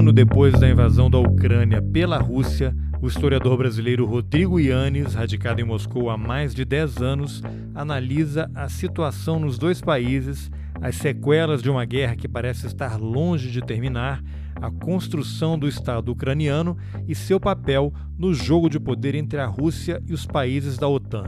ano 0.00 0.14
depois 0.14 0.58
da 0.58 0.66
invasão 0.66 1.10
da 1.10 1.18
Ucrânia 1.18 1.82
pela 1.82 2.16
Rússia, 2.16 2.74
o 3.02 3.06
historiador 3.06 3.58
brasileiro 3.58 4.06
Rodrigo 4.06 4.58
Yanes, 4.58 5.12
radicado 5.12 5.60
em 5.60 5.64
Moscou 5.64 6.08
há 6.08 6.16
mais 6.16 6.54
de 6.54 6.64
10 6.64 7.02
anos, 7.02 7.42
analisa 7.74 8.50
a 8.54 8.66
situação 8.70 9.38
nos 9.38 9.58
dois 9.58 9.82
países, 9.82 10.50
as 10.80 10.96
sequelas 10.96 11.62
de 11.62 11.68
uma 11.68 11.84
guerra 11.84 12.16
que 12.16 12.26
parece 12.26 12.66
estar 12.66 12.98
longe 12.98 13.50
de 13.50 13.60
terminar, 13.60 14.22
a 14.56 14.70
construção 14.70 15.58
do 15.58 15.68
Estado 15.68 16.10
ucraniano 16.10 16.78
e 17.06 17.14
seu 17.14 17.38
papel 17.38 17.92
no 18.18 18.32
jogo 18.32 18.70
de 18.70 18.80
poder 18.80 19.14
entre 19.14 19.38
a 19.38 19.46
Rússia 19.46 20.02
e 20.08 20.14
os 20.14 20.24
países 20.24 20.78
da 20.78 20.88
OTAN. 20.88 21.24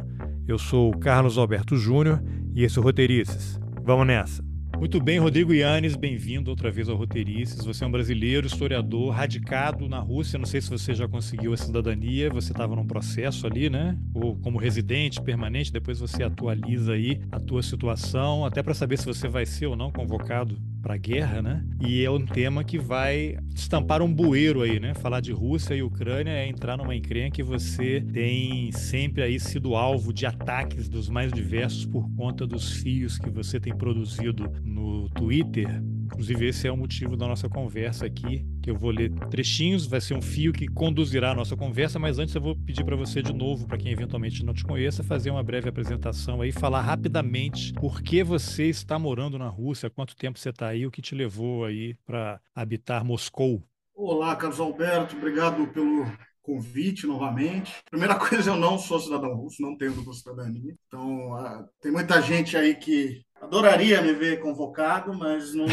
Eu 0.49 0.59
sou 0.59 0.97
Carlos 0.97 1.37
Alberto 1.37 1.77
Júnior 1.77 2.23
e 2.55 2.65
esse 2.65 2.79
é 2.79 2.81
o 2.81 2.85
Roteirices. 2.85 3.61
Vamos 3.85 4.07
nessa! 4.07 4.52
Muito 4.83 5.01
bem, 5.01 5.21
Rodrigo 5.21 5.55
Yanes, 5.55 5.95
bem-vindo 5.95 6.51
outra 6.51 6.69
vez 6.69 6.89
ao 6.89 6.97
Roteirices. 6.97 7.65
Você 7.65 7.85
é 7.85 7.87
um 7.87 7.91
brasileiro, 7.93 8.49
historiador, 8.49 9.11
radicado 9.11 9.89
na 9.89 10.01
Rússia. 10.01 10.41
Não 10.41 10.45
sei 10.45 10.61
se 10.61 10.69
você 10.69 10.93
já 10.93 11.07
conseguiu 11.07 11.53
a 11.53 11.57
cidadania, 11.57 12.29
você 12.29 12.51
estava 12.51 12.75
num 12.75 12.85
processo 12.85 13.47
ali, 13.47 13.71
né? 13.71 13.97
Ou 14.13 14.35
como 14.35 14.59
residente 14.59 15.23
permanente, 15.23 15.73
depois 15.73 16.01
você 16.01 16.25
atualiza 16.25 16.95
aí 16.95 17.21
a 17.31 17.39
tua 17.39 17.63
situação, 17.63 18.45
até 18.45 18.61
para 18.61 18.75
saber 18.75 18.99
se 18.99 19.07
você 19.07 19.29
vai 19.29 19.47
ser 19.47 19.67
ou 19.67 19.77
não 19.77 19.93
convocado 19.93 20.59
para 20.83 20.95
a 20.95 20.99
guerra, 20.99 21.41
né? 21.41 21.65
E 21.81 22.05
é 22.05 22.11
um 22.11 22.27
tema 22.27 22.65
que 22.65 22.79
vai 22.79 23.39
estampar 23.55 24.03
um 24.03 24.13
bueiro 24.13 24.63
aí, 24.63 24.81
né? 24.81 24.95
Falar 24.95 25.21
de 25.21 25.33
Rússia 25.33 25.75
e 25.75 25.83
Ucrânia 25.83 26.33
é 26.33 26.49
entrar 26.49 26.77
numa 26.77 26.95
encrenca 26.95 27.37
que 27.37 27.43
você 27.43 28.05
tem 28.13 28.73
sempre 28.73 29.23
aí 29.23 29.39
sido 29.39 29.77
alvo 29.77 30.13
de 30.13 30.27
ataques 30.27 30.89
dos 30.89 31.09
mais 31.09 31.33
diversos 31.33 31.87
por 31.87 32.11
conta 32.17 32.47
dos 32.47 32.73
fios 32.73 33.19
que 33.19 33.31
você 33.31 33.61
tem 33.61 33.75
produzido 33.75 34.53
no 34.65 35.09
Twitter. 35.11 35.81
Inclusive, 36.13 36.47
esse 36.47 36.69
é 36.69 36.73
o 36.73 36.77
motivo 36.77 37.17
da 37.17 37.27
nossa 37.27 37.49
conversa 37.49 38.05
aqui, 38.05 38.47
que 38.63 38.71
eu 38.71 38.77
vou 38.77 38.91
ler 38.91 39.11
trechinhos, 39.31 39.87
vai 39.87 39.99
ser 39.99 40.13
um 40.13 40.21
fio 40.21 40.53
que 40.53 40.69
conduzirá 40.69 41.31
a 41.31 41.35
nossa 41.35 41.57
conversa, 41.57 41.99
mas 41.99 42.19
antes 42.19 42.35
eu 42.35 42.41
vou 42.41 42.55
pedir 42.55 42.85
para 42.85 42.95
você 42.95 43.23
de 43.23 43.33
novo, 43.33 43.67
para 43.67 43.79
quem 43.79 43.91
eventualmente 43.91 44.45
não 44.45 44.53
te 44.53 44.63
conheça, 44.63 45.03
fazer 45.03 45.31
uma 45.31 45.43
breve 45.43 45.71
apresentação 45.71 46.43
aí, 46.43 46.53
falar 46.53 46.83
rapidamente 46.83 47.73
por 47.73 48.03
que 48.03 48.23
você 48.23 48.65
está 48.65 48.99
morando 48.99 49.39
na 49.39 49.49
Rússia, 49.49 49.89
quanto 49.89 50.15
tempo 50.15 50.39
você 50.39 50.51
está 50.51 50.69
aí, 50.69 50.87
o 50.87 50.91
que 50.91 51.01
te 51.01 51.15
levou 51.15 51.65
aí 51.65 51.95
para 52.05 52.39
habitar 52.55 53.03
Moscou. 53.05 53.63
Olá, 53.95 54.37
Carlos 54.37 54.61
Alberto, 54.61 55.17
obrigado 55.17 55.67
pelo 55.69 56.07
convite 56.43 57.07
novamente. 57.07 57.73
Primeira 57.91 58.17
coisa, 58.21 58.51
eu 58.51 58.57
não 58.57 58.79
sou 58.79 59.01
cidadão 59.01 59.35
russo, 59.35 59.63
não 59.63 59.77
tenho 59.77 59.95
cidadania. 60.13 60.75
Então, 60.87 61.33
uh, 61.33 61.67
tem 61.81 61.91
muita 61.91 62.21
gente 62.21 62.57
aí 62.57 62.75
que 62.75 63.25
Adoraria 63.43 64.01
me 64.01 64.13
ver 64.13 64.41
convocado, 64.41 65.13
mas 65.13 65.53
não, 65.53 65.67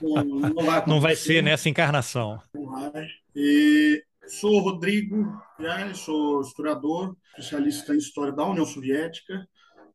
não, 0.00 0.24
não, 0.24 0.64
vai 0.64 0.86
Não 0.88 1.00
vai 1.00 1.14
ser 1.14 1.40
nessa 1.40 1.68
encarnação. 1.68 2.42
E 3.34 4.02
sou 4.26 4.58
Rodrigo 4.58 5.40
sou 5.94 6.40
historiador, 6.40 7.16
especialista 7.28 7.94
em 7.94 7.98
história 7.98 8.32
da 8.32 8.44
União 8.44 8.66
Soviética. 8.66 9.46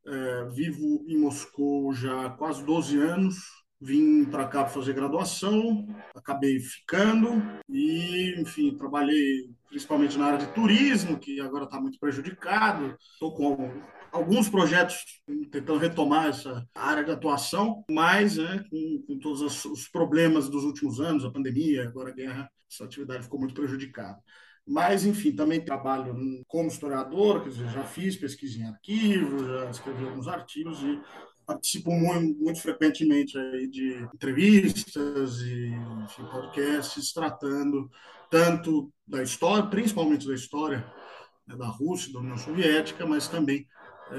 É, 0.06 0.46
vivo 0.46 1.04
em 1.06 1.18
Moscou 1.18 1.94
já 1.94 2.28
há 2.28 2.30
quase 2.30 2.64
12 2.64 2.98
anos. 2.98 3.36
Vim 3.80 4.24
para 4.24 4.48
cá 4.48 4.64
para 4.64 4.74
fazer 4.74 4.94
graduação, 4.94 5.86
acabei 6.16 6.60
ficando 6.60 7.44
e, 7.70 8.34
enfim, 8.40 8.76
trabalhei 8.76 9.52
principalmente 9.70 10.18
na 10.18 10.26
área 10.28 10.40
de 10.40 10.48
turismo, 10.54 11.20
que 11.20 11.40
agora 11.40 11.66
está 11.66 11.80
muito 11.80 12.00
prejudicado. 12.00 12.98
Estou 13.14 13.36
com 13.36 13.70
alguns 14.12 14.50
projetos 14.50 15.22
tentando 15.52 15.80
retomar 15.80 16.28
essa 16.28 16.68
área 16.74 17.04
de 17.04 17.12
atuação, 17.12 17.84
mas 17.90 18.38
né, 18.38 18.64
com, 18.70 19.04
com, 19.08 19.20
todos 19.20 19.66
os 19.66 19.88
problemas 19.88 20.50
dos 20.50 20.64
últimos 20.64 21.00
anos, 21.00 21.26
a 21.26 21.32
pandemia, 21.32 21.84
agora 21.84 22.10
a 22.10 22.14
guerra, 22.14 22.50
essa 22.72 22.84
atividade 22.84 23.24
ficou 23.24 23.40
muito 23.40 23.54
prejudicada. 23.54 24.18
Mas, 24.66 25.06
enfim, 25.06 25.32
também 25.32 25.64
trabalho 25.64 26.14
como 26.46 26.68
historiador, 26.68 27.42
quer 27.42 27.50
dizer, 27.50 27.70
já 27.70 27.84
fiz 27.84 28.18
pesquisa 28.18 28.60
em 28.60 28.68
arquivos, 28.68 29.48
já 29.48 29.70
escrevi 29.70 30.04
alguns 30.04 30.28
artigos 30.28 30.82
e 30.82 31.00
participo 31.46 31.90
muito, 31.92 32.38
muito 32.44 32.62
frequentemente 32.62 33.38
aí 33.38 33.68
de 33.68 33.94
entrevistas 34.14 35.40
e 35.40 35.68
enfim, 36.04 36.26
podcasts 36.30 37.14
tratando 37.14 37.90
tanto 38.30 38.92
da 39.08 39.24
história, 39.24 39.70
principalmente 39.70 40.28
da 40.28 40.36
história 40.36 40.86
né, 41.48 41.56
da 41.56 41.68
Rússia, 41.68 42.12
da 42.12 42.20
União 42.20 42.38
Soviética, 42.38 43.06
mas 43.06 43.30
também 43.30 43.66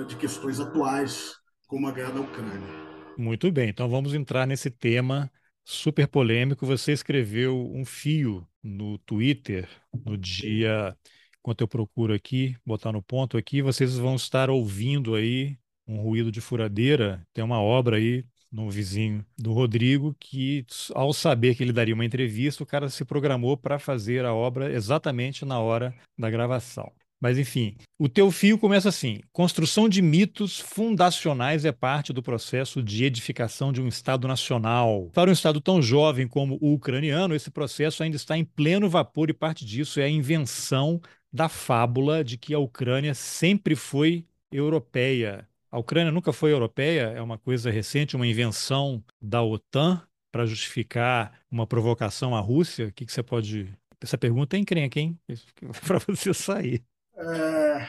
de 0.06 0.16
questões 0.16 0.60
atuais, 0.60 1.34
como 1.66 1.87
a 1.87 1.93
guerra 1.93 2.12
da 2.12 2.21
Ucrânia. 2.21 2.88
Muito 3.16 3.50
bem, 3.50 3.69
então 3.69 3.88
vamos 3.88 4.15
entrar 4.15 4.47
nesse 4.47 4.71
tema 4.71 5.31
super 5.65 6.06
polêmico. 6.06 6.65
Você 6.66 6.93
escreveu 6.93 7.71
um 7.72 7.84
fio 7.84 8.47
no 8.62 8.98
Twitter 8.98 9.69
no 10.04 10.16
dia, 10.16 10.97
enquanto 11.41 11.62
eu 11.62 11.69
procuro 11.69 12.15
aqui, 12.15 12.56
botar 12.65 12.93
no 12.93 13.03
ponto 13.03 13.37
aqui, 13.37 13.60
vocês 13.60 13.97
vão 13.97 14.15
estar 14.15 14.50
ouvindo 14.50 15.15
aí 15.15 15.59
um 15.87 16.00
ruído 16.00 16.31
de 16.31 16.41
furadeira. 16.41 17.27
Tem 17.32 17.43
uma 17.43 17.60
obra 17.60 17.97
aí 17.97 18.25
no 18.50 18.71
vizinho 18.71 19.25
do 19.37 19.53
Rodrigo 19.53 20.15
que, 20.19 20.65
ao 20.94 21.12
saber 21.12 21.54
que 21.54 21.62
ele 21.62 21.72
daria 21.72 21.94
uma 21.94 22.04
entrevista, 22.04 22.62
o 22.62 22.66
cara 22.66 22.88
se 22.88 23.04
programou 23.04 23.56
para 23.56 23.78
fazer 23.78 24.25
a 24.25 24.32
obra 24.32 24.72
exatamente 24.72 25.44
na 25.44 25.59
hora 25.59 25.94
da 26.16 26.31
gravação. 26.31 26.93
Mas 27.21 27.37
enfim, 27.37 27.77
o 27.99 28.09
teu 28.09 28.31
fio 28.31 28.59
começa 28.59 28.89
assim: 28.89 29.21
construção 29.33 29.89
de 29.89 30.01
mitos 30.01 30.61
fundacionais 30.61 31.65
é 31.65 31.73
parte 31.73 32.12
do 32.12 32.23
processo 32.23 32.83
de 32.83 33.05
edificação 33.05 33.73
de 33.73 33.81
um 33.81 33.89
Estado 33.89 34.29
nacional. 34.29 35.11
Para 35.12 35.31
um 35.31 35.33
Estado 35.33 35.61
tão 35.61 35.83
jovem 35.83 36.28
como 36.28 36.59
o 36.61 36.75
ucraniano, 36.75 37.34
esse 37.34 37.51
processo 37.51 38.03
ainda 38.03 38.17
está 38.17 38.39
em 38.39 38.45
pleno 38.45 38.89
vapor 38.89 39.31
e 39.31 39.34
parte 39.34 39.65
disso 39.65 39.99
é 39.99 40.05
a 40.05 40.09
invenção 40.09 41.01
da 41.33 41.49
fábula 41.49 42.23
de 42.23 42.39
que 42.39 42.55
a 42.55 42.59
Ucrânia 42.59 43.15
sempre 43.15 43.75
foi 43.75 44.25
europeia. 44.51 45.47
A 45.71 45.78
Ucrânia 45.78 46.11
nunca 46.11 46.33
foi 46.33 46.53
europeia, 46.53 47.12
é 47.15 47.21
uma 47.21 47.37
coisa 47.37 47.71
recente, 47.71 48.17
uma 48.17 48.27
invenção 48.27 49.05
da 49.21 49.43
OTAN 49.43 50.03
para 50.33 50.47
justificar 50.47 51.41
uma 51.51 51.67
provocação 51.67 52.34
à 52.34 52.41
Rússia. 52.41 52.87
O 52.87 52.93
que, 52.93 53.05
que 53.05 53.12
você 53.12 53.23
pode. 53.23 53.75
Essa 54.01 54.17
pergunta 54.17 54.57
é 54.57 54.61
encrenca, 54.61 55.01
hein? 55.01 55.19
para 55.87 55.99
você 55.99 56.33
sair. 56.33 56.83
É, 57.19 57.89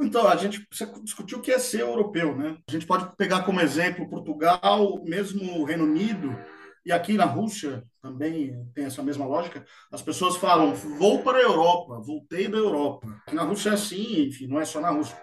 então, 0.00 0.28
a 0.28 0.36
gente 0.36 0.66
discutiu 1.02 1.38
o 1.38 1.40
que 1.40 1.50
é 1.50 1.58
ser 1.58 1.80
europeu, 1.80 2.36
né? 2.36 2.56
A 2.68 2.72
gente 2.72 2.86
pode 2.86 3.16
pegar 3.16 3.42
como 3.42 3.60
exemplo 3.60 4.08
Portugal, 4.08 5.02
mesmo 5.04 5.60
o 5.60 5.64
Reino 5.64 5.84
Unido, 5.84 6.36
e 6.84 6.92
aqui 6.92 7.14
na 7.14 7.24
Rússia 7.24 7.82
também 8.02 8.54
tem 8.74 8.84
essa 8.84 9.02
mesma 9.02 9.24
lógica. 9.24 9.64
As 9.90 10.02
pessoas 10.02 10.36
falam, 10.36 10.74
vou 10.74 11.22
para 11.22 11.38
a 11.38 11.42
Europa, 11.42 11.98
voltei 12.04 12.46
da 12.46 12.58
Europa. 12.58 13.08
Aqui 13.26 13.34
na 13.34 13.42
Rússia 13.42 13.70
é 13.70 13.72
assim, 13.72 14.26
enfim, 14.26 14.46
não 14.46 14.60
é 14.60 14.66
só 14.66 14.80
na 14.80 14.90
Rússia, 14.90 15.16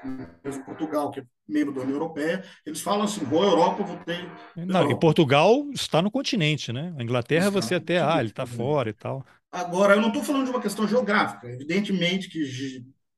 mesmo 0.44 0.66
Portugal, 0.66 1.12
que 1.12 1.20
é 1.20 1.24
membro 1.48 1.74
da 1.74 1.82
União 1.82 1.96
Europeia, 1.96 2.44
eles 2.66 2.82
falam 2.82 3.04
assim, 3.04 3.24
vou 3.26 3.44
à 3.44 3.46
Europa, 3.46 3.84
voltei. 3.84 4.28
Não, 4.56 4.82
Europa. 4.82 4.92
e 4.92 5.00
Portugal 5.00 5.66
está 5.72 6.02
no 6.02 6.10
continente, 6.10 6.74
né? 6.74 6.96
A 6.98 7.04
Inglaterra 7.04 7.50
está 7.50 7.62
você 7.62 7.76
até, 7.76 8.02
ah, 8.02 8.20
ele 8.20 8.30
está 8.30 8.46
fora 8.48 8.90
e 8.90 8.94
tal. 8.94 9.24
Agora, 9.52 9.96
eu 9.96 10.02
não 10.02 10.08
estou 10.08 10.24
falando 10.24 10.46
de 10.46 10.52
uma 10.52 10.62
questão 10.62 10.88
geográfica. 10.88 11.48
Evidentemente 11.48 12.30
que 12.30 12.44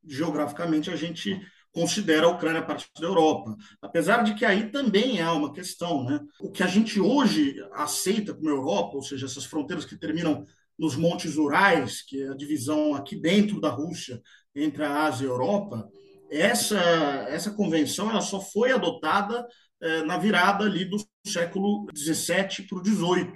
geograficamente 0.05 0.89
a 0.89 0.95
gente 0.95 1.39
considera 1.71 2.27
a 2.27 2.29
Ucrânia 2.29 2.61
parte 2.61 2.87
da 2.99 3.07
Europa. 3.07 3.55
Apesar 3.81 4.23
de 4.23 4.35
que 4.35 4.45
aí 4.45 4.69
também 4.69 5.21
há 5.21 5.33
uma 5.33 5.51
questão, 5.51 6.03
né? 6.05 6.19
O 6.39 6.51
que 6.51 6.61
a 6.61 6.67
gente 6.67 6.99
hoje 6.99 7.55
aceita 7.73 8.33
como 8.33 8.47
Europa, 8.47 8.95
ou 8.95 9.01
seja, 9.01 9.25
essas 9.25 9.45
fronteiras 9.45 9.83
que 9.83 9.97
terminam 9.97 10.45
nos 10.77 10.95
montes 10.95 11.35
Urais, 11.35 12.03
que 12.03 12.21
é 12.21 12.29
a 12.29 12.35
divisão 12.35 12.93
aqui 12.93 13.15
dentro 13.15 13.59
da 13.59 13.69
Rússia 13.69 14.21
entre 14.55 14.83
a 14.83 15.05
Ásia 15.05 15.25
e 15.25 15.27
a 15.27 15.31
Europa, 15.31 15.89
essa 16.29 16.79
essa 17.29 17.51
convenção 17.51 18.09
ela 18.09 18.21
só 18.21 18.39
foi 18.39 18.71
adotada 18.71 19.47
eh, 19.81 20.03
na 20.03 20.17
virada 20.17 20.65
ali 20.65 20.85
do 20.85 20.97
século 21.25 21.85
17 21.93 22.63
para 22.63 22.77
o 22.77 22.81
18, 22.81 23.33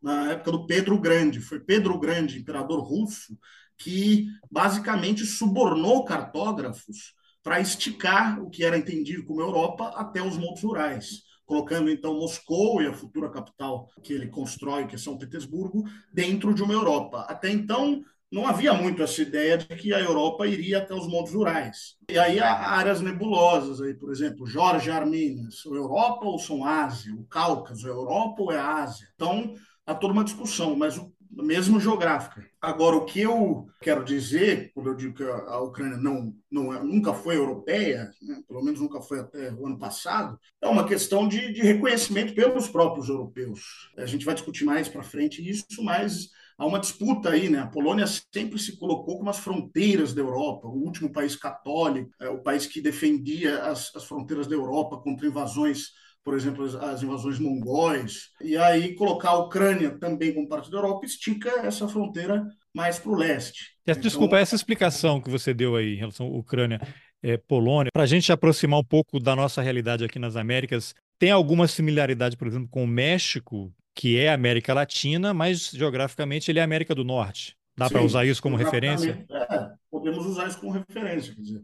na 0.00 0.32
época 0.32 0.52
do 0.52 0.66
Pedro 0.66 0.98
Grande. 0.98 1.40
Foi 1.40 1.60
Pedro 1.60 1.98
Grande, 1.98 2.38
imperador 2.38 2.80
russo, 2.80 3.36
que 3.78 4.26
basicamente 4.50 5.24
subornou 5.24 6.04
cartógrafos 6.04 7.14
para 7.42 7.60
esticar 7.60 8.42
o 8.42 8.50
que 8.50 8.64
era 8.64 8.76
entendido 8.76 9.24
como 9.24 9.40
Europa 9.40 9.92
até 9.96 10.20
os 10.20 10.36
montes 10.36 10.62
rurais, 10.62 11.22
colocando 11.46 11.88
então 11.88 12.18
Moscou 12.18 12.82
e 12.82 12.86
a 12.86 12.92
futura 12.92 13.30
capital 13.30 13.88
que 14.02 14.12
ele 14.12 14.28
constrói, 14.28 14.86
que 14.86 14.96
é 14.96 14.98
São 14.98 15.16
Petersburgo, 15.16 15.84
dentro 16.12 16.52
de 16.52 16.62
uma 16.62 16.74
Europa. 16.74 17.24
Até 17.28 17.50
então 17.50 18.02
não 18.30 18.46
havia 18.46 18.74
muito 18.74 19.02
essa 19.02 19.22
ideia 19.22 19.56
de 19.56 19.66
que 19.66 19.94
a 19.94 20.00
Europa 20.00 20.46
iria 20.46 20.78
até 20.78 20.94
os 20.94 21.06
montes 21.06 21.32
rurais. 21.32 21.96
E 22.10 22.18
aí 22.18 22.38
há 22.38 22.52
áreas 22.52 23.00
nebulosas, 23.00 23.80
aí, 23.80 23.94
por 23.94 24.10
exemplo, 24.10 24.46
Georgia, 24.46 24.94
Armênia, 24.94 25.48
são 25.50 25.74
Europa 25.74 26.26
ou 26.26 26.38
são 26.38 26.64
Ásia? 26.64 27.14
O 27.14 27.24
Cáucaso 27.24 27.86
é 27.86 27.90
Europa 27.90 28.42
ou 28.42 28.52
é 28.52 28.58
Ásia? 28.58 29.08
Então, 29.14 29.54
há 29.86 29.94
toda 29.94 30.12
uma 30.12 30.24
discussão, 30.24 30.76
mas 30.76 30.98
o 30.98 31.10
mesmo 31.30 31.78
geográfica. 31.78 32.44
Agora, 32.60 32.96
o 32.96 33.04
que 33.04 33.20
eu 33.20 33.66
quero 33.80 34.04
dizer, 34.04 34.72
quando 34.74 34.88
eu 34.88 34.94
digo 34.94 35.14
que 35.14 35.22
a 35.22 35.60
Ucrânia 35.60 35.96
não, 35.96 36.34
não 36.50 36.72
é, 36.74 36.82
nunca 36.82 37.14
foi 37.14 37.36
europeia, 37.36 38.10
né, 38.20 38.42
pelo 38.46 38.62
menos 38.62 38.80
nunca 38.80 39.00
foi 39.00 39.20
até 39.20 39.52
o 39.52 39.66
ano 39.66 39.78
passado, 39.78 40.38
é 40.60 40.66
uma 40.66 40.86
questão 40.86 41.28
de, 41.28 41.52
de 41.52 41.62
reconhecimento 41.62 42.34
pelos 42.34 42.68
próprios 42.68 43.08
europeus. 43.08 43.90
A 43.96 44.06
gente 44.06 44.24
vai 44.24 44.34
discutir 44.34 44.64
mais 44.64 44.88
para 44.88 45.02
frente 45.02 45.48
isso, 45.48 45.82
mas 45.82 46.30
há 46.58 46.66
uma 46.66 46.80
disputa 46.80 47.30
aí, 47.30 47.48
né? 47.48 47.60
A 47.60 47.66
Polônia 47.66 48.06
sempre 48.06 48.58
se 48.58 48.76
colocou 48.76 49.18
como 49.18 49.30
as 49.30 49.38
fronteiras 49.38 50.12
da 50.12 50.20
Europa, 50.20 50.66
o 50.66 50.82
último 50.84 51.12
país 51.12 51.36
católico, 51.36 52.10
é, 52.20 52.28
o 52.28 52.42
país 52.42 52.66
que 52.66 52.80
defendia 52.80 53.62
as, 53.62 53.94
as 53.94 54.04
fronteiras 54.04 54.48
da 54.48 54.56
Europa 54.56 54.98
contra 54.98 55.26
invasões 55.26 55.92
por 56.28 56.36
exemplo, 56.36 56.66
as 56.82 57.02
invasões 57.02 57.38
mongóis, 57.38 58.32
e 58.42 58.54
aí 58.54 58.94
colocar 58.94 59.30
a 59.30 59.38
Ucrânia 59.38 59.98
também 59.98 60.34
como 60.34 60.46
parte 60.46 60.70
da 60.70 60.76
Europa 60.76 61.06
estica 61.06 61.48
essa 61.66 61.88
fronteira 61.88 62.46
mais 62.70 62.98
para 62.98 63.10
o 63.10 63.14
leste. 63.14 63.70
Desculpa, 63.98 64.26
então, 64.26 64.38
essa 64.38 64.54
explicação 64.54 65.22
que 65.22 65.30
você 65.30 65.54
deu 65.54 65.74
aí 65.74 65.94
em 65.94 65.96
relação 65.96 66.26
à 66.26 66.28
Ucrânia, 66.28 66.82
é, 67.22 67.38
Polônia, 67.38 67.90
para 67.94 68.02
a 68.02 68.06
gente 68.06 68.30
aproximar 68.30 68.78
um 68.78 68.84
pouco 68.84 69.18
da 69.18 69.34
nossa 69.34 69.62
realidade 69.62 70.04
aqui 70.04 70.18
nas 70.18 70.36
Américas, 70.36 70.94
tem 71.18 71.30
alguma 71.30 71.66
similaridade, 71.66 72.36
por 72.36 72.46
exemplo, 72.46 72.68
com 72.70 72.84
o 72.84 72.86
México, 72.86 73.72
que 73.94 74.18
é 74.18 74.30
América 74.30 74.74
Latina, 74.74 75.32
mas 75.32 75.70
geograficamente 75.70 76.50
ele 76.50 76.58
é 76.58 76.62
América 76.62 76.94
do 76.94 77.04
Norte. 77.04 77.56
Dá 77.74 77.88
para 77.88 78.02
usar 78.02 78.26
isso 78.26 78.42
como 78.42 78.54
referência? 78.54 79.24
É, 79.30 79.47
podemos 79.90 80.26
usar 80.26 80.48
isso 80.48 80.60
como 80.60 80.72
referência. 80.72 81.34
Quer 81.34 81.40
dizer, 81.40 81.62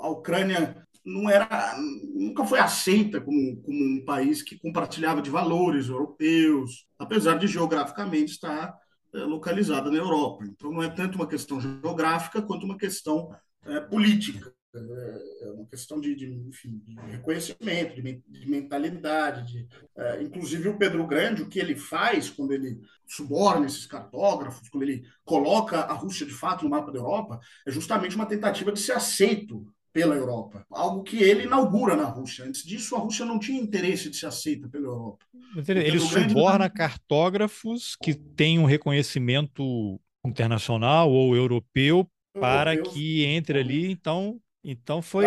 a 0.00 0.08
Ucrânia 0.08 0.86
não 1.04 1.30
era, 1.30 1.76
nunca 2.14 2.44
foi 2.44 2.58
aceita 2.58 3.20
como, 3.20 3.62
como 3.62 3.78
um 3.78 4.04
país 4.04 4.42
que 4.42 4.58
compartilhava 4.58 5.22
de 5.22 5.30
valores 5.30 5.88
europeus, 5.88 6.86
apesar 6.98 7.38
de 7.38 7.46
geograficamente 7.46 8.32
estar 8.32 8.74
é, 9.14 9.18
localizada 9.18 9.90
na 9.90 9.98
Europa. 9.98 10.44
Então, 10.44 10.72
não 10.72 10.82
é 10.82 10.88
tanto 10.88 11.14
uma 11.14 11.28
questão 11.28 11.60
geográfica 11.60 12.42
quanto 12.42 12.66
uma 12.66 12.76
questão 12.76 13.30
é, 13.64 13.80
política. 13.80 14.52
É, 14.76 15.46
é 15.46 15.50
uma 15.50 15.66
questão 15.66 16.00
de, 16.00 16.14
de, 16.14 16.26
enfim, 16.48 16.80
de 16.84 16.94
reconhecimento, 17.10 17.94
de, 17.94 18.22
de 18.26 18.50
mentalidade. 18.50 19.46
De, 19.46 19.68
é, 19.96 20.22
inclusive, 20.22 20.68
o 20.68 20.78
Pedro 20.78 21.06
Grande, 21.06 21.42
o 21.42 21.48
que 21.48 21.58
ele 21.58 21.76
faz 21.76 22.28
quando 22.30 22.52
ele 22.52 22.80
suborna 23.06 23.66
esses 23.66 23.86
cartógrafos, 23.86 24.68
quando 24.68 24.82
ele 24.82 25.04
coloca 25.24 25.80
a 25.80 25.92
Rússia 25.92 26.26
de 26.26 26.32
fato 26.32 26.64
no 26.64 26.70
mapa 26.70 26.92
da 26.92 26.98
Europa, 26.98 27.40
é 27.66 27.70
justamente 27.70 28.16
uma 28.16 28.26
tentativa 28.26 28.72
de 28.72 28.80
ser 28.80 28.92
aceito 28.92 29.66
pela 29.96 30.14
Europa, 30.14 30.66
algo 30.70 31.02
que 31.02 31.22
ele 31.22 31.44
inaugura 31.44 31.96
na 31.96 32.04
Rússia. 32.04 32.44
Antes 32.44 32.62
disso, 32.62 32.94
a 32.94 32.98
Rússia 32.98 33.24
não 33.24 33.38
tinha 33.38 33.58
interesse 33.58 34.10
de 34.10 34.16
ser 34.18 34.26
aceita 34.26 34.68
pela 34.68 34.84
Europa. 34.84 35.24
Ele 35.66 35.98
suborna 35.98 36.68
cartógrafos 36.68 37.96
que 38.02 38.12
têm 38.12 38.58
um 38.58 38.66
reconhecimento 38.66 39.98
internacional 40.22 41.10
ou 41.10 41.34
europeu 41.34 42.06
para 42.38 42.76
que 42.76 43.24
entre 43.24 43.58
ali, 43.58 43.90
então 43.90 44.38
então 44.68 45.00
foi. 45.00 45.24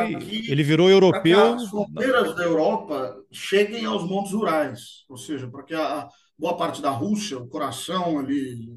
ele 0.50 0.64
virou 0.64 0.90
europeu. 0.90 1.54
as 1.54 1.70
fronteiras 1.70 2.36
da 2.36 2.44
Europa 2.44 3.16
cheguem 3.32 3.86
aos 3.86 4.04
montes 4.04 4.34
Urais, 4.34 5.06
ou 5.08 5.16
seja, 5.16 5.48
para 5.48 5.64
que 5.64 5.74
a 5.74 6.10
boa 6.38 6.58
parte 6.58 6.82
da 6.82 6.90
Rússia, 6.90 7.38
o 7.38 7.48
coração 7.48 8.20
ali 8.20 8.68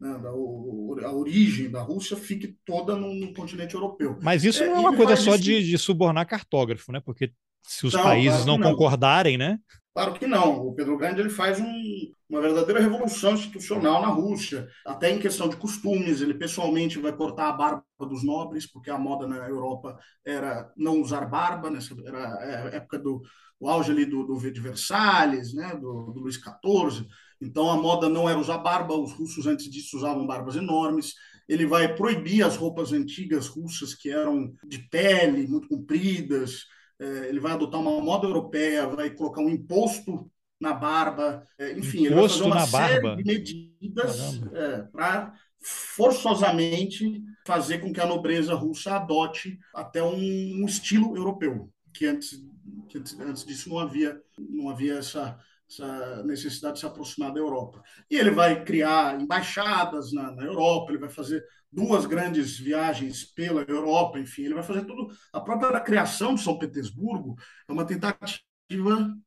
né, 0.00 0.18
da, 0.18 0.30
a 0.30 1.12
origem 1.12 1.70
da 1.70 1.82
Rússia 1.82 2.16
fique 2.16 2.56
toda 2.64 2.96
no, 2.96 3.12
no 3.14 3.34
continente 3.34 3.74
europeu. 3.74 4.18
Mas 4.22 4.44
isso 4.44 4.62
é, 4.62 4.66
não 4.66 4.76
é 4.76 4.78
uma 4.80 4.96
coisa 4.96 5.14
só 5.14 5.36
de, 5.36 5.62
de, 5.62 5.76
subornar 5.76 6.26
cartógrafo, 6.26 6.90
né? 6.90 7.00
Porque 7.04 7.32
se 7.62 7.86
os 7.86 7.92
não, 7.92 8.02
países 8.02 8.46
não, 8.46 8.56
não, 8.56 8.70
concordarem, 8.70 9.36
né? 9.36 9.58
Claro 9.92 10.14
que 10.14 10.26
não. 10.26 10.68
O 10.68 10.74
Pedro 10.74 10.96
Grande 10.96 11.20
ele 11.20 11.30
faz 11.30 11.60
um, 11.60 12.12
uma 12.28 12.40
verdadeira 12.40 12.80
revolução 12.80 13.32
institucional 13.32 14.02
na 14.02 14.08
Rússia, 14.08 14.68
até 14.84 15.10
em 15.10 15.18
questão 15.18 15.48
de 15.48 15.56
costumes. 15.56 16.20
Ele 16.20 16.34
pessoalmente 16.34 16.98
vai 16.98 17.12
cortar 17.12 17.48
a 17.48 17.52
barba 17.52 17.84
dos 18.00 18.22
nobres, 18.22 18.66
porque 18.66 18.90
a 18.90 18.98
moda 18.98 19.26
na 19.26 19.48
Europa 19.48 19.98
era 20.24 20.70
não 20.76 21.00
usar 21.00 21.24
barba, 21.24 21.70
nessa 21.70 21.96
era 22.04 22.34
a 22.34 22.76
época 22.76 22.98
do 22.98 23.22
o 23.60 23.68
auge 23.68 23.90
ali 23.90 24.04
do, 24.04 24.24
do 24.24 24.38
de 24.38 24.60
Versalhes, 24.60 25.52
né, 25.52 25.74
do, 25.74 26.12
do 26.12 26.20
Luís 26.20 26.36
XIV. 26.36 27.06
Então 27.40 27.70
a 27.70 27.76
moda 27.76 28.08
não 28.08 28.28
era 28.28 28.38
usar 28.38 28.58
barba, 28.58 28.94
os 28.94 29.12
russos 29.12 29.46
antes 29.46 29.68
disso 29.70 29.96
usavam 29.96 30.26
barbas 30.26 30.56
enormes. 30.56 31.14
Ele 31.48 31.66
vai 31.66 31.94
proibir 31.94 32.44
as 32.44 32.56
roupas 32.56 32.92
antigas 32.92 33.48
russas 33.48 33.94
que 33.94 34.10
eram 34.10 34.52
de 34.64 34.78
pele, 34.90 35.46
muito 35.46 35.68
compridas. 35.68 36.66
É, 37.00 37.28
ele 37.28 37.40
vai 37.40 37.52
adotar 37.52 37.80
uma 37.80 38.00
moda 38.00 38.26
europeia, 38.26 38.86
vai 38.86 39.10
colocar 39.10 39.40
um 39.40 39.48
imposto 39.48 40.30
na 40.60 40.72
barba. 40.72 41.42
É, 41.58 41.72
enfim, 41.72 42.06
imposto 42.06 42.44
ele 42.44 42.50
vai 42.50 42.60
fazer 42.60 42.78
uma 42.78 42.88
série 42.88 43.02
barba. 43.02 43.22
de 43.22 43.74
medidas 43.80 44.42
é, 44.52 44.82
para 44.82 45.34
forçosamente 45.60 47.22
fazer 47.46 47.78
com 47.78 47.92
que 47.92 48.00
a 48.00 48.06
nobreza 48.06 48.54
russa 48.54 48.96
adote 48.96 49.58
até 49.74 50.02
um, 50.02 50.14
um 50.14 50.66
estilo 50.66 51.16
europeu, 51.16 51.72
que 51.92 52.06
antes, 52.06 52.42
que 52.88 52.98
antes 53.20 53.44
disso 53.44 53.68
não 53.68 53.78
havia, 53.78 54.20
não 54.38 54.68
havia 54.68 54.98
essa 54.98 55.38
essa 55.70 56.22
necessidade 56.22 56.74
de 56.74 56.80
se 56.80 56.86
aproximar 56.86 57.32
da 57.32 57.38
Europa. 57.38 57.82
E 58.10 58.16
ele 58.16 58.30
vai 58.30 58.64
criar 58.64 59.20
embaixadas 59.20 60.12
na, 60.12 60.32
na, 60.32 60.44
Europa, 60.44 60.90
ele 60.90 60.98
vai 60.98 61.10
fazer 61.10 61.44
duas 61.70 62.06
grandes 62.06 62.58
viagens 62.58 63.24
pela 63.24 63.62
Europa, 63.68 64.18
enfim, 64.18 64.44
ele 64.44 64.54
vai 64.54 64.62
fazer 64.62 64.86
tudo. 64.86 65.08
A 65.30 65.40
própria 65.40 65.78
criação 65.80 66.34
de 66.34 66.42
São 66.42 66.58
Petersburgo 66.58 67.36
é 67.68 67.72
uma 67.72 67.84
tentativa, 67.84 68.40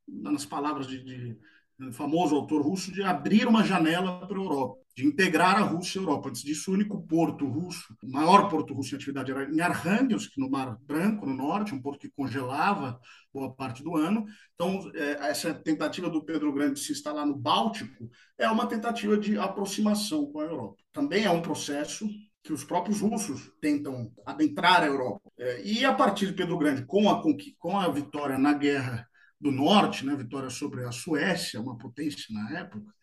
nas 0.07 0.45
palavras 0.45 0.87
de, 0.87 1.03
de 1.03 1.91
famoso 1.91 2.35
autor 2.35 2.61
russo, 2.61 2.91
de 2.91 3.01
abrir 3.01 3.47
uma 3.47 3.63
janela 3.63 4.27
para 4.27 4.37
a 4.37 4.41
Europa 4.41 4.81
de 4.95 5.05
integrar 5.05 5.57
a 5.57 5.61
Rússia 5.61 5.99
à 5.99 6.03
Europa. 6.03 6.29
Antes 6.29 6.43
disso, 6.43 6.69
o 6.69 6.73
único 6.73 7.01
porto 7.01 7.45
russo, 7.45 7.95
o 8.03 8.11
maior 8.11 8.49
porto 8.49 8.73
russo 8.73 8.93
em 8.93 8.97
atividade 8.97 9.31
era 9.31 9.49
em 9.49 9.61
Arhangelsk, 9.61 10.37
no 10.37 10.49
Mar 10.49 10.77
Branco, 10.81 11.25
no 11.25 11.33
norte, 11.33 11.73
um 11.73 11.81
porto 11.81 12.01
que 12.01 12.09
congelava 12.09 12.99
boa 13.33 13.53
parte 13.53 13.81
do 13.83 13.95
ano. 13.95 14.25
Então, 14.53 14.91
é, 14.93 15.29
essa 15.29 15.53
tentativa 15.53 16.09
do 16.09 16.23
Pedro 16.23 16.51
Grande 16.53 16.73
de 16.73 16.79
se 16.81 16.91
instalar 16.91 17.25
no 17.25 17.35
Báltico 17.35 18.09
é 18.37 18.49
uma 18.49 18.67
tentativa 18.67 19.17
de 19.17 19.37
aproximação 19.37 20.25
com 20.25 20.41
a 20.41 20.45
Europa. 20.45 20.81
Também 20.91 21.23
é 21.23 21.31
um 21.31 21.41
processo 21.41 22.07
que 22.43 22.51
os 22.51 22.63
próprios 22.63 23.01
russos 23.01 23.51
tentam 23.61 24.11
adentrar 24.25 24.81
a 24.81 24.87
Europa. 24.87 25.31
É, 25.37 25.61
e 25.63 25.85
a 25.85 25.93
partir 25.93 26.27
de 26.27 26.33
Pedro 26.33 26.57
Grande, 26.57 26.85
com 26.85 27.09
a, 27.09 27.21
com 27.57 27.79
a 27.79 27.87
vitória 27.87 28.37
na 28.37 28.53
Guerra 28.53 29.07
do 29.41 29.51
Norte, 29.51 30.05
né, 30.05 30.15
vitória 30.15 30.49
sobre 30.49 30.85
a 30.85 30.91
Suécia, 30.91 31.59
uma 31.59 31.77
potência 31.77 32.25
na 32.29 32.59
época, 32.59 32.93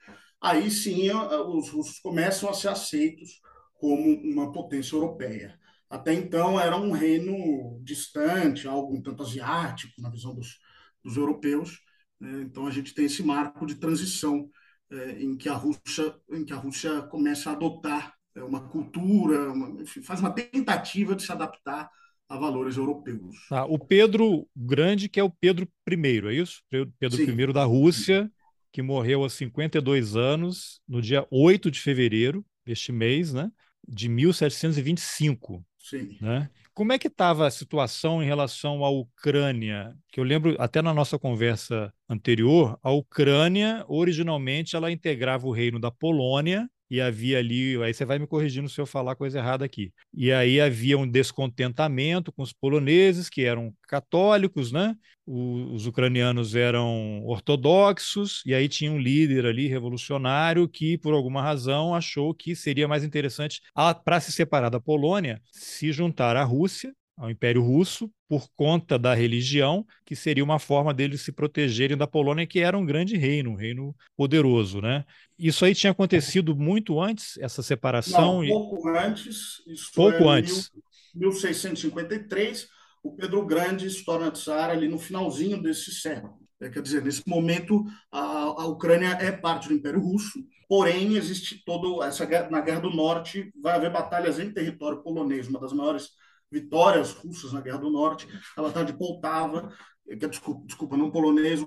aí 0.41 0.71
sim 0.71 1.11
os 1.11 1.69
russos 1.69 1.99
começam 1.99 2.49
a 2.49 2.55
ser 2.55 2.69
aceitos 2.69 3.41
como 3.75 4.15
uma 4.23 4.53
potência 4.53 4.95
europeia. 4.95 5.59
Até 5.91 6.13
então 6.15 6.61
era 6.61 6.77
um 6.77 6.93
reino 6.93 7.81
distante, 7.83 8.69
algo 8.69 8.95
um 8.95 9.03
tanto 9.03 9.23
asiático 9.23 10.01
na 10.01 10.11
visão 10.11 10.35
dos, 10.35 10.59
dos 11.03 11.17
europeus. 11.17 11.81
Né? 12.21 12.43
Então 12.43 12.67
a 12.67 12.71
gente 12.71 12.95
tem 12.95 13.07
esse 13.07 13.23
marco 13.23 13.67
de 13.67 13.77
transição 13.77 14.49
é, 14.91 15.23
em 15.23 15.37
que 15.37 15.49
a 15.49 15.55
Rússia, 15.55 16.15
em 16.31 16.45
que 16.45 16.53
a 16.53 16.57
Rússia 16.57 17.03
começa 17.03 17.51
a 17.51 17.53
adotar 17.55 18.15
é, 18.35 18.43
uma 18.43 18.69
cultura, 18.69 19.53
uma, 19.53 19.83
enfim, 19.83 20.03
faz 20.03 20.21
uma 20.21 20.31
tentativa 20.31 21.17
de 21.17 21.23
se 21.23 21.33
adaptar 21.33 21.91
a 22.29 22.37
valores 22.37 22.77
europeus. 22.77 23.37
Ah, 23.51 23.65
o 23.65 23.79
Pedro 23.79 24.47
Grande, 24.55 25.09
que 25.09 25.19
é 25.19 25.25
o 25.25 25.31
Pedro 25.31 25.67
I, 25.89 26.29
é 26.29 26.33
isso? 26.35 26.63
Pedro 26.69 27.17
Sim. 27.17 27.31
I 27.31 27.53
da 27.53 27.65
Rússia, 27.65 28.31
que 28.71 28.83
morreu 28.83 29.23
aos 29.23 29.33
52 29.33 30.15
anos, 30.15 30.81
no 30.87 31.01
dia 31.01 31.27
8 31.31 31.71
de 31.71 31.81
fevereiro 31.81 32.45
deste 32.67 32.93
mês, 32.93 33.33
né, 33.33 33.51
de 33.87 34.09
1725. 34.09 35.65
Sim. 35.79 36.19
Né? 36.21 36.51
Como 36.75 36.93
é 36.93 36.99
que 36.99 37.09
estava 37.09 37.47
a 37.47 37.51
situação 37.51 38.23
em 38.23 38.27
relação 38.27 38.85
à 38.85 38.91
Ucrânia? 38.91 39.97
Que 40.13 40.21
eu 40.21 40.25
lembro 40.25 40.55
até 40.61 40.83
na 40.83 40.93
nossa 40.93 41.19
conversa 41.19 41.93
anterior, 42.09 42.79
a 42.83 42.93
Ucrânia 42.93 43.85
originalmente 43.89 44.77
ela 44.77 44.93
integrava 44.93 45.47
o 45.47 45.53
reino 45.53 45.81
da 45.81 45.91
Polônia 45.91 46.69
e 46.91 47.01
havia 47.01 47.39
ali, 47.39 47.81
aí 47.83 47.93
você 47.93 48.05
vai 48.05 48.19
me 48.19 48.27
corrigindo 48.27 48.69
se 48.69 48.81
eu 48.81 48.87
falar 48.87 49.15
coisa 49.17 49.39
errada 49.39 49.65
aqui. 49.65 49.93
E 50.15 50.33
aí 50.33 50.61
havia 50.61 50.99
um 50.99 51.09
descontentamento 51.09 52.33
com 52.33 52.43
os 52.43 52.53
poloneses, 52.53 53.29
que 53.29 53.45
eram 53.45 53.73
católicos, 53.87 54.73
né? 54.73 54.95
Os, 55.27 55.87
ucranianos 55.87 56.55
eram 56.55 57.23
ortodoxos, 57.25 58.43
e 58.47 58.55
aí 58.55 58.69
tinha 58.69 58.91
um 58.91 58.99
líder 58.99 59.45
ali 59.45 59.67
revolucionário 59.67 60.67
que, 60.67 60.97
por 60.97 61.13
alguma 61.13 61.43
razão, 61.43 61.95
achou 61.95 62.35
que 62.35 62.57
seria 62.57 62.89
mais 62.89 63.05
interessante, 63.05 63.61
para 64.05 64.21
se 64.21 64.33
separar 64.33 64.71
da 64.71 64.81
Polônia, 64.81 65.41
se 65.53 65.93
juntar 65.93 66.37
à 66.37 66.45
Rússia 66.45 66.95
ao 67.19 67.31
Império 67.31 67.63
Russo 67.63 68.11
por 68.29 68.49
conta 68.57 68.99
da 68.99 69.13
religião, 69.13 69.85
que 70.07 70.15
seria 70.15 70.45
uma 70.45 70.59
forma 70.59 70.95
deles 70.95 71.23
se 71.23 71.33
protegerem 71.33 71.97
da 71.97 72.07
Polônia, 72.07 72.47
que 72.47 72.61
era 72.61 72.79
um 72.79 72.87
grande 72.87 73.17
reino, 73.17 73.51
um 73.51 73.55
reino 73.55 73.95
poderoso, 74.17 74.81
né? 74.81 75.05
Isso 75.39 75.65
aí 75.65 75.75
tinha 75.75 75.91
acontecido 75.91 76.55
muito 76.55 77.01
antes, 77.01 77.37
essa 77.39 77.63
separação? 77.63 78.43
Não, 78.43 78.49
pouco 78.49 78.89
antes. 78.89 79.63
Isso 79.67 79.91
pouco 79.95 80.25
é 80.25 80.39
antes. 80.39 80.71
1653, 81.15 82.69
o 83.03 83.13
Pedro 83.17 83.45
Grande 83.45 83.91
se 83.91 84.05
torna 84.05 84.31
tsar 84.31 84.71
ali 84.71 84.87
no 84.87 84.99
finalzinho 84.99 85.61
desse 85.61 85.93
século. 85.93 86.39
É, 86.61 86.69
quer 86.69 86.83
dizer, 86.83 87.03
nesse 87.03 87.27
momento, 87.27 87.85
a, 88.13 88.21
a 88.21 88.67
Ucrânia 88.67 89.17
é 89.21 89.33
parte 89.33 89.69
do 89.69 89.75
Império 89.75 90.01
Russo, 90.01 90.39
porém, 90.69 91.17
existe 91.17 91.63
todo 91.65 92.03
essa 92.03 92.27
na 92.51 92.61
Guerra 92.61 92.81
do 92.81 92.91
Norte, 92.91 93.51
vai 93.61 93.75
haver 93.75 93.91
batalhas 93.91 94.39
em 94.39 94.53
território 94.53 95.03
polonês, 95.03 95.49
uma 95.49 95.61
das 95.61 95.73
maiores 95.73 96.11
vitórias 96.51 97.13
russas 97.13 97.53
na 97.53 97.61
Guerra 97.61 97.79
do 97.79 97.91
Norte, 97.91 98.27
a 98.57 98.63
Batalha 98.63 98.87
de 98.87 98.97
Poltava, 98.97 99.73
que 100.07 100.25
é, 100.25 100.29
desculpa, 100.29 100.67
desculpa, 100.67 100.97
não 100.97 101.11
polonês, 101.11 101.61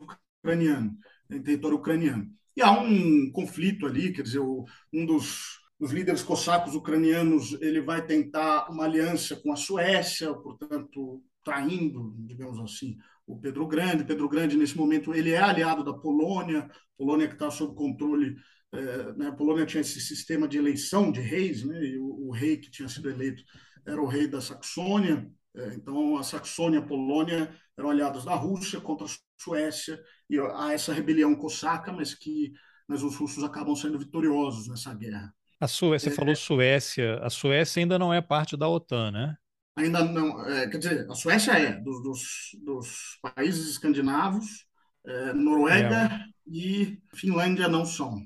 ucraniano, 0.44 0.98
em 1.30 1.42
território 1.42 1.78
ucraniano. 1.78 2.28
E 2.56 2.62
há 2.62 2.72
um 2.72 3.32
conflito 3.32 3.86
ali, 3.86 4.12
quer 4.12 4.24
dizer, 4.24 4.42
um 4.42 5.06
dos 5.06 5.62
os 5.82 5.92
líderes 5.92 6.22
cossacos 6.22 6.76
ucranianos, 6.76 7.60
ele 7.60 7.82
vai 7.82 8.06
tentar 8.06 8.70
uma 8.70 8.84
aliança 8.84 9.36
com 9.36 9.52
a 9.52 9.56
Suécia, 9.56 10.32
portanto, 10.32 11.24
traindo, 11.44 12.14
digamos 12.20 12.60
assim, 12.60 12.98
o 13.26 13.40
Pedro 13.40 13.66
Grande. 13.68 14.04
Pedro 14.04 14.30
Grande, 14.30 14.56
nesse 14.56 14.78
momento, 14.78 15.12
ele 15.12 15.32
é 15.32 15.40
aliado 15.40 15.84
da 15.84 15.92
Polônia, 15.92 16.70
Polônia 16.96 17.28
que 17.28 17.34
está 17.34 17.50
sob 17.50 17.74
controle, 17.74 18.36
é, 18.72 19.14
né, 19.14 19.28
a 19.30 19.32
Polônia 19.32 19.66
tinha 19.66 19.82
esse 19.82 20.00
sistema 20.00 20.48
de 20.48 20.60
eleição 20.60 21.12
de 21.12 21.20
reis, 21.20 21.64
né, 21.64 21.84
e 21.84 21.98
o, 21.98 22.28
o 22.28 22.32
rei 22.32 22.58
que 22.58 22.70
tinha 22.70 22.88
sido 22.88 23.10
eleito 23.10 23.44
era 23.86 24.02
o 24.02 24.08
rei 24.08 24.28
da 24.28 24.42
Saxônia, 24.42 25.30
é, 25.56 25.74
então 25.74 26.18
a 26.18 26.24
Saxônia 26.24 26.80
e 26.80 26.82
a 26.82 26.86
Polônia 26.86 27.54
eram 27.78 27.90
aliados 27.90 28.26
da 28.26 28.36
Rússia 28.36 28.80
contra 28.80 29.06
a 29.06 29.10
Suécia, 29.38 30.02
e 30.30 30.40
há 30.40 30.74
essa 30.74 30.94
rebelião 30.94 31.36
cosaca, 31.36 31.92
mas 31.92 32.14
que 32.14 32.54
mas 32.88 33.04
os 33.04 33.16
russos 33.16 33.42
acabam 33.42 33.74
sendo 33.74 33.98
vitoriosos 33.98 34.68
nessa 34.68 34.94
guerra. 34.94 35.34
A 35.62 35.68
Suécia, 35.68 36.10
você 36.10 36.14
é, 36.14 36.18
falou 36.18 36.36
Suécia, 36.36 37.20
a 37.24 37.30
Suécia 37.30 37.80
ainda 37.80 37.98
não 37.98 38.14
é 38.14 38.20
parte 38.20 38.58
da 38.58 38.68
OTAN, 38.68 39.12
né? 39.12 39.38
Ainda 39.78 40.04
não, 40.04 40.46
é, 40.46 40.68
quer 40.68 40.78
dizer, 40.78 41.10
a 41.10 41.16
Suécia 41.16 41.54
é, 41.54 41.80
dos, 41.80 42.04
dos, 42.04 42.22
dos 42.66 43.20
países 43.22 43.70
escandinavos, 43.70 44.66
é, 45.06 45.34
Noruega 45.34 45.96
é. 45.96 46.20
e 46.46 47.02
Finlândia 47.16 47.70
não 47.70 47.86
são 47.86 48.20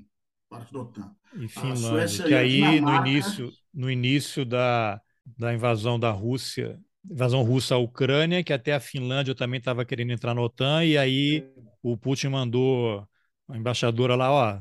parte 0.48 0.72
da 0.72 0.80
OTAN. 0.80 1.14
E 1.34 1.48
Finlândia, 1.48 2.24
que 2.24 2.34
aí 2.34 2.80
no 2.80 2.96
início, 2.96 3.52
no 3.72 3.90
início 3.90 4.44
da, 4.44 5.00
da 5.38 5.52
invasão 5.52 5.98
da 5.98 6.10
Rússia, 6.10 6.78
invasão 7.10 7.42
russa 7.42 7.74
à 7.74 7.78
Ucrânia, 7.78 8.42
que 8.42 8.52
até 8.52 8.74
a 8.74 8.80
Finlândia 8.80 9.34
também 9.34 9.58
estava 9.58 9.84
querendo 9.84 10.12
entrar 10.12 10.34
na 10.34 10.42
OTAN, 10.42 10.84
e 10.84 10.98
aí 10.98 11.48
o 11.82 11.96
Putin 11.96 12.28
mandou 12.28 13.06
a 13.48 13.56
embaixadora 13.56 14.14
lá, 14.16 14.30
ó, 14.30 14.60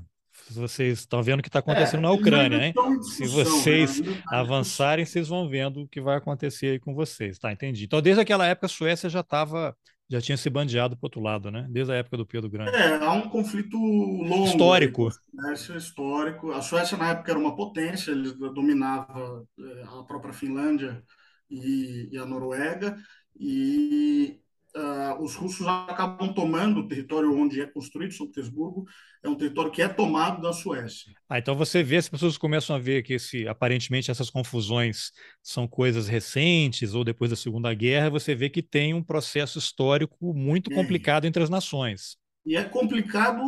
vocês 0.52 1.00
estão 1.00 1.24
vendo 1.24 1.40
o 1.40 1.42
que 1.42 1.50
está 1.50 1.60
acontecendo 1.60 2.00
é, 2.00 2.02
na 2.04 2.12
Ucrânia, 2.12 2.58
né? 2.58 2.74
Se 3.02 3.26
vocês 3.26 4.00
né? 4.00 4.22
avançarem, 4.28 5.06
vocês 5.06 5.28
vão 5.28 5.50
vendo 5.50 5.82
o 5.82 5.88
que 5.88 6.00
vai 6.00 6.18
acontecer 6.18 6.68
aí 6.68 6.80
com 6.80 6.94
vocês, 6.94 7.40
tá? 7.40 7.52
Entendi. 7.52 7.86
Então, 7.86 8.02
desde 8.02 8.22
aquela 8.22 8.46
época, 8.46 8.68
a 8.68 8.70
Suécia 8.70 9.10
já 9.10 9.22
estava, 9.22 9.76
já 10.10 10.22
tinha 10.22 10.38
se 10.38 10.50
bandeado 10.50 10.96
para 10.96 11.08
outro 11.08 11.22
lado, 11.22 11.50
né? 11.50 11.66
Desde 11.70 11.92
a 11.92 11.96
época 11.96 12.18
do 12.18 12.26
Pedro 12.26 12.50
Grande. 12.50 12.76
É, 12.76 12.96
há 12.96 13.12
um 13.14 13.30
conflito 13.30 13.78
longo. 13.78 14.46
Histórico. 14.46 15.10
Suécia, 15.12 15.76
histórico. 15.76 16.52
A 16.52 16.62
Suécia, 16.62 16.98
na 16.98 17.12
época, 17.12 17.32
era 17.32 17.40
uma 17.40 17.56
potência, 17.56 18.12
ele 18.12 18.34
dominava 18.34 19.46
é, 19.60 19.84
a 19.84 20.04
própria 20.04 20.34
Finlândia 20.34 21.04
e, 21.50 22.10
e 22.12 22.18
a 22.18 22.26
Noruega, 22.26 22.98
e 23.40 24.40
uh, 24.76 25.24
os 25.24 25.36
russos 25.36 25.66
acabam 25.66 26.34
tomando 26.34 26.82
o 26.82 26.88
território 26.88 27.36
onde 27.36 27.62
é 27.62 27.66
construído 27.66 28.14
São 28.14 28.28
Petersburgo, 28.28 28.86
é 29.24 29.30
um 29.30 29.36
território 29.36 29.72
que 29.72 29.82
é 29.82 29.88
tomado 29.88 30.42
da 30.42 30.54
Suécia. 30.54 31.14
Ah, 31.30 31.40
então 31.40 31.56
você 31.56 31.82
vê, 31.82 31.98
as 31.98 32.10
pessoas 32.10 32.38
começam 32.38 32.76
a 32.76 32.80
ver 32.80 33.04
que 33.04 33.14
esse, 33.14 33.48
aparentemente 33.48 34.12
essas 34.12 34.30
confusões 34.30 35.12
são 35.42 35.68
coisas 35.68 36.08
recentes 36.08 36.94
ou 36.94 37.04
depois 37.04 37.30
da 37.32 37.38
Segunda 37.38 37.74
Guerra, 37.74 38.10
você 38.10 38.36
vê 38.36 38.50
que 38.50 38.62
tem 38.62 38.94
um 38.94 39.04
processo 39.04 39.58
histórico 39.58 40.34
muito 40.34 40.72
é. 40.72 40.76
complicado 40.76 41.26
entre 41.26 41.42
as 41.42 41.50
nações. 41.50 42.18
E 42.46 42.56
é 42.56 42.64
complicado, 42.64 43.42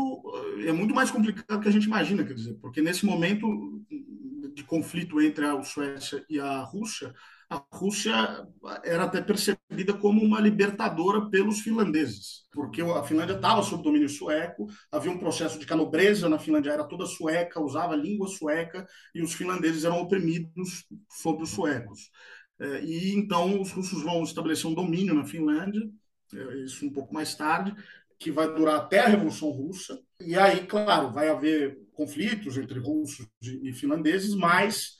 é 0.65 0.71
muito 0.71 0.95
mais 0.95 1.11
complicado 1.11 1.57
do 1.57 1.61
que 1.61 1.69
a 1.69 1.71
gente 1.71 1.85
imagina, 1.85 2.23
quer 2.23 2.33
dizer, 2.33 2.55
porque 2.55 2.81
nesse 2.81 3.05
momento 3.05 3.47
de 4.55 4.63
conflito 4.63 5.21
entre 5.21 5.45
a 5.45 5.61
Suécia 5.61 6.25
e 6.27 6.39
a 6.39 6.61
Rússia, 6.61 7.13
a 7.49 7.63
Rússia 7.71 8.45
era 8.83 9.05
até 9.05 9.21
percebida 9.21 9.93
como 9.93 10.21
uma 10.21 10.39
libertadora 10.39 11.29
pelos 11.29 11.61
finlandeses, 11.61 12.43
porque 12.51 12.81
a 12.81 13.03
Finlândia 13.03 13.35
estava 13.35 13.63
sob 13.63 13.83
domínio 13.83 14.09
sueco, 14.09 14.67
havia 14.91 15.11
um 15.11 15.17
processo 15.17 15.57
de 15.57 15.65
canobreza 15.65 16.27
na 16.27 16.39
Finlândia, 16.39 16.71
era 16.71 16.83
toda 16.83 17.05
sueca, 17.05 17.61
usava 17.61 17.95
língua 17.95 18.27
sueca, 18.27 18.85
e 19.15 19.21
os 19.21 19.33
finlandeses 19.33 19.85
eram 19.85 20.01
oprimidos 20.01 20.85
sob 21.09 21.43
os 21.43 21.49
suecos. 21.49 22.11
É, 22.59 22.83
e 22.83 23.15
então 23.15 23.61
os 23.61 23.71
russos 23.71 24.03
vão 24.03 24.23
estabelecer 24.23 24.69
um 24.69 24.73
domínio 24.73 25.13
na 25.13 25.23
Finlândia, 25.23 25.81
é, 26.33 26.63
isso 26.63 26.85
um 26.85 26.91
pouco 26.91 27.13
mais 27.13 27.33
tarde, 27.33 27.73
que 28.19 28.31
vai 28.31 28.53
durar 28.53 28.77
até 28.77 28.99
a 28.99 29.07
Revolução 29.07 29.49
Russa. 29.51 29.97
E 30.19 30.35
aí, 30.35 30.65
claro, 30.65 31.13
vai 31.13 31.29
haver 31.29 31.79
conflitos 31.93 32.57
entre 32.57 32.79
russos 32.79 33.27
e 33.41 33.71
finlandeses, 33.71 34.35
mas 34.35 34.96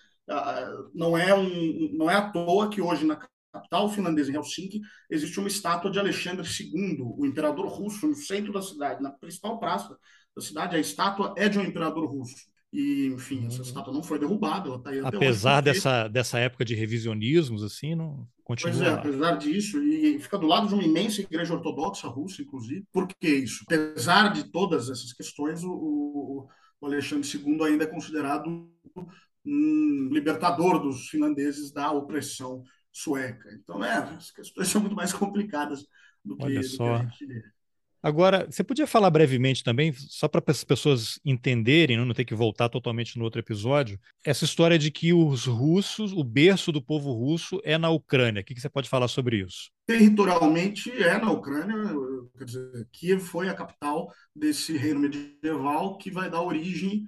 não 0.94 1.18
é, 1.18 1.34
um, 1.34 1.90
não 1.94 2.10
é 2.10 2.16
à 2.16 2.30
toa 2.30 2.70
que 2.70 2.82
hoje 2.82 3.06
na 3.06 3.20
capital 3.54 3.90
finlandesa, 3.90 4.32
em 4.32 4.36
Helsinki, 4.36 4.82
existe 5.10 5.40
uma 5.40 5.48
estátua 5.48 5.90
de 5.90 6.00
Alexandre 6.00 6.46
II, 6.46 6.98
o 7.00 7.26
imperador 7.26 7.68
russo, 7.68 8.08
no 8.08 8.16
centro 8.16 8.54
da 8.54 8.62
cidade, 8.62 9.02
na 9.02 9.12
principal 9.12 9.60
praça 9.60 9.98
da 10.36 10.42
cidade. 10.42 10.76
A 10.76 10.80
estátua 10.80 11.34
é 11.38 11.50
de 11.50 11.58
um 11.58 11.64
imperador 11.64 12.06
russo. 12.06 12.36
E, 12.72 13.08
enfim, 13.08 13.48
essa 13.48 13.58
uhum. 13.58 13.64
estátua 13.64 13.94
não 13.94 14.04
foi 14.04 14.20
derrubada, 14.20 14.68
ela 14.68 14.78
está 14.78 14.90
aí 14.90 15.00
Apesar 15.00 15.64
hoje, 15.64 15.74
dessa, 15.74 16.08
dessa 16.08 16.40
época 16.40 16.66
de 16.66 16.76
revisionismos, 16.76 17.64
assim, 17.64 17.96
não 17.96 18.28
continua. 18.44 18.74
Pois 18.74 18.86
é, 18.86 18.94
apesar 18.94 19.38
disso, 19.38 19.82
e 19.82 20.20
fica 20.20 20.38
do 20.38 20.48
lado 20.48 20.68
de 20.68 20.74
uma 20.74 20.84
imensa 20.84 21.22
igreja 21.22 21.54
ortodoxa 21.54 22.08
russa, 22.08 22.42
inclusive. 22.42 22.86
Por 22.92 23.08
que 23.08 23.28
isso? 23.28 23.64
Apesar 23.66 24.34
de 24.34 24.52
todas 24.52 24.90
essas 24.90 25.14
questões, 25.14 25.64
o, 25.64 26.48
o 26.80 26.86
Alexandre 26.86 27.28
II 27.28 27.64
ainda 27.64 27.86
é 27.86 27.88
considerado 27.88 28.70
um 29.48 30.10
libertador 30.12 30.80
dos 30.80 31.08
finlandeses 31.08 31.72
da 31.72 31.92
opressão 31.92 32.64
sueca. 32.92 33.50
Então, 33.54 33.84
é, 33.84 33.98
as 33.98 34.32
questões 34.32 34.68
são 34.70 34.82
muito 34.82 34.96
mais 34.96 35.14
complicadas 35.14 35.86
do 36.24 36.36
que, 36.36 36.46
Olha 36.46 36.64
só. 36.64 36.98
Do 37.00 37.10
que 37.12 37.26
Agora, 38.02 38.46
você 38.50 38.64
podia 38.64 38.86
falar 38.86 39.10
brevemente 39.10 39.64
também, 39.64 39.92
só 39.92 40.28
para 40.28 40.42
as 40.48 40.64
pessoas 40.64 41.20
entenderem, 41.26 41.98
não 41.98 42.14
ter 42.14 42.26
que 42.26 42.36
voltar 42.36 42.70
totalmente 42.70 43.18
no 43.18 43.26
outro 43.26 43.42
episódio, 43.42 44.00
essa 44.24 44.46
história 44.46 44.78
de 44.78 44.92
que 44.92 45.12
os 45.14 45.46
russos, 45.46 46.14
o 46.14 46.24
berço 46.24 46.72
do 46.72 46.82
povo 46.82 47.12
russo 47.12 47.60
é 47.64 47.78
na 47.78 47.90
Ucrânia. 47.90 48.42
O 48.42 48.46
que 48.46 48.60
você 48.60 48.70
pode 48.70 48.88
falar 48.88 49.08
sobre 49.08 49.38
isso? 49.38 49.72
Territorialmente 49.88 50.92
é 50.92 51.18
na 51.18 51.32
Ucrânia, 51.32 51.76
quer 52.38 52.46
dizer, 52.46 52.88
Kiev 52.92 53.20
foi 53.20 53.50
a 53.50 53.56
capital 53.56 54.14
desse 54.36 54.78
reino 54.78 55.00
medieval 55.00 55.98
que 55.98 56.12
vai 56.12 56.30
dar 56.30 56.44
origem 56.44 57.06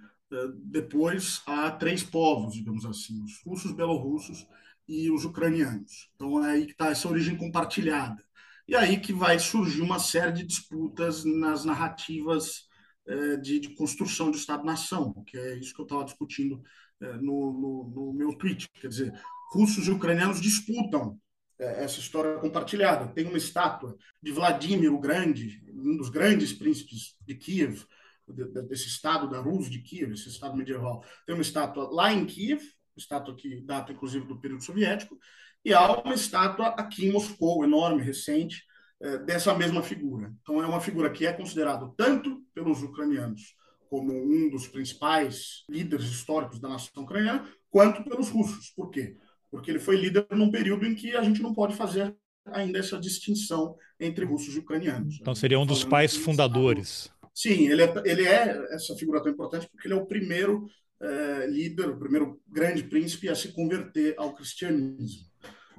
depois 0.64 1.42
há 1.46 1.72
três 1.72 2.04
povos, 2.04 2.54
digamos 2.54 2.86
assim, 2.86 3.22
os 3.24 3.42
russos, 3.44 3.72
belorussos 3.72 4.46
e 4.88 5.12
os 5.12 5.26
ucranianos. 5.26 6.10
Então 6.16 6.44
é 6.44 6.52
aí 6.52 6.66
que 6.66 6.72
está 6.72 6.90
essa 6.90 7.08
origem 7.08 7.36
compartilhada. 7.36 8.24
E 8.68 8.76
aí 8.76 9.00
que 9.00 9.12
vai 9.12 9.40
surgir 9.40 9.82
uma 9.82 10.00
série 10.00 10.32
de 10.32 10.44
disputas 10.44 11.26
nas 11.26 11.66
narrativas 11.66 12.68
eh, 13.08 13.38
de, 13.38 13.60
de, 13.60 13.70
construção 13.76 14.30
de 14.30 14.38
Estado-nação, 14.38 15.24
que 15.26 15.38
é 15.38 15.58
isso 15.58 15.74
que 15.74 15.82
eu 15.82 15.86
estava 15.86 16.06
discutindo 16.06 16.62
eh, 17.02 17.18
no, 17.18 17.52
no, 17.52 17.92
no, 17.96 18.14
meu 18.14 18.34
tweet. 18.38 18.70
Quer 18.80 18.88
dizer, 18.88 19.22
russos 19.52 19.88
e 19.88 19.92
ucranianos 19.92 20.40
disputam 20.40 21.20
essa 21.58 22.00
história 22.00 22.38
compartilhada. 22.38 23.08
Tem 23.08 23.26
uma 23.26 23.38
estátua 23.38 23.98
de 24.22 24.32
Vladimir 24.32 24.94
o 24.94 25.00
Grande, 25.00 25.62
um 25.74 25.98
dos 25.98 26.10
grandes 26.10 26.54
príncipes 26.54 27.18
de 27.26 27.36
Kiev, 27.36 27.86
desse 28.34 28.88
estado 28.88 29.30
da 29.30 29.40
Rus 29.40 29.70
de 29.70 29.82
Kiev, 29.82 30.14
esse 30.14 30.30
estado 30.30 30.56
medieval. 30.56 31.04
Tem 31.26 31.36
uma 31.36 31.42
estátua 31.42 31.90
lá 31.92 32.14
em 32.14 32.26
Kiev, 32.26 32.62
estátua 32.98 33.36
que 33.36 33.62
data 33.62 33.92
inclusive 33.92 34.26
do 34.26 34.40
período 34.40 34.64
soviético, 34.64 35.18
e 35.64 35.74
há 35.74 35.92
uma 35.92 36.14
estátua 36.14 36.68
aqui 36.70 37.06
em 37.06 37.12
Moscou, 37.12 37.64
enorme, 37.64 38.02
recente, 38.02 38.64
é, 39.02 39.18
dessa 39.20 39.54
mesma 39.56 39.82
figura. 39.82 40.34
Então 40.42 40.62
é 40.62 40.68
uma 40.68 40.82
figura 40.82 41.10
que 41.10 41.26
é 41.26 41.34
considerado 41.34 41.94
tanto 41.96 42.44
pelos 42.54 42.84
ucranianos 42.84 43.56
como 43.90 44.14
um 44.14 44.50
dos 44.50 44.68
principais 44.68 45.64
líderes 45.68 46.06
históricos 46.06 46.60
da 46.60 46.70
nação 46.70 47.04
ucraniana, 47.04 47.48
quanto 47.72 48.04
pelos 48.04 48.30
russos. 48.30 48.70
Por 48.76 48.90
quê? 48.92 49.18
Porque 49.50 49.72
ele 49.72 49.80
foi 49.80 49.96
líder 49.96 50.28
num 50.32 50.52
período 50.52 50.86
em 50.86 50.94
que 50.94 51.16
a 51.16 51.24
gente 51.24 51.42
não 51.42 51.54
pode 51.54 51.76
fazer 51.76 52.16
ainda 52.46 52.78
essa 52.78 53.00
distinção 53.00 53.76
entre 54.00 54.26
russos 54.26 54.56
e 54.56 54.60
ucranianos. 54.60 55.18
Então 55.20 55.34
seria 55.34 55.60
um 55.60 55.66
dos 55.66 55.84
pais 55.84 56.16
fundadores. 56.16 57.12
Sim, 57.34 57.68
ele 57.68 57.84
é, 57.84 57.94
ele 58.06 58.28
é 58.28 58.76
essa 58.76 58.96
figura 58.96 59.22
tão 59.22 59.32
importante 59.32 59.68
porque 59.70 59.88
ele 59.88 59.94
é 59.94 59.98
o 59.98 60.06
primeiro 60.06 60.68
é, 61.02 61.48
líder, 61.48 61.90
o 61.90 62.00
primeiro 62.00 62.42
grande 62.48 62.84
príncipe 62.84 63.30
a 63.30 63.36
se 63.36 63.54
converter 63.54 64.16
ao 64.18 64.34
cristianismo. 64.34 65.28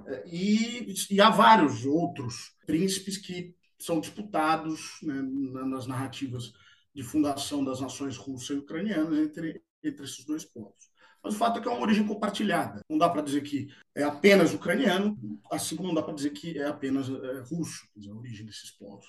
É, 0.06 0.24
e, 0.26 0.94
e, 1.10 1.20
há 1.20 1.30
vários 1.30 1.84
outros 1.84 2.54
príncipes 2.66 3.18
que 3.18 3.54
são 3.78 4.00
disputados 4.00 4.98
né, 5.02 5.22
nas 5.66 5.86
narrativas 5.86 6.52
de 6.94 7.02
fundação 7.02 7.64
das 7.64 7.80
nações 7.80 8.16
russa 8.16 8.54
e 8.54 8.58
ucranianas 8.58 9.18
entre, 9.18 9.62
entre 9.82 10.04
esses 10.04 10.24
dois 10.24 10.44
povos. 10.44 10.90
Mas 11.22 11.34
o 11.34 11.38
fato 11.38 11.58
é 11.58 11.62
que 11.62 11.68
é 11.68 11.70
uma 11.70 11.82
origem 11.82 12.06
compartilhada. 12.06 12.80
Não 12.88 12.96
dá 12.96 13.08
para 13.08 13.22
dizer 13.22 13.42
que 13.42 13.68
é 13.94 14.02
apenas 14.02 14.54
ucraniano, 14.54 15.18
assim 15.50 15.76
como 15.76 15.88
não 15.88 15.94
dá 15.94 16.02
para 16.02 16.14
dizer 16.14 16.30
que 16.30 16.58
é 16.58 16.66
apenas 16.66 17.08
é, 17.08 17.40
russo, 17.40 17.86
a 18.08 18.14
origem 18.14 18.46
desses 18.46 18.70
povos. 18.70 19.06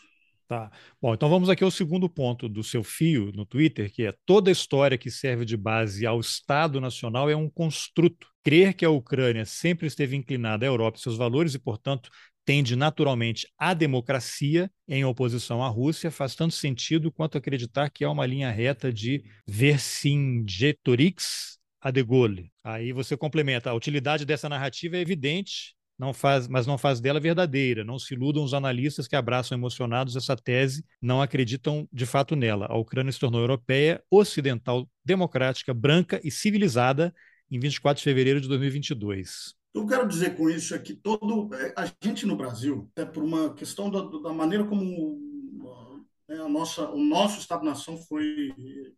Tá. 0.52 0.70
Bom, 1.02 1.14
então 1.14 1.30
vamos 1.30 1.48
aqui 1.48 1.64
ao 1.64 1.72
segundo 1.72 2.10
ponto 2.10 2.50
do 2.50 2.62
seu 2.62 2.84
fio 2.84 3.32
no 3.34 3.46
Twitter, 3.46 3.90
que 3.90 4.04
é 4.04 4.14
toda 4.26 4.52
história 4.52 4.98
que 4.98 5.10
serve 5.10 5.46
de 5.46 5.56
base 5.56 6.06
ao 6.06 6.20
Estado 6.20 6.82
Nacional 6.82 7.30
é 7.30 7.36
um 7.38 7.50
construto. 7.50 8.28
Crer 8.44 8.74
que 8.74 8.84
a 8.84 8.90
Ucrânia 8.90 9.46
sempre 9.46 9.88
esteve 9.88 10.14
inclinada 10.14 10.66
à 10.66 10.68
Europa 10.68 10.98
e 10.98 11.02
seus 11.02 11.16
valores 11.16 11.54
e, 11.54 11.60
portanto, 11.60 12.10
tende 12.44 12.76
naturalmente 12.76 13.48
à 13.58 13.74
democracia 13.74 14.70
em 14.90 15.06
oposição 15.06 15.64
à 15.64 15.70
Rússia 15.70 16.12
faz 16.12 16.36
tanto 16.36 16.54
sentido 16.54 17.14
quanto 17.14 17.38
acreditar 17.38 17.90
que 17.90 18.04
há 18.04 18.12
uma 18.12 18.26
linha 18.26 18.52
reta 18.52 18.92
de 18.92 19.24
Vercingetorix 19.48 21.60
a 21.80 21.92
De 21.92 22.04
Gaulle. 22.04 22.52
Aí 22.62 22.92
você 22.92 23.16
complementa, 23.16 23.70
a 23.70 23.74
utilidade 23.74 24.26
dessa 24.26 24.50
narrativa 24.50 24.98
é 24.98 25.00
evidente, 25.00 25.78
não 26.02 26.16
faz, 26.16 26.48
mas 26.48 26.66
não 26.66 26.80
faz 26.80 27.00
dela 27.00 27.20
verdadeira. 27.20 27.84
Não 27.84 28.00
se 28.00 28.16
iludam 28.16 28.44
os 28.44 28.56
analistas 28.56 29.08
que 29.08 29.16
abraçam 29.16 29.56
emocionados 29.56 30.16
essa 30.16 30.36
tese, 30.36 30.84
não 31.00 31.22
acreditam 31.22 31.88
de 31.94 32.08
fato 32.08 32.36
nela. 32.36 32.66
A 32.68 32.76
Ucrânia 32.76 33.12
se 33.12 33.20
tornou 33.20 33.40
europeia, 33.40 34.04
ocidental, 34.10 34.90
democrática, 35.06 35.76
branca 35.76 36.20
e 36.24 36.32
civilizada 36.32 37.14
em 37.52 37.60
24 37.60 38.00
de 38.00 38.04
fevereiro 38.04 38.42
de 38.42 38.48
2022. 38.48 39.54
O 39.76 39.86
que 39.86 39.94
eu 39.94 40.00
quero 40.00 40.08
dizer 40.08 40.36
com 40.36 40.50
isso 40.50 40.74
é 40.74 40.80
que 40.80 40.96
todo 40.96 41.54
é, 41.54 41.72
a 41.78 41.88
gente 42.04 42.26
no 42.26 42.36
Brasil, 42.36 42.90
é 42.96 43.06
por 43.06 43.24
uma 43.24 43.54
questão 43.54 43.92
da, 43.92 44.02
da 44.02 44.34
maneira 44.34 44.64
como 44.64 45.20
né, 46.28 46.40
a 46.40 46.50
nossa, 46.50 46.90
o 46.90 46.98
nosso 46.98 47.40
Estado-nação 47.40 47.96
foi 47.96 48.52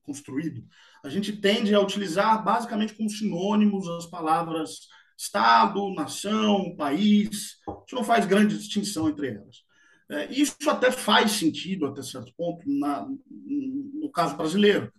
construído, 0.03 0.63
a 1.03 1.10
gente 1.10 1.33
tende 1.33 1.75
a 1.75 1.81
utilizar 1.81 2.41
basicamente 2.45 2.93
como 2.93 3.10
sinônimos 3.10 3.89
as 3.89 4.05
palavras 4.05 4.88
Estado, 5.17 5.93
nação, 5.93 6.75
país, 6.75 7.58
não 7.91 8.03
faz 8.03 8.25
grande 8.25 8.58
distinção 8.58 9.10
entre 9.10 9.29
elas. 9.29 9.63
É, 10.10 10.32
isso 10.32 10.55
até 10.67 10.91
faz 10.91 11.32
sentido, 11.32 11.86
até 11.86 12.01
certo 12.01 12.32
ponto, 12.38 12.63
na, 12.67 13.08
no 13.29 14.12
caso 14.12 14.36
brasileiro. 14.36 14.91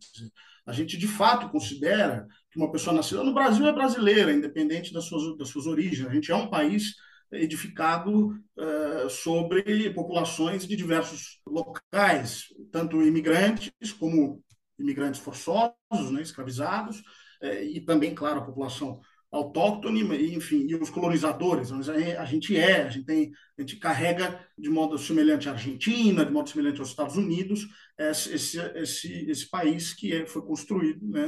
A 0.66 0.72
gente, 0.72 0.96
de 0.96 1.06
fato, 1.06 1.50
considera 1.50 2.26
que 2.50 2.58
uma 2.58 2.72
pessoa 2.72 2.96
nascida 2.96 3.22
no 3.22 3.34
Brasil 3.34 3.66
é 3.66 3.72
brasileira, 3.72 4.32
independente 4.32 4.92
das 4.92 5.04
suas, 5.04 5.36
das 5.36 5.48
suas 5.48 5.66
origens. 5.66 6.08
A 6.08 6.12
gente 6.14 6.32
é 6.32 6.34
um 6.34 6.48
país 6.48 6.94
edificado 7.30 8.28
uh, 8.28 9.10
sobre 9.10 9.90
populações 9.90 10.66
de 10.66 10.76
diversos 10.76 11.40
locais, 11.46 12.44
tanto 12.70 13.02
imigrantes 13.02 13.92
como 13.98 14.42
imigrantes 14.78 15.20
forçosos, 15.20 16.10
né, 16.12 16.22
escravizados, 16.22 17.00
uh, 17.42 17.62
e 17.62 17.80
também, 17.80 18.14
claro, 18.14 18.40
a 18.40 18.44
população 18.44 19.00
autóctone, 19.34 20.02
enfim, 20.34 20.66
e 20.68 20.74
os 20.76 20.90
colonizadores. 20.90 21.72
A 21.72 22.24
gente 22.24 22.56
é, 22.56 22.82
a 22.82 22.88
gente 22.88 23.04
tem, 23.04 23.32
a 23.58 23.62
gente 23.62 23.76
carrega 23.76 24.40
de 24.56 24.70
modo 24.70 24.96
semelhante 24.96 25.48
à 25.48 25.52
Argentina, 25.52 26.24
de 26.24 26.32
modo 26.32 26.48
semelhante 26.48 26.80
aos 26.80 26.90
Estados 26.90 27.16
Unidos, 27.16 27.66
esse, 27.98 28.58
esse, 28.58 29.30
esse 29.30 29.50
país 29.50 29.92
que 29.92 30.12
é, 30.12 30.26
foi 30.26 30.42
construído 30.42 31.06
né, 31.06 31.26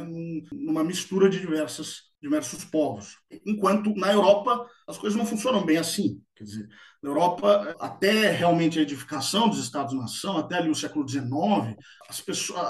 numa 0.52 0.84
mistura 0.84 1.28
de 1.28 1.40
diversas, 1.40 2.02
diversos 2.22 2.64
povos. 2.64 3.16
Enquanto 3.44 3.94
na 3.94 4.12
Europa 4.12 4.66
as 4.86 4.96
coisas 4.96 5.18
não 5.18 5.26
funcionam 5.26 5.64
bem 5.64 5.76
assim. 5.76 6.20
Quer 6.36 6.44
dizer, 6.44 6.68
na 7.02 7.08
Europa, 7.08 7.74
até 7.80 8.30
realmente 8.30 8.78
a 8.78 8.82
edificação 8.82 9.48
dos 9.48 9.58
Estados-nação, 9.58 10.36
até 10.36 10.56
ali 10.56 10.68
o 10.68 10.74
século 10.74 11.08
XIX, 11.08 11.24
as 12.08 12.20
pessoas, 12.20 12.60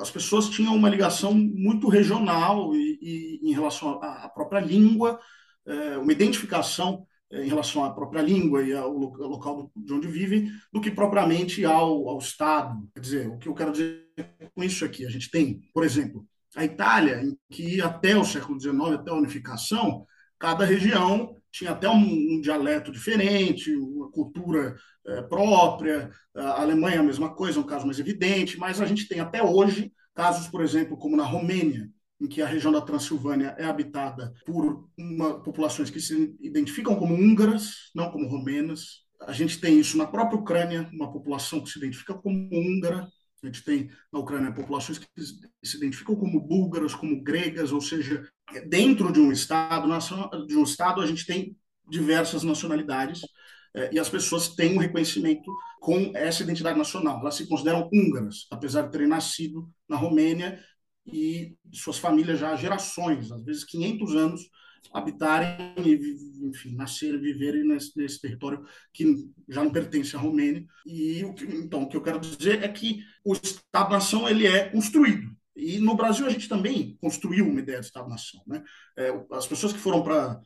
as 0.00 0.10
pessoas 0.10 0.48
tinham 0.48 0.76
uma 0.76 0.88
ligação 0.88 1.34
muito 1.34 1.88
regional 1.88 2.72
e, 2.72 2.98
e 3.02 3.50
em 3.50 3.52
relação 3.52 4.00
à 4.00 4.28
própria 4.28 4.60
língua, 4.60 5.18
é, 5.66 5.98
uma 5.98 6.12
identificação 6.12 7.04
é, 7.32 7.44
em 7.44 7.48
relação 7.48 7.84
à 7.84 7.92
própria 7.92 8.22
língua 8.22 8.62
e 8.62 8.72
ao 8.72 8.92
local 8.92 9.72
de 9.74 9.92
onde 9.92 10.06
vivem, 10.06 10.48
do 10.72 10.80
que 10.80 10.90
propriamente 10.90 11.64
ao, 11.64 12.08
ao 12.08 12.18
Estado. 12.18 12.88
Quer 12.94 13.00
dizer, 13.00 13.28
o 13.28 13.38
que 13.38 13.48
eu 13.48 13.54
quero 13.54 13.72
dizer 13.72 14.06
com 14.54 14.62
isso 14.62 14.84
aqui, 14.84 15.04
a 15.04 15.10
gente 15.10 15.30
tem, 15.30 15.60
por 15.74 15.84
exemplo, 15.84 16.24
a 16.56 16.64
Itália, 16.64 17.22
em 17.22 17.36
que 17.50 17.80
até 17.80 18.16
o 18.16 18.24
século 18.24 18.60
XIX, 18.60 18.94
até 18.94 19.10
a 19.10 19.14
unificação, 19.14 20.06
cada 20.38 20.64
região 20.64 21.36
tinha 21.52 21.72
até 21.72 21.88
um, 21.88 22.36
um 22.36 22.40
dialeto 22.40 22.92
diferente, 22.92 23.74
uma 23.74 24.10
cultura 24.10 24.76
é, 25.06 25.22
própria. 25.22 26.10
A 26.34 26.62
Alemanha, 26.62 27.00
a 27.00 27.04
mesma 27.04 27.34
coisa, 27.34 27.60
um 27.60 27.64
caso 27.64 27.86
mais 27.86 27.98
evidente, 27.98 28.58
mas 28.58 28.80
a 28.80 28.86
gente 28.86 29.08
tem 29.08 29.20
até 29.20 29.42
hoje 29.42 29.92
casos, 30.14 30.48
por 30.48 30.62
exemplo, 30.62 30.96
como 30.96 31.16
na 31.16 31.24
Romênia, 31.24 31.88
em 32.20 32.26
que 32.26 32.42
a 32.42 32.46
região 32.46 32.72
da 32.72 32.82
Transilvânia 32.82 33.54
é 33.58 33.64
habitada 33.64 34.32
por 34.44 34.88
uma, 34.98 35.42
populações 35.42 35.88
que 35.90 36.00
se 36.00 36.36
identificam 36.40 36.94
como 36.96 37.14
húngaras, 37.14 37.90
não 37.94 38.10
como 38.10 38.28
romenas. 38.28 39.06
A 39.22 39.32
gente 39.32 39.60
tem 39.60 39.78
isso 39.78 39.96
na 39.96 40.06
própria 40.06 40.38
Ucrânia, 40.38 40.88
uma 40.92 41.10
população 41.10 41.62
que 41.62 41.70
se 41.70 41.78
identifica 41.78 42.14
como 42.14 42.48
húngara. 42.52 43.08
A 43.42 43.46
gente 43.46 43.64
tem 43.64 43.90
na 44.12 44.18
Ucrânia 44.18 44.52
populações 44.52 44.98
que 44.98 45.06
se 45.16 45.76
identificam 45.78 46.14
como 46.14 46.40
búlgaras, 46.40 46.94
como 46.94 47.22
gregas, 47.22 47.72
ou 47.72 47.80
seja, 47.80 48.28
dentro 48.66 49.12
de 49.12 49.20
um 49.20 49.32
estado, 49.32 49.88
de 50.46 50.56
um 50.56 50.62
estado 50.62 51.00
a 51.00 51.06
gente 51.06 51.26
tem 51.26 51.56
diversas 51.88 52.42
nacionalidades 52.42 53.20
eh, 53.74 53.90
e 53.92 53.98
as 53.98 54.08
pessoas 54.08 54.48
têm 54.48 54.76
um 54.76 54.80
reconhecimento 54.80 55.50
com 55.80 56.12
essa 56.14 56.42
identidade 56.42 56.78
nacional. 56.78 57.20
Elas 57.20 57.34
se 57.34 57.48
consideram 57.48 57.88
húngaras, 57.92 58.46
apesar 58.50 58.82
de 58.82 58.92
terem 58.92 59.08
nascido 59.08 59.68
na 59.88 59.96
Romênia 59.96 60.62
e 61.06 61.56
suas 61.72 61.98
famílias 61.98 62.38
já 62.38 62.52
há 62.52 62.56
gerações, 62.56 63.32
às 63.32 63.42
vezes 63.44 63.64
500 63.64 64.14
anos, 64.16 64.42
habitarem 64.92 65.74
e, 65.84 66.46
enfim, 66.48 66.74
nascerem, 66.74 67.20
viverem 67.20 67.64
nesse, 67.64 67.96
nesse 67.96 68.20
território 68.20 68.64
que 68.92 69.04
já 69.48 69.62
não 69.62 69.70
pertence 69.70 70.16
à 70.16 70.18
Romênia. 70.18 70.64
E 70.86 71.20
então, 71.20 71.82
o 71.82 71.88
que 71.88 71.96
eu 71.96 72.02
quero 72.02 72.20
dizer 72.20 72.62
é 72.62 72.68
que 72.68 73.00
o 73.24 73.34
Estado-nação 73.34 74.28
ele 74.28 74.46
é 74.46 74.68
construído. 74.68 75.30
E 75.60 75.78
no 75.78 75.94
Brasil 75.94 76.26
a 76.26 76.30
gente 76.30 76.48
também 76.48 76.96
construiu 77.00 77.46
uma 77.46 77.60
ideia 77.60 77.80
de 77.80 77.86
Estado-nação. 77.86 78.42
Né? 78.46 78.62
É, 78.96 79.12
as 79.32 79.46
pessoas 79.46 79.72
que 79.72 79.78
foram 79.78 80.02
para 80.02 80.40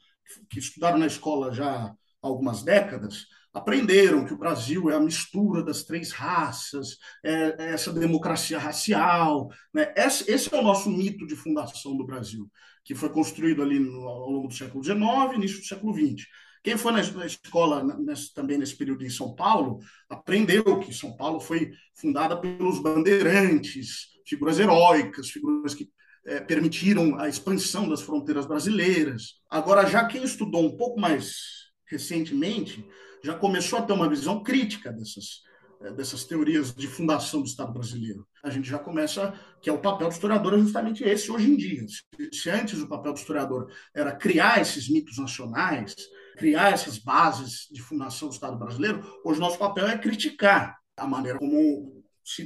que 0.48 0.58
estudaram 0.58 0.98
na 0.98 1.06
escola 1.06 1.52
já 1.52 1.70
há 1.70 1.94
algumas 2.22 2.62
décadas 2.62 3.26
aprenderam 3.52 4.24
que 4.24 4.34
o 4.34 4.38
Brasil 4.38 4.90
é 4.90 4.96
a 4.96 5.00
mistura 5.00 5.62
das 5.62 5.84
três 5.84 6.10
raças, 6.10 6.98
é, 7.22 7.54
é 7.56 7.72
essa 7.72 7.92
democracia 7.92 8.58
racial. 8.58 9.48
Né? 9.72 9.94
Esse, 9.96 10.28
esse, 10.28 10.52
é 10.52 10.58
o 10.58 10.62
nosso 10.62 10.90
mito 10.90 11.24
de 11.24 11.36
fundação 11.36 11.96
do 11.96 12.04
Brasil, 12.04 12.50
que 12.84 12.96
foi 12.96 13.10
construído 13.10 13.62
ali 13.62 13.78
no, 13.78 14.08
ao 14.08 14.30
longo 14.30 14.48
do 14.48 14.54
século 14.54 14.82
XIX 14.82 14.98
início 15.36 15.60
do 15.60 15.66
século 15.66 15.94
XX. 15.94 16.26
Quem 16.64 16.76
foi 16.78 16.92
na 16.92 17.00
escola 17.26 17.84
nesse, 17.98 18.32
também 18.32 18.58
nesse 18.58 18.74
período 18.74 19.04
em 19.04 19.10
São 19.10 19.34
Paulo 19.34 19.80
aprendeu 20.08 20.80
que 20.80 20.94
São 20.94 21.14
Paulo 21.14 21.38
foi 21.38 21.70
fundada 21.94 22.36
pelos 22.40 22.80
bandeirantes, 22.80 24.13
figuras 24.24 24.58
heróicas, 24.58 25.30
figuras 25.30 25.74
que 25.74 25.90
é, 26.26 26.40
permitiram 26.40 27.18
a 27.18 27.28
expansão 27.28 27.88
das 27.88 28.00
fronteiras 28.00 28.46
brasileiras. 28.46 29.40
Agora, 29.50 29.86
já 29.86 30.06
quem 30.06 30.24
estudou 30.24 30.64
um 30.64 30.76
pouco 30.76 30.98
mais 30.98 31.64
recentemente 31.86 32.84
já 33.22 33.34
começou 33.34 33.78
a 33.78 33.82
ter 33.82 33.92
uma 33.92 34.08
visão 34.08 34.42
crítica 34.42 34.92
dessas, 34.92 35.42
eh, 35.82 35.92
dessas 35.92 36.24
teorias 36.24 36.74
de 36.74 36.86
fundação 36.86 37.40
do 37.40 37.46
Estado 37.46 37.72
brasileiro. 37.72 38.26
A 38.42 38.50
gente 38.50 38.68
já 38.68 38.78
começa, 38.78 39.32
que 39.62 39.70
é 39.70 39.72
o 39.72 39.80
papel 39.80 40.08
do 40.08 40.12
historiador, 40.12 40.54
é 40.54 40.58
justamente 40.58 41.02
esse 41.04 41.30
hoje 41.30 41.50
em 41.50 41.56
dia. 41.56 41.86
Se, 42.32 42.50
antes 42.50 42.80
o 42.80 42.88
papel 42.88 43.14
do 43.14 43.18
historiador 43.18 43.70
era 43.94 44.12
criar 44.12 44.60
esses 44.60 44.90
mitos 44.90 45.16
nacionais, 45.16 45.94
criar 46.36 46.72
essas 46.72 46.98
bases 46.98 47.66
de 47.70 47.80
fundação 47.80 48.28
do 48.28 48.34
Estado 48.34 48.58
brasileiro, 48.58 49.02
hoje 49.24 49.40
nosso 49.40 49.58
papel 49.58 49.86
é 49.86 49.96
criticar 49.96 50.76
a 50.96 51.06
maneira 51.06 51.38
como 51.38 51.93
se 52.24 52.42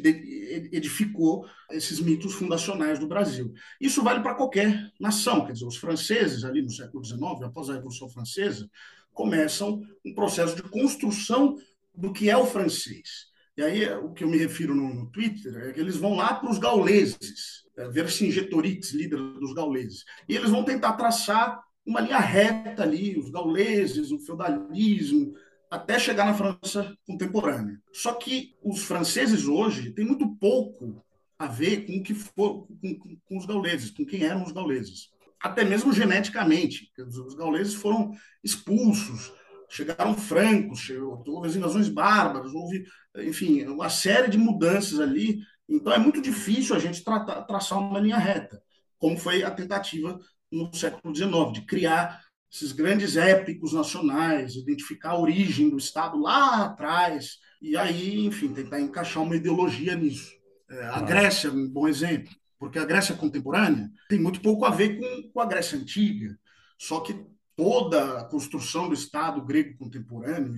edificou 0.72 1.46
esses 1.70 2.00
mitos 2.00 2.34
fundacionais 2.34 2.98
do 2.98 3.06
Brasil. 3.06 3.54
Isso 3.80 4.02
vale 4.02 4.20
para 4.20 4.34
qualquer 4.34 4.90
nação, 4.98 5.46
quer 5.46 5.52
dizer, 5.52 5.66
os 5.66 5.76
franceses 5.76 6.44
ali 6.44 6.60
no 6.60 6.70
século 6.70 7.04
XIX, 7.04 7.22
após 7.44 7.70
a 7.70 7.74
Revolução 7.74 8.08
Francesa, 8.08 8.68
começam 9.14 9.80
um 10.04 10.14
processo 10.14 10.56
de 10.56 10.62
construção 10.62 11.56
do 11.94 12.12
que 12.12 12.28
é 12.28 12.36
o 12.36 12.46
francês. 12.46 13.28
E 13.56 13.62
aí, 13.62 13.88
o 13.92 14.12
que 14.12 14.22
eu 14.22 14.28
me 14.28 14.36
refiro 14.36 14.74
no, 14.74 14.94
no 14.94 15.10
Twitter 15.10 15.56
é 15.56 15.72
que 15.72 15.80
eles 15.80 15.96
vão 15.96 16.14
lá 16.14 16.34
para 16.34 16.50
os 16.50 16.58
gauleses, 16.58 17.64
é, 17.76 17.88
Vercingetorix, 17.88 18.92
líder 18.92 19.16
dos 19.16 19.52
gauleses, 19.52 20.04
e 20.28 20.36
eles 20.36 20.50
vão 20.50 20.64
tentar 20.64 20.92
traçar 20.92 21.60
uma 21.84 22.00
linha 22.00 22.18
reta 22.18 22.82
ali, 22.82 23.18
os 23.18 23.30
gauleses, 23.30 24.12
o 24.12 24.18
feudalismo, 24.18 25.34
até 25.70 25.98
chegar 25.98 26.24
na 26.24 26.34
França 26.34 26.96
contemporânea. 27.06 27.80
Só 27.92 28.14
que 28.14 28.56
os 28.62 28.82
franceses 28.84 29.46
hoje 29.46 29.92
têm 29.92 30.04
muito 30.04 30.28
pouco 30.36 31.04
a 31.38 31.46
ver 31.46 31.86
com 31.86 31.98
o 31.98 32.02
que 32.02 32.14
for, 32.14 32.66
com, 32.66 33.18
com 33.26 33.36
os 33.36 33.46
gauleses, 33.46 33.90
com 33.90 34.04
quem 34.04 34.24
eram 34.24 34.44
os 34.44 34.52
gauleses 34.52 35.10
até 35.40 35.64
mesmo 35.64 35.92
geneticamente. 35.92 36.90
Os 36.98 37.34
gauleses 37.34 37.74
foram 37.74 38.12
expulsos, 38.42 39.32
chegaram 39.68 40.14
francos, 40.14 40.90
houve 41.26 41.48
as 41.48 41.56
invasões 41.56 41.88
bárbaras, 41.88 42.52
houve, 42.52 42.84
enfim, 43.16 43.64
uma 43.66 43.88
série 43.88 44.28
de 44.28 44.38
mudanças 44.38 44.98
ali. 44.98 45.40
Então 45.68 45.92
é 45.92 45.98
muito 45.98 46.20
difícil 46.20 46.74
a 46.74 46.78
gente 46.78 47.04
traçar 47.04 47.78
uma 47.78 48.00
linha 48.00 48.18
reta, 48.18 48.60
como 48.98 49.16
foi 49.16 49.44
a 49.44 49.50
tentativa 49.50 50.18
no 50.50 50.74
século 50.74 51.14
XIX, 51.14 51.52
de 51.52 51.60
criar 51.62 52.24
esses 52.50 52.72
grandes 52.72 53.16
épicos 53.16 53.72
nacionais, 53.72 54.56
identificar 54.56 55.10
a 55.10 55.20
origem 55.20 55.68
do 55.68 55.76
Estado 55.76 56.18
lá 56.18 56.64
atrás, 56.64 57.38
e 57.60 57.76
aí, 57.76 58.24
enfim, 58.26 58.52
tentar 58.52 58.80
encaixar 58.80 59.22
uma 59.22 59.36
ideologia 59.36 59.94
nisso. 59.94 60.32
É, 60.70 60.84
a 60.86 61.00
Grécia, 61.00 61.50
um 61.50 61.68
bom 61.68 61.88
exemplo 61.88 62.32
porque 62.58 62.78
a 62.78 62.84
Grécia 62.84 63.14
contemporânea 63.14 63.90
tem 64.08 64.18
muito 64.18 64.40
pouco 64.40 64.64
a 64.64 64.70
ver 64.70 64.98
com, 64.98 65.30
com 65.30 65.40
a 65.40 65.46
Grécia 65.46 65.78
antiga, 65.78 66.36
só 66.76 67.00
que 67.00 67.24
toda 67.56 68.20
a 68.20 68.24
construção 68.24 68.88
do 68.88 68.94
Estado 68.94 69.44
grego 69.44 69.76
contemporâneo, 69.76 70.52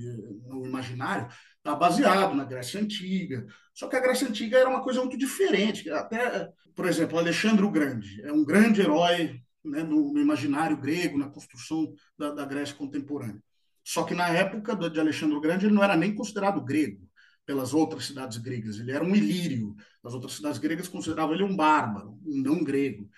no 0.47 0.67
imaginário, 0.67 1.29
está 1.57 1.75
baseado 1.75 2.35
na 2.35 2.45
Grécia 2.45 2.79
Antiga. 2.79 3.47
Só 3.73 3.89
que 3.89 3.97
a 3.97 4.01
Grécia 4.01 4.29
Antiga 4.29 4.59
era 4.59 4.69
uma 4.69 4.83
coisa 4.83 5.01
muito 5.01 5.17
diferente. 5.17 5.89
Até, 5.89 6.51
por 6.77 6.87
exemplo, 6.87 7.19
Alexandre 7.19 7.65
o 7.65 7.71
Grande 7.71 8.21
é 8.23 8.31
um 8.31 8.45
grande 8.45 8.83
herói 8.83 9.41
né, 9.65 9.83
no, 9.83 10.13
no, 10.13 10.21
imaginário 10.21 10.77
grego, 10.77 11.19
na 11.19 11.29
construção 11.29 11.93
da, 12.19 12.31
da, 12.31 12.45
Grécia 12.45 12.75
contemporânea. 12.75 13.43
Só 13.85 14.05
que 14.05 14.15
na 14.15 14.29
época 14.29 14.75
de 14.77 15.01
Alexandre 15.01 15.37
o 15.37 15.41
Grande 15.41 15.67
ele 15.67 15.75
não 15.75 15.85
era 15.85 15.97
nem 15.97 16.15
considerado 16.15 16.61
grego 16.63 17.09
pelas 17.47 17.75
outras 17.75 18.05
cidades 18.05 18.39
gregas, 18.39 18.79
ele 18.79 18.93
era 18.93 19.03
um 19.05 19.15
ilírio. 19.15 19.75
As 20.05 20.15
outras 20.15 20.35
cidades 20.35 20.59
gregas 20.59 20.87
consideravam 20.87 21.35
ele 21.35 21.43
um 21.43 21.57
bárbaro, 21.57 22.19
um 22.25 22.41
não 22.41 22.63
grego. 22.63 23.09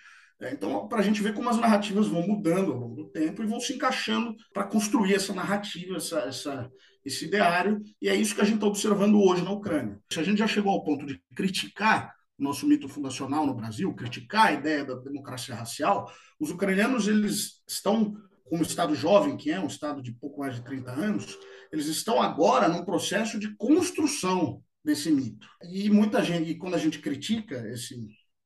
É, 0.41 0.51
então, 0.51 0.87
para 0.87 0.99
a 0.99 1.01
gente 1.01 1.21
ver 1.21 1.33
como 1.33 1.49
as 1.49 1.57
narrativas 1.57 2.07
vão 2.07 2.27
mudando 2.27 2.71
ao 2.71 2.79
longo 2.79 2.95
do 2.95 3.09
tempo 3.09 3.43
e 3.43 3.45
vão 3.45 3.59
se 3.59 3.73
encaixando 3.73 4.35
para 4.51 4.65
construir 4.65 5.13
essa 5.13 5.33
narrativa, 5.33 5.97
essa, 5.97 6.19
essa, 6.21 6.71
esse 7.05 7.25
ideário, 7.25 7.81
e 8.01 8.09
é 8.09 8.15
isso 8.15 8.35
que 8.35 8.41
a 8.41 8.43
gente 8.43 8.55
está 8.55 8.67
observando 8.67 9.21
hoje 9.21 9.43
na 9.43 9.51
Ucrânia. 9.51 9.99
Se 10.11 10.19
a 10.19 10.23
gente 10.23 10.39
já 10.39 10.47
chegou 10.47 10.73
ao 10.73 10.83
ponto 10.83 11.05
de 11.05 11.21
criticar 11.35 12.13
nosso 12.37 12.67
mito 12.67 12.89
fundacional 12.89 13.45
no 13.45 13.53
Brasil, 13.53 13.93
criticar 13.93 14.47
a 14.47 14.53
ideia 14.53 14.83
da 14.83 14.95
democracia 14.95 15.55
racial, 15.55 16.11
os 16.39 16.49
ucranianos 16.49 17.07
eles 17.07 17.61
estão, 17.67 18.15
como 18.43 18.63
Estado 18.63 18.95
jovem, 18.95 19.37
que 19.37 19.51
é 19.51 19.59
um 19.59 19.67
Estado 19.67 20.01
de 20.01 20.11
pouco 20.13 20.39
mais 20.39 20.55
de 20.55 20.63
30 20.63 20.91
anos, 20.91 21.37
eles 21.71 21.87
estão 21.87 22.21
agora 22.21 22.67
num 22.67 22.85
processo 22.85 23.39
de 23.39 23.55
construção 23.55 24.63
desse 24.83 25.11
mito. 25.11 25.47
E 25.63 25.89
muita 25.89 26.23
gente, 26.23 26.51
e 26.51 26.57
quando 26.57 26.75
a 26.75 26.79
gente 26.79 26.99
critica 26.99 27.67
esse, 27.69 27.95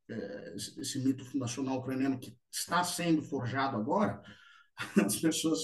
é, 0.09 0.53
esse 0.55 0.99
mito 0.99 1.25
fundacional 1.25 1.77
ucraniano 1.77 2.19
que 2.19 2.37
está 2.51 2.83
sendo 2.83 3.21
forjado 3.21 3.75
agora, 3.75 4.21
as 5.03 5.17
pessoas, 5.17 5.59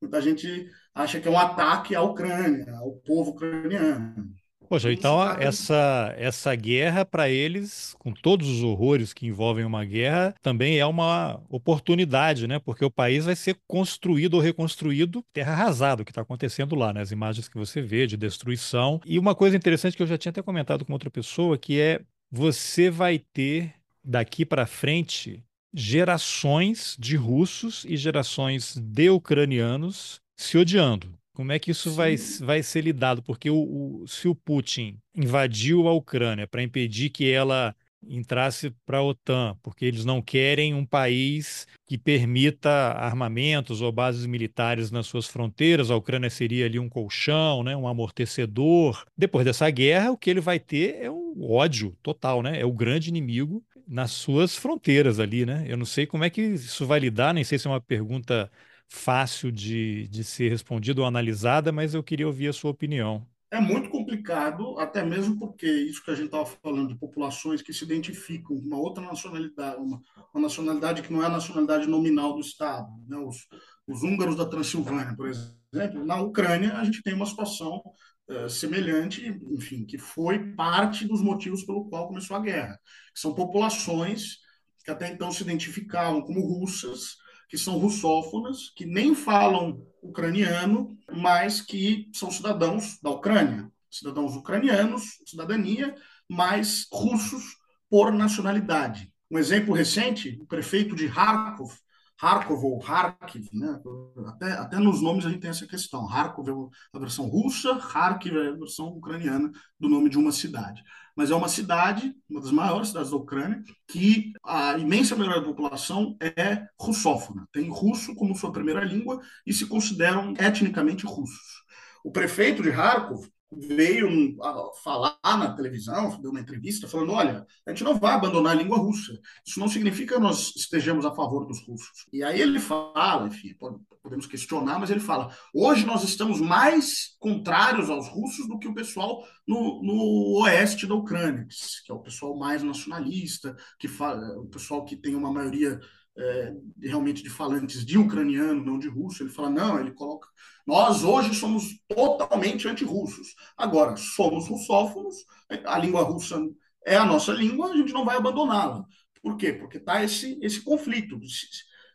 muita 0.00 0.20
gente 0.20 0.68
acha 0.94 1.20
que 1.20 1.26
é 1.28 1.30
um 1.30 1.38
ataque 1.38 1.94
à 1.94 2.02
Ucrânia, 2.02 2.76
ao 2.76 2.96
povo 2.98 3.30
ucraniano. 3.30 4.39
Poxa, 4.70 4.92
então 4.92 5.20
essa, 5.32 6.14
essa 6.16 6.54
guerra 6.54 7.04
para 7.04 7.28
eles, 7.28 7.92
com 7.98 8.12
todos 8.12 8.48
os 8.48 8.62
horrores 8.62 9.12
que 9.12 9.26
envolvem 9.26 9.64
uma 9.64 9.84
guerra, 9.84 10.32
também 10.40 10.78
é 10.78 10.86
uma 10.86 11.42
oportunidade, 11.48 12.46
né? 12.46 12.60
Porque 12.60 12.84
o 12.84 12.90
país 12.90 13.24
vai 13.24 13.34
ser 13.34 13.58
construído 13.66 14.34
ou 14.34 14.40
reconstruído 14.40 15.24
terra 15.32 15.54
arrasada, 15.54 16.02
o 16.02 16.04
que 16.04 16.12
está 16.12 16.22
acontecendo 16.22 16.76
lá, 16.76 16.92
né? 16.92 17.00
As 17.00 17.10
imagens 17.10 17.48
que 17.48 17.58
você 17.58 17.82
vê 17.82 18.06
de 18.06 18.16
destruição. 18.16 19.00
E 19.04 19.18
uma 19.18 19.34
coisa 19.34 19.56
interessante 19.56 19.96
que 19.96 20.04
eu 20.04 20.06
já 20.06 20.16
tinha 20.16 20.30
até 20.30 20.40
comentado 20.40 20.84
com 20.84 20.92
outra 20.92 21.10
pessoa, 21.10 21.58
que 21.58 21.80
é 21.80 22.00
você 22.30 22.88
vai 22.88 23.18
ter 23.18 23.74
daqui 24.04 24.46
para 24.46 24.66
frente 24.66 25.42
gerações 25.74 26.96
de 26.96 27.16
russos 27.16 27.84
e 27.88 27.96
gerações 27.96 28.76
de 28.76 29.10
ucranianos 29.10 30.20
se 30.36 30.56
odiando. 30.56 31.19
Como 31.32 31.52
é 31.52 31.58
que 31.58 31.70
isso 31.70 31.92
vai, 31.92 32.16
vai 32.40 32.62
ser 32.62 32.82
lidado? 32.82 33.22
Porque 33.22 33.48
o, 33.50 34.02
o, 34.02 34.06
se 34.06 34.28
o 34.28 34.34
Putin 34.34 35.00
invadiu 35.14 35.88
a 35.88 35.92
Ucrânia 35.92 36.46
para 36.46 36.62
impedir 36.62 37.10
que 37.10 37.30
ela 37.30 37.74
entrasse 38.02 38.70
para 38.86 38.98
a 38.98 39.02
OTAN, 39.02 39.56
porque 39.62 39.84
eles 39.84 40.04
não 40.04 40.22
querem 40.22 40.74
um 40.74 40.86
país 40.86 41.66
que 41.86 41.98
permita 41.98 42.70
armamentos 42.70 43.80
ou 43.82 43.92
bases 43.92 44.26
militares 44.26 44.90
nas 44.90 45.06
suas 45.06 45.26
fronteiras. 45.26 45.90
A 45.90 45.96
Ucrânia 45.96 46.30
seria 46.30 46.66
ali 46.66 46.78
um 46.78 46.88
colchão, 46.88 47.62
né, 47.62 47.76
um 47.76 47.86
amortecedor. 47.86 49.04
Depois 49.16 49.44
dessa 49.44 49.68
guerra, 49.70 50.10
o 50.10 50.16
que 50.16 50.30
ele 50.30 50.40
vai 50.40 50.58
ter 50.58 50.96
é 51.02 51.10
um 51.10 51.50
ódio 51.50 51.96
total, 52.02 52.42
né? 52.42 52.60
É 52.60 52.64
o 52.64 52.72
grande 52.72 53.08
inimigo 53.08 53.64
nas 53.86 54.12
suas 54.12 54.56
fronteiras 54.56 55.18
ali, 55.20 55.44
né? 55.44 55.64
Eu 55.68 55.76
não 55.76 55.86
sei 55.86 56.06
como 56.06 56.24
é 56.24 56.30
que 56.30 56.40
isso 56.40 56.86
vai 56.86 57.00
lidar, 57.00 57.34
nem 57.34 57.44
sei 57.44 57.58
se 57.58 57.66
é 57.66 57.70
uma 57.70 57.80
pergunta 57.80 58.50
fácil 58.90 59.52
de, 59.52 60.08
de 60.08 60.24
ser 60.24 60.50
respondida 60.50 61.00
ou 61.00 61.06
analisada, 61.06 61.70
mas 61.70 61.94
eu 61.94 62.02
queria 62.02 62.26
ouvir 62.26 62.48
a 62.48 62.52
sua 62.52 62.72
opinião. 62.72 63.24
É 63.52 63.60
muito 63.60 63.88
complicado, 63.88 64.78
até 64.78 65.04
mesmo 65.04 65.38
porque 65.38 65.66
isso 65.66 66.04
que 66.04 66.10
a 66.10 66.14
gente 66.14 66.26
estava 66.26 66.46
falando 66.46 66.88
de 66.88 66.98
populações 66.98 67.62
que 67.62 67.72
se 67.72 67.84
identificam 67.84 68.56
com 68.56 68.66
uma 68.66 68.78
outra 68.78 69.02
nacionalidade, 69.04 69.76
uma, 69.80 70.00
uma, 70.32 70.42
nacionalidade 70.42 71.02
que 71.02 71.12
não 71.12 71.22
é 71.22 71.26
a 71.26 71.30
nacionalidade 71.30 71.86
nominal 71.88 72.34
do 72.34 72.40
Estado. 72.40 72.88
Né? 73.08 73.16
Os, 73.16 73.48
os 73.86 74.02
húngaros 74.02 74.36
da 74.36 74.46
Transilvânia, 74.46 75.16
por 75.16 75.28
exemplo, 75.28 76.04
na 76.04 76.20
Ucrânia 76.20 76.76
a 76.76 76.84
gente 76.84 77.02
tem 77.02 77.14
uma 77.14 77.26
situação 77.26 77.82
uh, 78.28 78.48
semelhante, 78.48 79.26
enfim, 79.50 79.84
que 79.84 79.98
foi 79.98 80.52
parte 80.54 81.06
dos 81.06 81.20
motivos 81.20 81.64
pelo 81.64 81.88
qual 81.88 82.06
começou 82.08 82.36
a 82.36 82.40
guerra. 82.40 82.78
São 83.14 83.34
populações 83.34 84.38
que 84.84 84.90
até 84.90 85.10
então 85.10 85.30
se 85.30 85.42
identificavam 85.42 86.22
como 86.22 86.40
russas, 86.40 87.16
que 87.50 87.58
são 87.58 87.76
russófonas, 87.78 88.70
que 88.76 88.86
nem 88.86 89.12
falam 89.12 89.84
ucraniano, 90.00 90.96
mas 91.12 91.60
que 91.60 92.08
são 92.14 92.30
cidadãos 92.30 92.98
da 93.02 93.10
Ucrânia, 93.10 93.70
cidadãos 93.90 94.36
ucranianos, 94.36 95.18
cidadania, 95.26 95.92
mas 96.28 96.86
russos 96.92 97.56
por 97.90 98.12
nacionalidade. 98.12 99.12
Um 99.28 99.36
exemplo 99.36 99.74
recente, 99.74 100.38
o 100.40 100.46
prefeito 100.46 100.94
de 100.94 101.08
Kharkov, 101.08 101.72
Kharkov 102.20 102.64
ou 102.64 102.78
Kharkiv, 102.80 103.48
né? 103.52 103.80
até, 104.26 104.52
até 104.52 104.78
nos 104.78 105.00
nomes 105.00 105.24
a 105.24 105.30
gente 105.30 105.40
tem 105.40 105.50
essa 105.50 105.66
questão. 105.66 106.06
Kharkov 106.06 106.48
é 106.48 106.96
a 106.96 106.98
versão 106.98 107.26
russa, 107.26 107.78
Kharkiv 107.78 108.36
é 108.36 108.48
a 108.48 108.56
versão 108.56 108.88
ucraniana 108.88 109.50
do 109.78 109.88
nome 109.88 110.10
de 110.10 110.18
uma 110.18 110.32
cidade 110.32 110.82
mas 111.20 111.30
é 111.30 111.34
uma 111.34 111.48
cidade, 111.48 112.14
uma 112.30 112.40
das 112.40 112.50
maiores 112.50 112.88
cidades 112.88 113.10
da 113.10 113.16
Ucrânia, 113.18 113.62
que 113.86 114.32
a 114.42 114.78
imensa 114.78 115.14
maioria 115.14 115.40
da 115.40 115.46
população 115.46 116.16
é 116.18 116.66
russófona, 116.80 117.46
tem 117.52 117.68
russo 117.68 118.14
como 118.14 118.34
sua 118.34 118.50
primeira 118.50 118.82
língua 118.82 119.20
e 119.46 119.52
se 119.52 119.66
consideram 119.66 120.32
etnicamente 120.38 121.04
russos. 121.04 121.62
O 122.02 122.10
prefeito 122.10 122.62
de 122.62 122.70
Kharkov 122.70 123.28
veio 123.52 124.36
falar 124.82 125.18
na 125.24 125.52
televisão, 125.54 126.20
deu 126.20 126.30
uma 126.30 126.40
entrevista, 126.40 126.88
falando: 126.88 127.12
olha, 127.12 127.46
a 127.66 127.70
gente 127.70 127.84
não 127.84 127.98
vai 127.98 128.14
abandonar 128.14 128.52
a 128.52 128.62
língua 128.62 128.78
russa. 128.78 129.12
Isso 129.44 129.58
não 129.58 129.68
significa 129.68 130.14
que 130.14 130.20
nós 130.20 130.54
estejamos 130.56 131.04
a 131.04 131.14
favor 131.14 131.46
dos 131.46 131.60
russos. 131.66 132.06
E 132.12 132.22
aí 132.22 132.40
ele 132.40 132.60
fala, 132.60 133.26
enfim, 133.26 133.54
podemos 134.02 134.26
questionar, 134.26 134.78
mas 134.78 134.90
ele 134.90 135.00
fala: 135.00 135.34
hoje 135.54 135.84
nós 135.84 136.04
estamos 136.04 136.40
mais 136.40 137.16
contrários 137.18 137.90
aos 137.90 138.08
russos 138.08 138.46
do 138.48 138.58
que 138.58 138.68
o 138.68 138.74
pessoal 138.74 139.26
no, 139.46 139.82
no 139.82 140.40
oeste 140.42 140.86
da 140.86 140.94
Ucrânia, 140.94 141.46
que 141.84 141.90
é 141.90 141.94
o 141.94 142.00
pessoal 142.00 142.36
mais 142.36 142.62
nacionalista, 142.62 143.56
que 143.78 143.88
fala, 143.88 144.38
o 144.38 144.46
pessoal 144.46 144.84
que 144.84 144.96
tem 144.96 145.14
uma 145.14 145.32
maioria 145.32 145.80
é, 146.20 146.52
realmente 146.82 147.22
de 147.22 147.30
falantes 147.30 147.84
de 147.84 147.98
ucraniano, 147.98 148.64
não 148.64 148.78
de 148.78 148.88
russo. 148.88 149.22
Ele 149.22 149.30
fala, 149.30 149.50
não, 149.50 149.80
ele 149.80 149.92
coloca. 149.92 150.28
Nós 150.66 151.02
hoje 151.02 151.34
somos 151.34 151.80
totalmente 151.88 152.68
anti-russos. 152.68 153.34
Agora, 153.56 153.96
somos 153.96 154.48
russófonos, 154.48 155.16
a 155.64 155.78
língua 155.78 156.02
russa 156.02 156.38
é 156.86 156.96
a 156.96 157.04
nossa 157.04 157.32
língua, 157.32 157.70
a 157.70 157.76
gente 157.76 157.92
não 157.92 158.04
vai 158.04 158.16
abandoná-la. 158.16 158.84
Por 159.22 159.36
quê? 159.36 159.52
Porque 159.52 159.78
está 159.78 160.02
esse, 160.02 160.38
esse 160.42 160.62
conflito. 160.62 161.18
Se, 161.26 161.46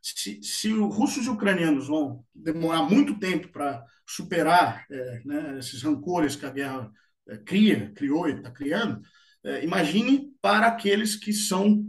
se, 0.01 0.43
se, 0.43 0.73
os 0.73 0.95
russos 0.95 1.25
e 1.25 1.29
ucranianos 1.29 1.88
vão 1.88 2.23
demorar 2.33 2.83
muito 2.83 3.17
tempo 3.17 3.47
para 3.49 3.83
superar 4.05 4.85
é, 4.91 5.21
né, 5.25 5.59
esses 5.59 5.81
rancores 5.81 6.35
que 6.35 6.45
a 6.45 6.51
guerra 6.51 6.91
é, 7.27 7.38
cria, 7.38 7.91
criou 7.95 8.29
e 8.29 8.33
está 8.33 8.51
criando, 8.51 9.01
é, 9.43 9.63
imagine 9.63 10.31
para 10.41 10.67
aqueles 10.67 11.15
que 11.15 11.33
são 11.33 11.83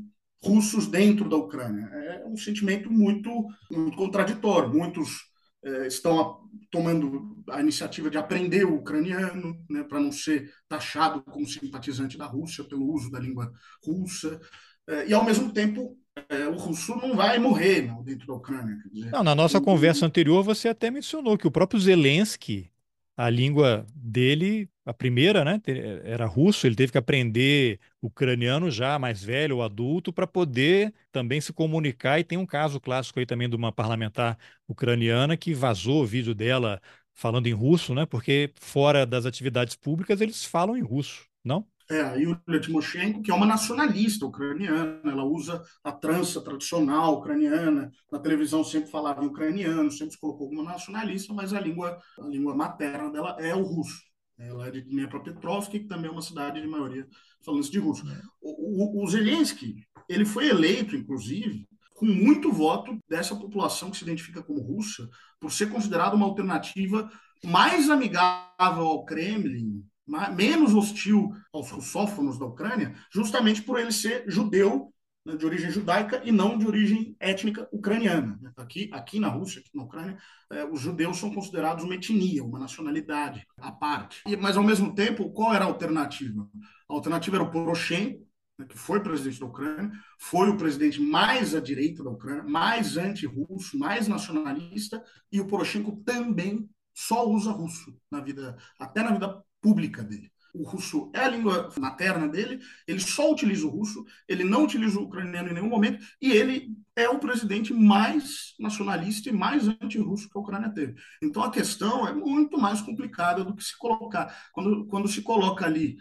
russos 0.46 0.86
dentro 0.86 1.28
da 1.28 1.36
Ucrânia. 1.36 1.86
É 1.86 2.24
um 2.26 2.36
sentimento 2.36 2.90
muito, 2.90 3.30
muito 3.70 3.96
contraditório. 3.96 4.72
Muitos 4.72 5.24
é, 5.64 5.86
estão 5.86 6.40
tomando 6.70 7.42
a 7.50 7.60
iniciativa 7.60 8.08
de 8.08 8.18
aprender 8.18 8.64
o 8.64 8.76
ucraniano, 8.76 9.56
né, 9.68 9.82
para 9.82 10.00
não 10.00 10.12
ser 10.12 10.50
taxado 10.68 11.22
como 11.22 11.46
simpatizante 11.46 12.16
da 12.16 12.26
Rússia 12.26 12.64
pelo 12.64 12.92
uso 12.92 13.10
da 13.10 13.18
língua 13.18 13.52
russa. 13.84 14.40
É, 14.88 15.08
e, 15.08 15.14
ao 15.14 15.24
mesmo 15.24 15.52
tempo, 15.52 15.96
é, 16.28 16.46
o 16.46 16.56
russo 16.56 16.94
não 16.96 17.16
vai 17.16 17.38
morrer 17.38 17.82
não, 17.82 18.02
dentro 18.02 18.26
da 18.26 18.34
Ucrânia. 18.34 18.76
Dizer, 18.92 19.10
não, 19.10 19.24
na 19.24 19.34
nossa 19.34 19.60
conversa 19.60 20.06
anterior, 20.06 20.42
você 20.42 20.68
até 20.68 20.90
mencionou 20.90 21.36
que 21.36 21.46
o 21.46 21.50
próprio 21.50 21.80
Zelensky 21.80 22.70
a 23.16 23.30
língua 23.30 23.86
dele, 23.94 24.68
a 24.84 24.92
primeira, 24.94 25.44
né, 25.44 25.60
era 26.04 26.26
russo, 26.26 26.66
ele 26.66 26.76
teve 26.76 26.92
que 26.92 26.98
aprender 26.98 27.80
ucraniano 28.02 28.70
já 28.70 28.98
mais 28.98 29.22
velho, 29.22 29.62
adulto, 29.62 30.12
para 30.12 30.26
poder 30.26 30.94
também 31.10 31.40
se 31.40 31.52
comunicar. 31.52 32.18
E 32.20 32.24
tem 32.24 32.38
um 32.38 32.46
caso 32.46 32.80
clássico 32.80 33.18
aí 33.18 33.26
também 33.26 33.48
de 33.48 33.56
uma 33.56 33.72
parlamentar 33.72 34.38
ucraniana 34.68 35.36
que 35.36 35.54
vazou 35.54 36.02
o 36.02 36.06
vídeo 36.06 36.34
dela 36.34 36.80
falando 37.14 37.46
em 37.46 37.52
russo, 37.52 37.94
né, 37.94 38.04
porque 38.06 38.52
fora 38.60 39.06
das 39.06 39.24
atividades 39.26 39.74
públicas 39.76 40.20
eles 40.20 40.44
falam 40.44 40.76
em 40.76 40.82
russo, 40.82 41.26
não? 41.42 41.66
É, 41.88 42.00
a 42.00 42.14
Yulia 42.14 42.60
Timoshenko, 42.60 43.22
que 43.22 43.30
é 43.30 43.34
uma 43.34 43.46
nacionalista 43.46 44.26
ucraniana, 44.26 45.00
ela 45.04 45.24
usa 45.24 45.62
a 45.84 45.92
trança 45.92 46.40
tradicional 46.40 47.18
ucraniana, 47.18 47.92
na 48.10 48.18
televisão 48.18 48.64
sempre 48.64 48.90
falava 48.90 49.22
em 49.22 49.28
ucraniano, 49.28 49.90
sempre 49.90 50.14
se 50.14 50.20
colocou 50.20 50.48
como 50.48 50.64
nacionalista, 50.64 51.32
mas 51.32 51.52
a 51.52 51.60
língua, 51.60 51.96
a 52.18 52.26
língua 52.26 52.56
materna 52.56 53.10
dela 53.10 53.36
é 53.38 53.54
o 53.54 53.62
russo. 53.62 54.02
Ela 54.36 54.66
é 54.66 54.70
de 54.70 54.82
Dnepropetrovsk, 54.82 55.70
que 55.70 55.86
também 55.86 56.10
é 56.10 56.12
uma 56.12 56.22
cidade 56.22 56.60
de 56.60 56.66
maioria 56.66 57.06
falando 57.44 57.70
de 57.70 57.78
russo. 57.78 58.04
O, 58.40 59.00
o, 59.00 59.04
o 59.04 59.06
Zelensky, 59.08 59.76
ele 60.08 60.24
foi 60.24 60.48
eleito, 60.48 60.96
inclusive, 60.96 61.68
com 61.94 62.04
muito 62.04 62.52
voto 62.52 62.98
dessa 63.08 63.34
população 63.34 63.90
que 63.90 63.96
se 63.96 64.04
identifica 64.04 64.42
como 64.42 64.60
russa, 64.60 65.08
por 65.40 65.52
ser 65.52 65.70
considerado 65.70 66.14
uma 66.14 66.26
alternativa 66.26 67.10
mais 67.44 67.88
amigável 67.88 68.86
ao 68.86 69.04
Kremlin 69.04 69.84
menos 70.06 70.74
hostil 70.74 71.32
aos 71.52 71.70
russófonos 71.70 72.38
da 72.38 72.46
Ucrânia, 72.46 72.94
justamente 73.12 73.62
por 73.62 73.78
ele 73.78 73.92
ser 73.92 74.24
judeu 74.28 74.92
né, 75.26 75.36
de 75.36 75.44
origem 75.44 75.70
judaica 75.70 76.22
e 76.24 76.30
não 76.30 76.56
de 76.56 76.66
origem 76.66 77.16
étnica 77.18 77.68
ucraniana. 77.72 78.38
Aqui, 78.56 78.88
aqui 78.92 79.18
na 79.18 79.26
Rússia, 79.26 79.60
aqui 79.60 79.70
na 79.74 79.82
Ucrânia, 79.82 80.16
é, 80.52 80.64
os 80.64 80.80
judeus 80.80 81.18
são 81.18 81.34
considerados 81.34 81.82
uma 81.82 81.96
etnia, 81.96 82.44
uma 82.44 82.60
nacionalidade 82.60 83.44
à 83.60 83.72
parte. 83.72 84.22
E, 84.24 84.36
mas, 84.36 84.56
ao 84.56 84.62
mesmo 84.62 84.94
tempo, 84.94 85.28
qual 85.30 85.52
era 85.52 85.64
a 85.64 85.68
alternativa? 85.68 86.48
A 86.88 86.94
alternativa 86.94 87.38
era 87.38 87.44
o 87.44 87.50
Poroshenko, 87.50 88.24
né, 88.56 88.66
que 88.66 88.78
foi 88.78 89.02
presidente 89.02 89.40
da 89.40 89.46
Ucrânia, 89.46 89.90
foi 90.16 90.48
o 90.48 90.56
presidente 90.56 91.00
mais 91.00 91.56
à 91.56 91.60
direita 91.60 92.04
da 92.04 92.10
Ucrânia, 92.10 92.44
mais 92.44 92.96
anti-russo, 92.96 93.76
mais 93.76 94.06
nacionalista, 94.06 95.02
e 95.32 95.40
o 95.40 95.46
Poroshenko 95.48 95.96
também 96.04 96.70
só 96.94 97.28
usa 97.28 97.50
russo 97.50 97.94
na 98.10 98.20
vida, 98.20 98.56
até 98.78 99.02
na 99.02 99.10
vida 99.10 99.44
pública 99.66 100.02
dele 100.02 100.30
o 100.56 100.64
russo 100.64 101.10
é 101.14 101.20
a 101.20 101.28
língua 101.28 101.70
materna 101.78 102.28
dele, 102.28 102.60
ele 102.86 103.00
só 103.00 103.30
utiliza 103.30 103.66
o 103.66 103.70
russo, 103.70 104.04
ele 104.26 104.42
não 104.42 104.64
utiliza 104.64 104.98
o 104.98 105.04
ucraniano 105.04 105.50
em 105.50 105.54
nenhum 105.54 105.68
momento, 105.68 106.04
e 106.20 106.32
ele 106.32 106.74
é 106.94 107.08
o 107.08 107.18
presidente 107.18 107.74
mais 107.74 108.54
nacionalista 108.58 109.28
e 109.28 109.32
mais 109.32 109.68
anti-russo 109.68 110.28
que 110.30 110.38
a 110.38 110.40
Ucrânia 110.40 110.70
teve. 110.70 110.94
Então 111.22 111.42
a 111.42 111.50
questão 111.50 112.08
é 112.08 112.12
muito 112.12 112.58
mais 112.58 112.80
complicada 112.80 113.44
do 113.44 113.54
que 113.54 113.62
se 113.62 113.76
colocar. 113.76 114.34
Quando, 114.52 114.86
quando 114.86 115.08
se 115.08 115.20
coloca 115.22 115.66
ali 115.66 115.96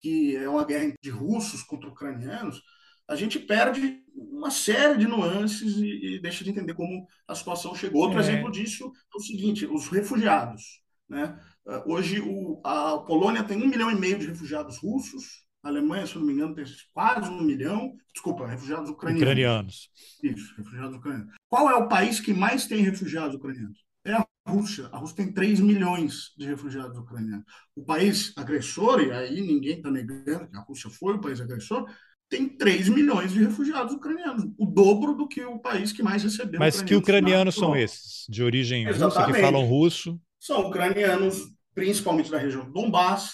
que 0.00 0.36
é 0.36 0.48
uma 0.48 0.64
guerra 0.64 0.94
de 1.02 1.10
russos 1.10 1.62
contra 1.62 1.88
ucranianos, 1.88 2.62
a 3.08 3.16
gente 3.16 3.38
perde 3.38 4.02
uma 4.14 4.50
série 4.50 4.98
de 4.98 5.06
nuances 5.06 5.76
e, 5.76 6.16
e 6.16 6.20
deixa 6.20 6.44
de 6.44 6.50
entender 6.50 6.74
como 6.74 7.06
a 7.26 7.34
situação 7.34 7.74
chegou. 7.74 8.02
Outro 8.02 8.18
é. 8.18 8.20
exemplo 8.20 8.50
disso 8.50 8.92
é 9.12 9.16
o 9.16 9.20
seguinte: 9.20 9.66
os 9.66 9.88
refugiados. 9.88 10.83
Né? 11.08 11.38
Ah, 11.66 11.82
hoje, 11.86 12.20
o, 12.20 12.60
a 12.64 12.98
Polônia 12.98 13.44
tem 13.44 13.62
um 13.62 13.68
milhão 13.68 13.90
e 13.90 13.94
meio 13.94 14.18
de 14.18 14.26
refugiados 14.26 14.78
russos, 14.78 15.44
a 15.64 15.68
Alemanha, 15.68 16.06
se 16.06 16.16
não 16.16 16.26
me 16.26 16.34
engano, 16.34 16.54
tem 16.54 16.64
quase 16.92 17.30
um 17.30 17.42
milhão, 17.42 17.96
desculpa, 18.12 18.46
refugiados 18.46 18.90
ucranianos. 18.90 19.22
Ucranianos. 19.22 19.90
Isso, 20.22 20.54
refugiados 20.58 20.96
ucranianos. 20.96 21.34
Qual 21.48 21.70
é 21.70 21.74
o 21.74 21.88
país 21.88 22.20
que 22.20 22.34
mais 22.34 22.66
tem 22.66 22.82
refugiados 22.82 23.34
ucranianos? 23.34 23.82
É 24.04 24.12
a 24.12 24.26
Rússia. 24.46 24.90
A 24.92 24.98
Rússia 24.98 25.16
tem 25.16 25.32
3 25.32 25.60
milhões 25.60 26.34
de 26.36 26.46
refugiados 26.46 26.98
ucranianos. 26.98 27.46
O 27.74 27.82
país 27.82 28.34
agressor, 28.36 29.00
e 29.00 29.10
aí 29.10 29.40
ninguém 29.40 29.78
está 29.78 29.90
negando 29.90 30.48
que 30.48 30.56
a 30.56 30.60
Rússia 30.60 30.90
foi 30.90 31.14
o 31.14 31.20
país 31.20 31.40
agressor, 31.40 31.86
tem 32.28 32.46
3 32.46 32.90
milhões 32.90 33.32
de 33.32 33.38
refugiados 33.38 33.94
ucranianos, 33.94 34.44
o 34.58 34.66
dobro 34.66 35.14
do 35.14 35.26
que 35.26 35.42
o 35.44 35.58
país 35.58 35.92
que 35.92 36.02
mais 36.02 36.22
recebeu. 36.22 36.60
Mas 36.60 36.82
que 36.82 36.94
ucranianos 36.94 37.54
são 37.54 37.74
esses? 37.74 38.26
De 38.28 38.42
origem 38.42 38.86
Exatamente. 38.86 39.16
russa, 39.16 39.32
que 39.32 39.40
falam 39.40 39.64
russo? 39.64 40.20
São 40.44 40.68
ucranianos 40.68 41.38
principalmente 41.74 42.30
da 42.30 42.36
região 42.36 42.66
do 42.66 42.70
Donbass, 42.70 43.32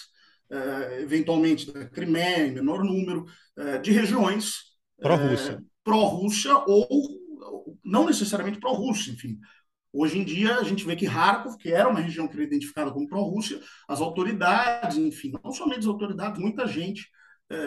eh, 0.49 1.01
eventualmente 1.03 1.73
da 1.73 1.89
Crimeia, 1.91 2.47
em 2.47 2.53
menor 2.53 2.85
número, 2.85 3.27
eh, 3.59 3.79
de 3.79 3.91
regiões 3.91 4.61
pró-Rússia. 4.97 5.53
Eh, 5.55 5.59
pró-Rússia 5.83 6.57
ou 6.69 6.89
não 7.85 8.07
necessariamente 8.07 8.61
pró-Rússia, 8.61 9.11
enfim. 9.11 9.41
Hoje 9.93 10.19
em 10.19 10.25
dia, 10.25 10.59
a 10.59 10.63
gente 10.63 10.85
vê 10.85 10.95
que 10.95 11.05
Kharkov, 11.05 11.57
que 11.57 11.73
era 11.73 11.89
uma 11.89 11.99
região 11.99 12.29
que 12.29 12.35
era 12.35 12.45
identificada 12.45 12.93
como 12.93 13.09
pró-Rússia, 13.09 13.61
as 13.89 14.01
autoridades, 14.01 14.97
enfim, 14.97 15.33
não 15.43 15.51
somente 15.51 15.81
as 15.81 15.87
autoridades, 15.87 16.41
muita 16.41 16.65
gente 16.69 17.09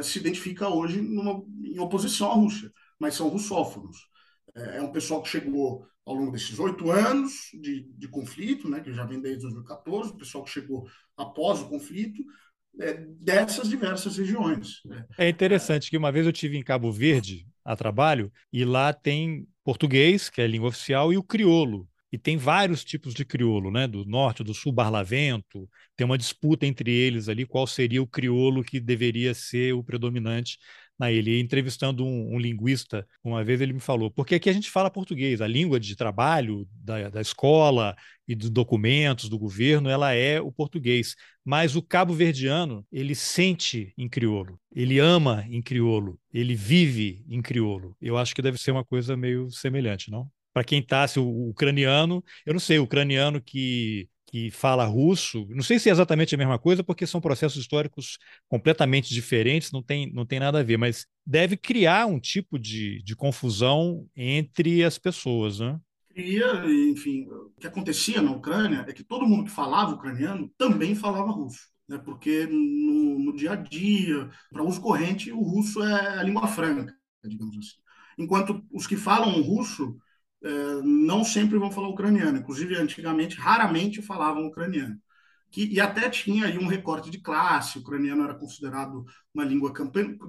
se 0.02 0.18
identifica 0.18 0.70
hoje 0.70 1.02
numa, 1.02 1.44
em 1.62 1.78
oposição 1.78 2.32
à 2.32 2.36
Rússia, 2.36 2.72
mas 2.98 3.16
são 3.16 3.28
russófonos. 3.28 3.98
é 4.56 4.82
um 4.82 4.94
pessoal 4.94 5.22
que 5.22 5.28
chegou 5.28 5.86
ao 6.06 6.16
longo 6.16 6.32
desses 6.32 6.60
oito 6.60 6.92
anos 6.92 7.50
de, 7.54 7.84
de 7.98 8.08
conflito, 8.08 8.70
né, 8.70 8.80
que 8.82 8.92
já 8.92 9.06
vem 9.06 9.22
desde 9.22 9.44
2014, 9.44 10.12
o 10.12 10.18
pessoal 10.18 10.44
que 10.44 10.52
chegou 10.52 10.88
após 11.16 11.62
o 11.62 11.70
conflito, 11.70 12.24
é, 12.80 12.94
dessas 13.20 13.70
diversas 13.70 14.18
regiões. 14.18 14.82
Né. 14.86 15.06
É 15.18 15.30
interessante 15.30 15.90
que 15.90 15.98
uma 15.98 16.12
vez 16.12 16.26
eu 16.26 16.34
tive 16.34 16.58
em 16.58 16.64
Cabo 16.64 16.92
Verde 16.92 17.48
a 17.64 17.76
trabalho 17.76 18.32
e 18.52 18.66
lá 18.66 18.92
tem 18.92 19.48
português, 19.64 20.30
que 20.30 20.42
é 20.42 20.44
a 20.44 20.48
língua 20.48 20.70
oficial, 20.70 21.14
e 21.14 21.18
o 21.18 21.24
crioulo. 21.24 21.88
E 22.12 22.18
tem 22.18 22.38
vários 22.38 22.84
tipos 22.84 23.12
de 23.14 23.26
crioulo, 23.26 23.72
né? 23.72 23.88
Do 23.88 24.06
norte, 24.06 24.44
do 24.44 24.54
sul, 24.54 24.72
barlavento. 24.72 25.68
Tem 25.96 26.06
uma 26.06 26.18
disputa 26.18 26.64
entre 26.66 26.92
eles 26.92 27.28
ali 27.28 27.44
qual 27.44 27.66
seria 27.66 28.04
o 28.04 28.08
crioulo 28.08 28.64
que 28.64 28.80
deveria 28.80 29.34
ser 29.34 29.74
o 29.74 29.84
predominante 29.84 30.60
na 31.04 31.12
ilha. 31.12 31.32
E 31.32 31.40
entrevistando 31.40 32.06
um, 32.06 32.36
um, 32.36 32.40
linguista, 32.40 33.06
uma 33.24 33.44
vez 33.44 33.60
ele 33.62 33.74
me 33.74 33.80
falou, 33.80 34.10
porque 34.10 34.36
aqui 34.36 34.50
a 34.50 34.54
gente 34.54 34.70
fala 34.70 34.90
português, 34.90 35.42
a 35.42 35.48
língua 35.48 35.80
de 35.80 35.96
trabalho 35.96 36.68
da, 36.74 37.10
da 37.10 37.22
escola 37.22 37.96
e 38.28 38.34
dos 38.36 38.50
documentos 38.50 39.28
do 39.28 39.38
governo, 39.38 39.90
ela 39.90 40.14
é 40.14 40.40
o 40.40 40.52
português. 40.52 41.16
Mas 41.44 41.76
o 41.76 41.82
cabo-verdiano, 41.82 42.86
ele 42.92 43.14
sente 43.16 43.94
em 43.98 44.08
crioulo, 44.08 44.60
ele 44.74 45.00
ama 45.00 45.46
em 45.50 45.62
crioulo, 45.62 46.18
ele 46.34 46.56
vive 46.56 47.24
em 47.28 47.42
crioulo. 47.42 47.96
Eu 48.02 48.18
acho 48.18 48.34
que 48.34 48.42
deve 48.42 48.58
ser 48.58 48.72
uma 48.72 48.86
coisa 48.86 49.18
meio 49.18 49.50
semelhante, 49.52 50.10
não? 50.10 50.30
Para 50.54 50.64
quem 50.64 50.80
está, 50.80 51.08
se 51.08 51.20
o 51.20 51.50
ucraniano, 51.50 52.24
eu 52.46 52.54
não 52.54 52.60
sei, 52.60 52.78
o 52.78 52.84
ucraniano 52.84 53.42
que 53.42 54.08
que 54.34 54.50
fala 54.50 54.84
russo, 54.84 55.46
não 55.52 55.62
sei 55.62 55.78
se 55.78 55.90
é 55.90 55.92
exatamente 55.92 56.34
a 56.34 56.38
mesma 56.40 56.58
coisa, 56.58 56.84
porque 56.84 57.06
são 57.06 57.22
processos 57.22 57.62
históricos 57.62 58.18
completamente 58.50 59.14
diferentes, 59.14 59.72
não 59.72 59.84
tem, 59.84 60.12
não 60.12 60.26
tem 60.26 60.40
nada 60.40 60.60
a 60.60 60.64
ver, 60.64 60.76
mas 60.76 61.06
deve 61.24 61.56
criar 61.56 62.08
um 62.08 62.20
tipo 62.20 62.58
de, 62.58 63.00
de 63.04 63.16
confusão 63.16 64.08
entre 64.16 64.84
as 64.84 64.98
pessoas, 64.98 65.60
né? 65.60 65.80
Cria, 66.10 66.66
enfim, 66.66 67.28
o 67.30 67.52
que 67.60 67.68
acontecia 67.68 68.24
na 68.24 68.32
Ucrânia 68.32 68.84
é 68.88 68.94
que 68.94 69.04
todo 69.04 69.28
mundo 69.28 69.44
que 69.44 69.52
falava 69.52 69.94
ucraniano 69.94 70.52
também 70.58 70.96
falava 70.96 71.32
russo, 71.32 71.68
né? 71.88 72.00
porque 72.00 72.48
no, 72.48 73.20
no 73.20 73.36
dia 73.36 73.52
a 73.52 73.56
dia, 73.56 74.32
para 74.52 74.64
uso 74.64 74.82
corrente, 74.82 75.32
o 75.32 75.44
russo 75.44 75.84
é 75.84 76.18
a 76.18 76.24
língua 76.24 76.48
franca, 76.48 76.92
digamos 77.24 77.56
assim. 77.56 77.78
Enquanto 78.18 78.66
os 78.72 78.88
que 78.88 78.98
falam 78.98 79.44
russo 79.44 79.96
não 80.84 81.24
sempre 81.24 81.58
vão 81.58 81.72
falar 81.72 81.88
ucraniano. 81.90 82.38
Inclusive, 82.38 82.76
antigamente, 82.76 83.38
raramente 83.38 84.02
falavam 84.02 84.48
ucraniano. 84.48 85.00
Que, 85.52 85.68
e 85.68 85.80
até 85.80 86.10
tinha 86.10 86.48
aí 86.48 86.58
um 86.58 86.68
recorte 86.68 87.10
de 87.10 87.20
classe. 87.20 87.78
O 87.78 87.82
ucraniano 87.82 88.24
era 88.24 88.34
considerado 88.36 89.06
uma 89.34 89.46
língua 89.46 89.72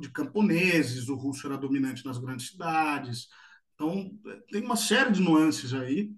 de 0.00 0.10
camponeses, 0.10 1.08
o 1.08 1.14
russo 1.14 1.46
era 1.46 1.56
dominante 1.56 2.04
nas 2.04 2.18
grandes 2.18 2.48
cidades. 2.48 3.28
Então, 3.74 4.10
tem 4.50 4.62
uma 4.62 4.76
série 4.76 5.10
de 5.12 5.20
nuances 5.20 5.74
aí 5.74 6.12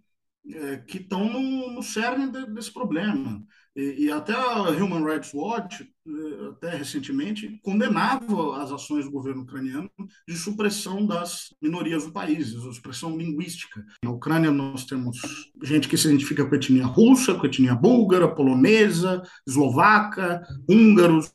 é, 0.48 0.78
que 0.78 0.98
estão 0.98 1.32
no, 1.32 1.70
no 1.70 1.82
cerne 1.82 2.30
de, 2.30 2.46
desse 2.52 2.72
problema. 2.72 3.44
E, 3.76 4.06
e, 4.06 4.10
até 4.10 4.32
a 4.32 4.70
Human 4.70 5.04
Rights 5.04 5.34
Watch, 5.34 5.82
é, 5.84 6.48
até 6.48 6.76
recentemente, 6.76 7.60
condenava 7.62 8.62
as 8.62 8.72
ações 8.72 9.04
do 9.04 9.10
governo 9.10 9.42
ucraniano 9.42 9.90
de 10.26 10.34
supressão 10.34 11.06
das 11.06 11.54
minorias 11.60 12.06
do 12.06 12.12
país, 12.12 12.52
de 12.52 12.74
supressão 12.74 13.14
linguística. 13.18 13.84
Na 14.02 14.10
Ucrânia, 14.10 14.50
nós 14.50 14.86
temos 14.86 15.18
gente 15.62 15.88
que 15.88 15.96
se 15.98 16.08
identifica 16.08 16.46
com 16.46 16.54
a 16.54 16.56
etnia 16.56 16.86
russa, 16.86 17.34
com 17.34 17.44
a 17.44 17.48
etnia 17.48 17.74
búlgara, 17.74 18.34
polonesa, 18.34 19.22
eslovaca, 19.46 20.42
húngaros. 20.66 21.30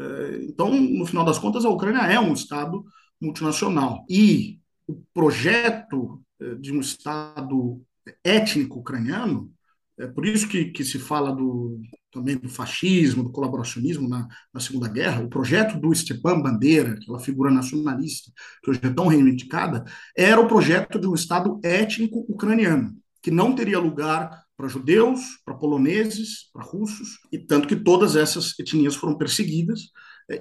É, 0.00 0.38
então, 0.44 0.70
no 0.74 1.04
final 1.04 1.24
das 1.24 1.38
contas, 1.38 1.66
a 1.66 1.68
Ucrânia 1.68 2.00
é 2.10 2.18
um 2.18 2.32
Estado 2.32 2.82
multinacional. 3.20 4.06
E 4.08 4.58
o 4.88 5.02
projeto 5.12 6.22
é, 6.40 6.54
de 6.54 6.72
um 6.72 6.80
Estado 6.80 7.78
étnico 8.22 8.80
ucraniano, 8.80 9.53
é 9.98 10.06
por 10.06 10.26
isso 10.26 10.48
que, 10.48 10.66
que 10.66 10.84
se 10.84 10.98
fala 10.98 11.32
do, 11.32 11.80
também 12.10 12.36
do 12.36 12.48
fascismo, 12.48 13.22
do 13.22 13.30
colaboracionismo 13.30 14.08
na, 14.08 14.26
na 14.52 14.60
Segunda 14.60 14.88
Guerra. 14.88 15.22
O 15.22 15.28
projeto 15.28 15.78
do 15.78 15.94
Stepan 15.94 16.40
Bandeira, 16.40 16.94
aquela 16.94 17.18
figura 17.18 17.50
nacionalista 17.50 18.32
que 18.62 18.70
hoje 18.70 18.80
é 18.82 18.90
tão 18.90 19.06
reivindicada, 19.06 19.84
era 20.16 20.40
o 20.40 20.48
projeto 20.48 20.98
de 20.98 21.06
um 21.06 21.14
Estado 21.14 21.60
étnico 21.62 22.24
ucraniano, 22.28 22.96
que 23.22 23.30
não 23.30 23.54
teria 23.54 23.78
lugar 23.78 24.44
para 24.56 24.68
judeus, 24.68 25.20
para 25.44 25.54
poloneses, 25.54 26.50
para 26.52 26.64
russos, 26.64 27.18
e 27.32 27.38
tanto 27.38 27.66
que 27.66 27.76
todas 27.76 28.16
essas 28.16 28.58
etnias 28.58 28.94
foram 28.94 29.16
perseguidas 29.16 29.90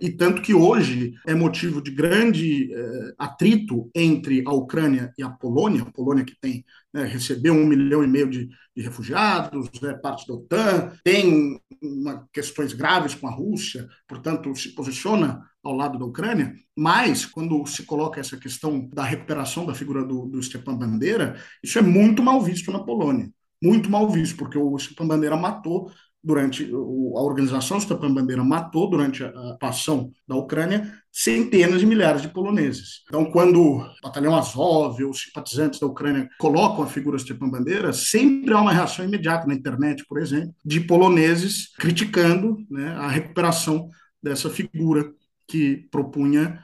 e 0.01 0.11
tanto 0.11 0.41
que 0.41 0.53
hoje 0.53 1.13
é 1.27 1.35
motivo 1.35 1.81
de 1.81 1.91
grande 1.91 2.73
eh, 2.73 3.13
atrito 3.17 3.89
entre 3.93 4.43
a 4.45 4.51
Ucrânia 4.51 5.13
e 5.17 5.23
a 5.23 5.29
Polônia, 5.29 5.81
a 5.81 5.91
Polônia 5.91 6.23
que 6.23 6.35
tem 6.39 6.63
né, 6.93 7.03
recebeu 7.03 7.53
um 7.53 7.65
milhão 7.65 8.03
e 8.03 8.07
meio 8.07 8.29
de, 8.29 8.49
de 8.75 8.83
refugiados, 8.83 9.69
é 9.83 9.93
parte 9.93 10.27
da 10.27 10.35
OTAN, 10.35 10.93
tem 11.03 11.59
uma, 11.81 12.27
questões 12.31 12.71
graves 12.71 13.13
com 13.15 13.27
a 13.27 13.31
Rússia, 13.31 13.87
portanto 14.07 14.55
se 14.55 14.69
posiciona 14.69 15.41
ao 15.63 15.75
lado 15.75 15.97
da 15.97 16.05
Ucrânia, 16.05 16.53
mas 16.75 17.25
quando 17.25 17.65
se 17.65 17.83
coloca 17.83 18.19
essa 18.19 18.37
questão 18.37 18.87
da 18.89 19.03
recuperação 19.03 19.65
da 19.65 19.73
figura 19.73 20.03
do, 20.03 20.27
do 20.27 20.41
Stepan 20.41 20.75
Bandeira, 20.75 21.37
isso 21.61 21.79
é 21.79 21.81
muito 21.81 22.21
mal 22.21 22.41
visto 22.41 22.71
na 22.71 22.83
Polônia. 22.83 23.29
Muito 23.61 23.89
mal 23.89 24.09
visto, 24.09 24.35
porque 24.35 24.57
o 24.57 24.77
Stepan 24.77 25.07
Bandeira 25.07 25.37
matou 25.37 25.89
durante 26.23 26.71
a 26.71 27.21
organização 27.21 27.79
Stepan 27.79 28.13
Bandeira 28.13 28.43
matou 28.43 28.89
durante 28.89 29.23
a 29.23 29.57
ação 29.61 30.11
da 30.27 30.35
Ucrânia 30.35 30.93
centenas 31.11 31.79
de 31.81 31.85
milhares 31.85 32.21
de 32.21 32.29
poloneses. 32.29 33.03
Então, 33.07 33.25
quando 33.25 33.61
o 33.61 33.85
batalhão 34.01 34.35
Azov 34.35 35.03
ou 35.03 35.11
os 35.11 35.21
simpatizantes 35.21 35.79
da 35.79 35.85
Ucrânia 35.85 36.27
colocam 36.39 36.83
a 36.83 36.87
figura 36.87 37.19
Stepan 37.19 37.49
Bandeira, 37.49 37.93
sempre 37.93 38.53
há 38.53 38.61
uma 38.61 38.71
reação 38.73 39.05
imediata 39.05 39.45
na 39.45 39.53
internet, 39.53 40.05
por 40.07 40.19
exemplo, 40.19 40.55
de 40.65 40.79
poloneses 40.79 41.71
criticando 41.77 42.57
né, 42.69 42.95
a 42.95 43.07
recuperação 43.09 43.89
dessa 44.21 44.49
figura 44.49 45.11
que 45.47 45.87
propunha 45.91 46.59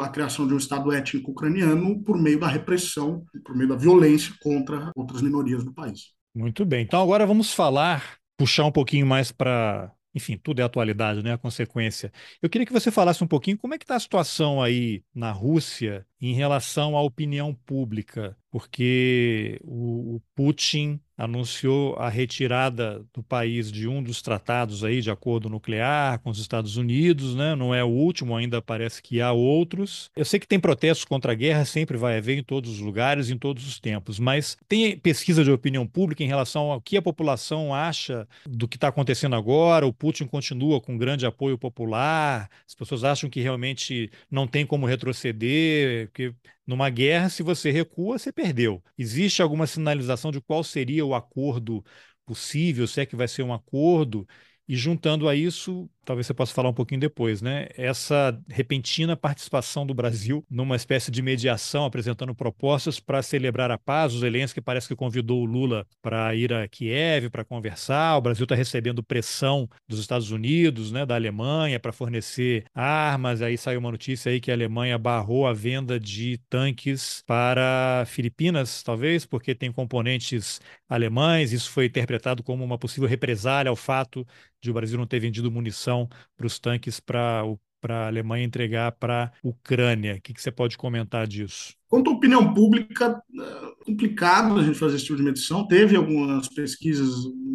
a 0.00 0.08
criação 0.08 0.46
de 0.46 0.54
um 0.54 0.58
Estado 0.58 0.92
étnico 0.92 1.30
ucraniano 1.30 2.02
por 2.02 2.20
meio 2.20 2.38
da 2.38 2.46
repressão, 2.46 3.24
por 3.44 3.56
meio 3.56 3.68
da 3.68 3.76
violência 3.76 4.34
contra 4.42 4.92
outras 4.94 5.22
minorias 5.22 5.64
do 5.64 5.72
país. 5.72 6.12
Muito 6.34 6.64
bem. 6.64 6.82
Então 6.82 7.02
agora 7.02 7.26
vamos 7.26 7.52
falar, 7.52 8.18
puxar 8.36 8.64
um 8.66 8.72
pouquinho 8.72 9.06
mais 9.06 9.32
para 9.32 9.92
enfim, 10.14 10.38
tudo 10.38 10.60
é 10.60 10.62
atualidade, 10.62 11.22
né? 11.24 11.32
A 11.32 11.38
consequência. 11.38 12.12
Eu 12.40 12.48
queria 12.48 12.64
que 12.64 12.72
você 12.72 12.90
falasse 12.90 13.24
um 13.24 13.26
pouquinho 13.26 13.58
como 13.58 13.74
é 13.74 13.78
que 13.78 13.84
está 13.84 13.96
a 13.96 14.00
situação 14.00 14.62
aí 14.62 15.02
na 15.12 15.32
Rússia 15.32 16.06
em 16.30 16.32
relação 16.32 16.96
à 16.96 17.02
opinião 17.02 17.54
pública, 17.54 18.36
porque 18.50 19.60
o, 19.64 20.14
o 20.14 20.22
Putin 20.34 21.00
anunciou 21.16 21.94
a 21.96 22.08
retirada 22.08 23.04
do 23.12 23.22
país 23.22 23.70
de 23.70 23.86
um 23.86 24.02
dos 24.02 24.20
tratados 24.20 24.82
aí 24.82 25.00
de 25.00 25.10
acordo 25.10 25.48
nuclear 25.48 26.18
com 26.20 26.30
os 26.30 26.38
Estados 26.38 26.76
Unidos, 26.76 27.34
né? 27.34 27.54
Não 27.54 27.74
é 27.74 27.84
o 27.84 27.88
último, 27.88 28.36
ainda 28.36 28.60
parece 28.60 29.02
que 29.02 29.20
há 29.20 29.32
outros. 29.32 30.10
Eu 30.16 30.24
sei 30.24 30.40
que 30.40 30.46
tem 30.46 30.58
protestos 30.58 31.04
contra 31.04 31.32
a 31.32 31.34
guerra, 31.34 31.64
sempre 31.64 31.96
vai 31.96 32.18
haver 32.18 32.38
em 32.38 32.42
todos 32.42 32.70
os 32.70 32.80
lugares, 32.80 33.30
em 33.30 33.38
todos 33.38 33.66
os 33.66 33.78
tempos, 33.78 34.18
mas 34.18 34.56
tem 34.68 34.96
pesquisa 34.98 35.44
de 35.44 35.50
opinião 35.50 35.86
pública 35.86 36.22
em 36.22 36.28
relação 36.28 36.70
ao 36.70 36.80
que 36.80 36.96
a 36.96 37.02
população 37.02 37.74
acha 37.74 38.26
do 38.46 38.66
que 38.66 38.76
está 38.76 38.88
acontecendo 38.88 39.36
agora? 39.36 39.86
O 39.86 39.92
Putin 39.92 40.26
continua 40.26 40.80
com 40.80 40.98
grande 40.98 41.26
apoio 41.26 41.56
popular? 41.56 42.48
As 42.66 42.74
pessoas 42.74 43.04
acham 43.04 43.30
que 43.30 43.40
realmente 43.40 44.10
não 44.30 44.46
tem 44.46 44.66
como 44.66 44.86
retroceder? 44.86 46.10
Porque 46.14 46.34
numa 46.66 46.88
guerra, 46.90 47.28
se 47.28 47.42
você 47.42 47.72
recua, 47.72 48.18
você 48.18 48.32
perdeu. 48.32 48.82
Existe 48.96 49.42
alguma 49.42 49.66
sinalização 49.66 50.30
de 50.30 50.40
qual 50.40 50.62
seria 50.62 51.04
o 51.04 51.14
acordo 51.14 51.84
possível, 52.24 52.86
se 52.86 53.00
é 53.00 53.06
que 53.06 53.16
vai 53.16 53.26
ser 53.28 53.42
um 53.42 53.52
acordo? 53.52 54.26
E 54.68 54.76
juntando 54.76 55.28
a 55.28 55.34
isso, 55.34 55.90
talvez 56.04 56.26
você 56.26 56.34
possa 56.34 56.52
falar 56.52 56.68
um 56.68 56.74
pouquinho 56.74 57.00
depois, 57.00 57.40
né? 57.42 57.68
Essa 57.76 58.38
repentina 58.48 59.16
participação 59.16 59.86
do 59.86 59.94
Brasil 59.94 60.44
numa 60.50 60.76
espécie 60.76 61.10
de 61.10 61.22
mediação, 61.22 61.84
apresentando 61.84 62.34
propostas 62.34 63.00
para 63.00 63.22
celebrar 63.22 63.70
a 63.70 63.78
paz. 63.78 64.14
O 64.14 64.18
Zelensky 64.18 64.60
parece 64.60 64.88
que 64.88 64.96
convidou 64.96 65.42
o 65.42 65.44
Lula 65.44 65.86
para 66.02 66.34
ir 66.34 66.52
a 66.52 66.66
Kiev 66.68 67.30
para 67.30 67.44
conversar. 67.44 68.16
O 68.16 68.20
Brasil 68.20 68.44
está 68.44 68.54
recebendo 68.54 69.02
pressão 69.02 69.68
dos 69.88 69.98
Estados 69.98 70.30
Unidos, 70.30 70.92
né, 70.92 71.06
da 71.06 71.14
Alemanha, 71.14 71.80
para 71.80 71.92
fornecer 71.92 72.64
armas. 72.74 73.42
Aí 73.42 73.56
saiu 73.56 73.80
uma 73.80 73.90
notícia 73.90 74.30
aí 74.30 74.40
que 74.40 74.50
a 74.50 74.54
Alemanha 74.54 74.98
barrou 74.98 75.46
a 75.46 75.52
venda 75.52 75.98
de 75.98 76.38
tanques 76.48 77.22
para 77.26 78.04
Filipinas, 78.06 78.82
talvez, 78.82 79.24
porque 79.24 79.54
tem 79.54 79.72
componentes 79.72 80.60
alemães. 80.88 81.52
Isso 81.52 81.70
foi 81.70 81.86
interpretado 81.86 82.42
como 82.42 82.64
uma 82.64 82.78
possível 82.78 83.08
represália 83.08 83.70
ao 83.70 83.76
fato 83.76 84.26
de 84.64 84.70
o 84.70 84.74
Brasil 84.74 84.98
não 84.98 85.06
ter 85.06 85.20
vendido 85.20 85.50
munição 85.50 85.93
para 86.36 86.46
os 86.46 86.58
tanques 86.58 87.00
para 87.00 87.44
a 87.88 88.06
Alemanha 88.06 88.44
entregar 88.44 88.92
para 88.92 89.24
a 89.24 89.30
Ucrânia. 89.42 90.16
O 90.16 90.20
que, 90.20 90.32
que, 90.34 90.42
você 90.42 90.50
pode 90.50 90.76
comentar 90.76 91.26
disso? 91.26 91.74
Quanto 91.88 92.10
à 92.10 92.12
opinião 92.14 92.52
pública, 92.52 93.22
é 93.38 93.84
complicado 93.84 94.58
a 94.58 94.62
gente 94.62 94.78
fazer 94.78 94.96
esse 94.96 95.04
tipo 95.04 95.18
de 95.18 95.22
medição. 95.22 95.66
Teve 95.66 95.96
algumas 95.96 96.48
pesquisas, 96.48 97.10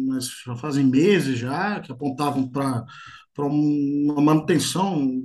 mas 0.06 0.28
já 0.46 0.56
fazem 0.56 0.84
meses 0.84 1.38
já, 1.38 1.80
que 1.80 1.92
apontavam 1.92 2.48
para 2.48 2.84
uma 3.38 4.20
manutenção 4.20 5.20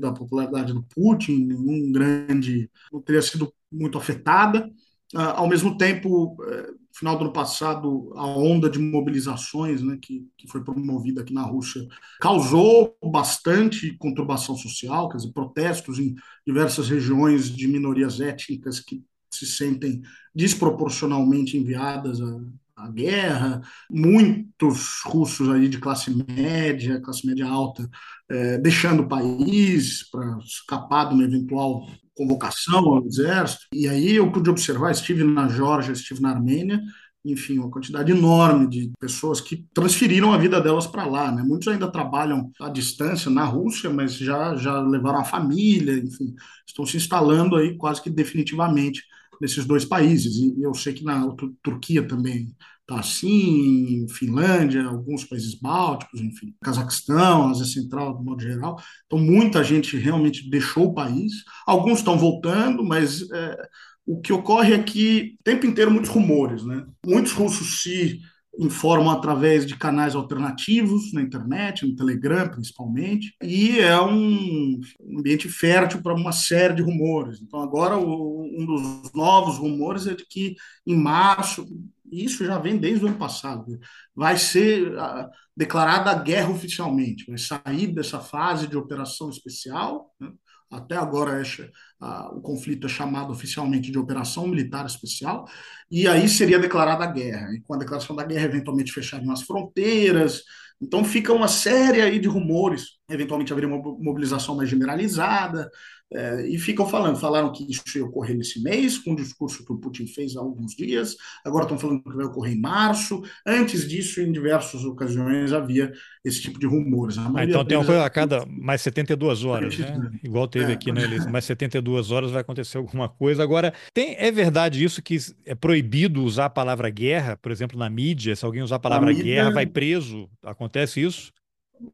da 0.00 0.12
popularidade 0.12 0.72
do 0.72 0.82
Putin, 0.82 1.46
nenhum 1.46 1.92
grande, 1.92 2.70
não 2.92 3.00
teria 3.00 3.22
sido 3.22 3.52
muito 3.70 3.98
afetada. 3.98 4.70
Ah, 5.14 5.38
ao 5.38 5.48
mesmo 5.48 5.76
tempo, 5.76 6.36
é, 6.44 6.79
final 6.92 7.16
do 7.16 7.24
ano 7.24 7.32
passado, 7.32 8.12
a 8.16 8.26
onda 8.26 8.68
de 8.68 8.78
mobilizações 8.78 9.82
né, 9.82 9.98
que, 10.00 10.26
que 10.36 10.48
foi 10.48 10.62
promovida 10.62 11.22
aqui 11.22 11.32
na 11.32 11.42
Rússia 11.42 11.86
causou 12.20 12.96
bastante 13.04 13.96
conturbação 13.96 14.56
social, 14.56 15.08
quer 15.08 15.18
dizer, 15.18 15.32
protestos 15.32 15.98
em 15.98 16.14
diversas 16.46 16.88
regiões 16.88 17.50
de 17.50 17.68
minorias 17.68 18.20
étnicas 18.20 18.80
que 18.80 19.04
se 19.30 19.46
sentem 19.46 20.02
desproporcionalmente 20.34 21.56
enviadas 21.56 22.20
à, 22.20 22.40
à 22.84 22.90
guerra, 22.90 23.60
muitos 23.90 25.00
russos 25.04 25.48
aí 25.48 25.68
de 25.68 25.78
classe 25.78 26.10
média, 26.10 27.00
classe 27.00 27.26
média 27.26 27.46
alta, 27.46 27.88
é, 28.28 28.58
deixando 28.58 29.02
o 29.02 29.08
país 29.08 30.08
para 30.10 30.38
escapar 30.38 31.08
de 31.08 31.14
uma 31.14 31.24
eventual 31.24 31.86
convocação 32.14 32.80
ao 32.80 33.06
exército. 33.06 33.66
E 33.72 33.88
aí 33.88 34.16
eu 34.16 34.30
pude 34.30 34.50
observar, 34.50 34.90
estive 34.90 35.24
na 35.24 35.48
Geórgia, 35.48 35.92
estive 35.92 36.20
na 36.20 36.30
Armênia, 36.30 36.80
enfim, 37.24 37.58
uma 37.58 37.70
quantidade 37.70 38.10
enorme 38.10 38.66
de 38.66 38.90
pessoas 38.98 39.40
que 39.40 39.66
transferiram 39.74 40.32
a 40.32 40.38
vida 40.38 40.60
delas 40.60 40.86
para 40.86 41.04
lá, 41.04 41.30
né? 41.30 41.42
Muitos 41.42 41.68
ainda 41.68 41.90
trabalham 41.90 42.50
à 42.60 42.68
distância 42.70 43.30
na 43.30 43.44
Rússia, 43.44 43.90
mas 43.90 44.14
já 44.14 44.56
já 44.56 44.80
levaram 44.80 45.20
a 45.20 45.24
família, 45.24 45.98
enfim, 45.98 46.34
estão 46.66 46.86
se 46.86 46.96
instalando 46.96 47.56
aí 47.56 47.76
quase 47.76 48.02
que 48.02 48.08
definitivamente 48.10 49.02
nesses 49.40 49.64
dois 49.64 49.84
países. 49.84 50.36
E 50.36 50.62
eu 50.62 50.74
sei 50.74 50.92
que 50.92 51.04
na 51.04 51.26
Turquia 51.62 52.06
também 52.06 52.54
está 52.80 53.00
assim, 53.00 54.06
Finlândia, 54.08 54.84
alguns 54.84 55.24
países 55.24 55.54
bálticos, 55.54 56.20
enfim, 56.20 56.54
Cazaquistão, 56.60 57.48
Ásia 57.48 57.64
Central, 57.64 58.18
de 58.18 58.24
modo 58.24 58.42
geral. 58.42 58.80
Então, 59.06 59.18
muita 59.18 59.62
gente 59.62 59.96
realmente 59.96 60.50
deixou 60.50 60.86
o 60.86 60.94
país. 60.94 61.32
Alguns 61.66 61.98
estão 61.98 62.18
voltando, 62.18 62.84
mas 62.84 63.22
é, 63.30 63.56
o 64.04 64.20
que 64.20 64.32
ocorre 64.32 64.74
é 64.74 64.82
que, 64.82 65.36
o 65.40 65.44
tempo 65.44 65.66
inteiro, 65.66 65.90
muitos 65.90 66.10
rumores, 66.10 66.64
né? 66.64 66.84
Muitos 67.06 67.32
russos 67.32 67.80
se 67.82 68.20
informam 68.58 69.10
através 69.10 69.64
de 69.64 69.76
canais 69.76 70.14
alternativos 70.14 71.12
na 71.12 71.22
internet, 71.22 71.86
no 71.86 71.94
Telegram 71.94 72.48
principalmente, 72.48 73.34
e 73.42 73.78
é 73.78 74.00
um 74.00 74.80
ambiente 75.18 75.48
fértil 75.48 76.02
para 76.02 76.14
uma 76.14 76.32
série 76.32 76.74
de 76.74 76.82
rumores. 76.82 77.40
Então, 77.40 77.60
agora, 77.60 77.96
o, 77.96 78.42
um 78.42 78.66
dos 78.66 79.12
novos 79.14 79.56
rumores 79.56 80.06
é 80.06 80.14
de 80.14 80.26
que 80.26 80.56
em 80.86 80.96
março, 80.96 81.66
isso 82.10 82.44
já 82.44 82.58
vem 82.58 82.76
desde 82.76 83.04
o 83.04 83.08
ano 83.08 83.18
passado, 83.18 83.78
vai 84.14 84.36
ser 84.36 84.92
uh, 84.94 85.28
declarada 85.56 86.10
a 86.10 86.14
guerra 86.14 86.50
oficialmente, 86.50 87.26
vai 87.26 87.38
sair 87.38 87.86
dessa 87.86 88.18
fase 88.18 88.66
de 88.66 88.76
operação 88.76 89.30
especial, 89.30 90.12
né? 90.20 90.30
Até 90.70 90.96
agora 90.96 91.40
é, 91.40 91.42
uh, 91.42 92.36
o 92.36 92.40
conflito 92.40 92.86
é 92.86 92.90
chamado 92.90 93.32
oficialmente 93.32 93.90
de 93.90 93.98
Operação 93.98 94.46
Militar 94.46 94.86
Especial, 94.86 95.46
e 95.90 96.06
aí 96.06 96.28
seria 96.28 96.58
declarada 96.58 97.04
a 97.04 97.10
guerra. 97.10 97.52
E 97.54 97.60
com 97.62 97.74
a 97.74 97.78
declaração 97.78 98.14
da 98.14 98.24
guerra, 98.24 98.44
eventualmente 98.44 98.92
fechariam 98.92 99.32
as 99.32 99.42
fronteiras. 99.42 100.42
Então 100.80 101.04
fica 101.04 101.32
uma 101.32 101.48
série 101.48 102.00
aí 102.00 102.18
de 102.18 102.28
rumores. 102.28 102.98
Eventualmente 103.08 103.52
haveria 103.52 103.68
uma 103.68 103.82
mobilização 103.98 104.56
mais 104.56 104.68
generalizada. 104.68 105.68
É, 106.12 106.44
e 106.48 106.58
ficam 106.58 106.88
falando, 106.88 107.16
falaram 107.16 107.52
que 107.52 107.64
isso 107.70 107.82
ia 107.96 108.04
ocorrer 108.04 108.36
nesse 108.36 108.60
mês, 108.60 108.98
com 108.98 109.12
o 109.12 109.16
discurso 109.16 109.64
que 109.64 109.72
o 109.72 109.78
Putin 109.78 110.08
fez 110.08 110.36
há 110.36 110.40
alguns 110.40 110.74
dias, 110.74 111.16
agora 111.44 111.64
estão 111.64 111.78
falando 111.78 112.02
que 112.02 112.16
vai 112.16 112.26
ocorrer 112.26 112.52
em 112.54 112.60
março. 112.60 113.22
Antes 113.46 113.88
disso, 113.88 114.20
em 114.20 114.32
diversas 114.32 114.84
ocasiões, 114.84 115.52
havia 115.52 115.92
esse 116.24 116.42
tipo 116.42 116.58
de 116.58 116.66
rumores. 116.66 117.16
Ah, 117.16 117.44
então 117.44 117.64
tem 117.64 117.78
uma 117.78 117.84
coisa 117.84 118.04
a 118.04 118.10
cada 118.10 118.44
mais 118.46 118.82
72 118.82 119.44
horas, 119.44 119.78
né? 119.78 120.10
Igual 120.24 120.48
teve 120.48 120.72
é, 120.72 120.74
aqui, 120.74 120.90
né, 120.90 121.04
Elisa? 121.04 121.30
Mais 121.30 121.44
72 121.44 122.10
horas 122.10 122.32
vai 122.32 122.40
acontecer 122.40 122.78
alguma 122.78 123.08
coisa. 123.08 123.44
Agora, 123.44 123.72
tem, 123.94 124.16
é 124.18 124.32
verdade 124.32 124.82
isso 124.82 125.00
que 125.00 125.16
é 125.46 125.54
proibido 125.54 126.24
usar 126.24 126.46
a 126.46 126.50
palavra 126.50 126.90
guerra, 126.90 127.36
por 127.36 127.52
exemplo, 127.52 127.78
na 127.78 127.88
mídia? 127.88 128.34
Se 128.34 128.44
alguém 128.44 128.62
usar 128.62 128.76
a 128.76 128.80
palavra 128.80 129.10
a 129.10 129.14
mídia... 129.14 129.24
guerra, 129.24 129.50
vai 129.50 129.66
preso? 129.66 130.28
Acontece 130.42 131.00
isso? 131.00 131.32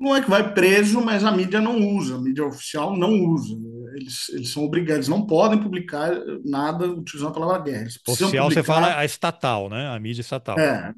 Não 0.00 0.16
é 0.16 0.22
que 0.22 0.28
vai 0.28 0.52
preso, 0.52 1.00
mas 1.00 1.22
a 1.22 1.30
mídia 1.30 1.60
não 1.60 1.78
usa, 1.94 2.16
a 2.16 2.20
mídia 2.20 2.44
oficial 2.44 2.96
não 2.96 3.12
usa 3.12 3.56
eles, 3.94 4.28
eles 4.30 4.50
são 4.50 4.64
obrigados, 4.64 5.06
eles 5.06 5.08
não 5.08 5.26
podem 5.26 5.58
publicar 5.58 6.10
nada 6.44 6.86
utilizando 6.86 7.30
a 7.30 7.34
palavra 7.34 7.62
guerra. 7.62 7.82
Eles 7.82 7.98
Oficial, 8.06 8.30
publicar... 8.30 8.50
você 8.50 8.62
fala 8.62 8.98
a 8.98 9.04
estatal, 9.04 9.68
né? 9.68 9.88
A 9.88 9.98
mídia 9.98 10.20
estatal. 10.20 10.58
É, 10.58 10.94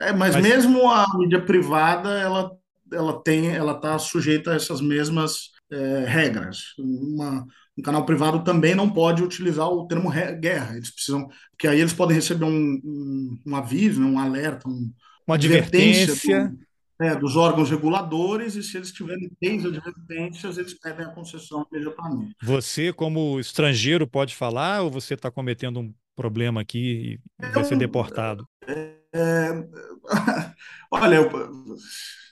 é 0.00 0.12
mas, 0.12 0.34
mas, 0.34 0.42
mesmo 0.42 0.88
a 0.90 1.06
mídia 1.18 1.40
privada, 1.40 2.10
ela, 2.10 2.50
ela 2.92 3.22
tem, 3.22 3.48
ela 3.48 3.72
está 3.72 3.98
sujeita 3.98 4.52
a 4.52 4.56
essas 4.56 4.80
mesmas 4.80 5.50
é, 5.70 6.04
regras. 6.06 6.74
Uma, 6.78 7.46
um 7.76 7.82
canal 7.82 8.04
privado 8.04 8.44
também 8.44 8.74
não 8.74 8.90
pode 8.90 9.22
utilizar 9.22 9.68
o 9.68 9.86
termo 9.86 10.10
guerra. 10.40 10.76
Eles 10.76 10.90
precisam, 10.90 11.28
porque 11.50 11.68
aí 11.68 11.80
eles 11.80 11.92
podem 11.92 12.16
receber 12.16 12.44
um, 12.44 12.80
um, 12.84 13.38
um 13.46 13.56
aviso, 13.56 14.00
né, 14.00 14.06
um 14.06 14.18
alerta, 14.18 14.68
um, 14.68 14.92
uma 15.26 15.36
advertência. 15.36 16.48
Do, 16.48 16.69
é, 17.00 17.14
dos 17.16 17.34
órgãos 17.34 17.70
reguladores 17.70 18.54
e 18.54 18.62
se 18.62 18.76
eles 18.76 18.92
tiverem 18.92 19.30
três 19.40 19.64
advertências, 19.64 20.58
eles 20.58 20.74
pedem 20.74 21.06
a 21.06 21.10
concessão 21.10 21.66
imediatamente. 21.72 22.34
Você, 22.42 22.92
como 22.92 23.40
estrangeiro, 23.40 24.06
pode 24.06 24.36
falar 24.36 24.82
ou 24.82 24.90
você 24.90 25.14
está 25.14 25.30
cometendo 25.30 25.80
um 25.80 25.94
problema 26.14 26.60
aqui 26.60 27.18
e 27.40 27.48
vai 27.52 27.64
ser 27.64 27.78
deportado? 27.78 28.46
É, 28.66 28.96
é, 29.14 29.68
olha, 30.92 31.14
eu, 31.14 31.30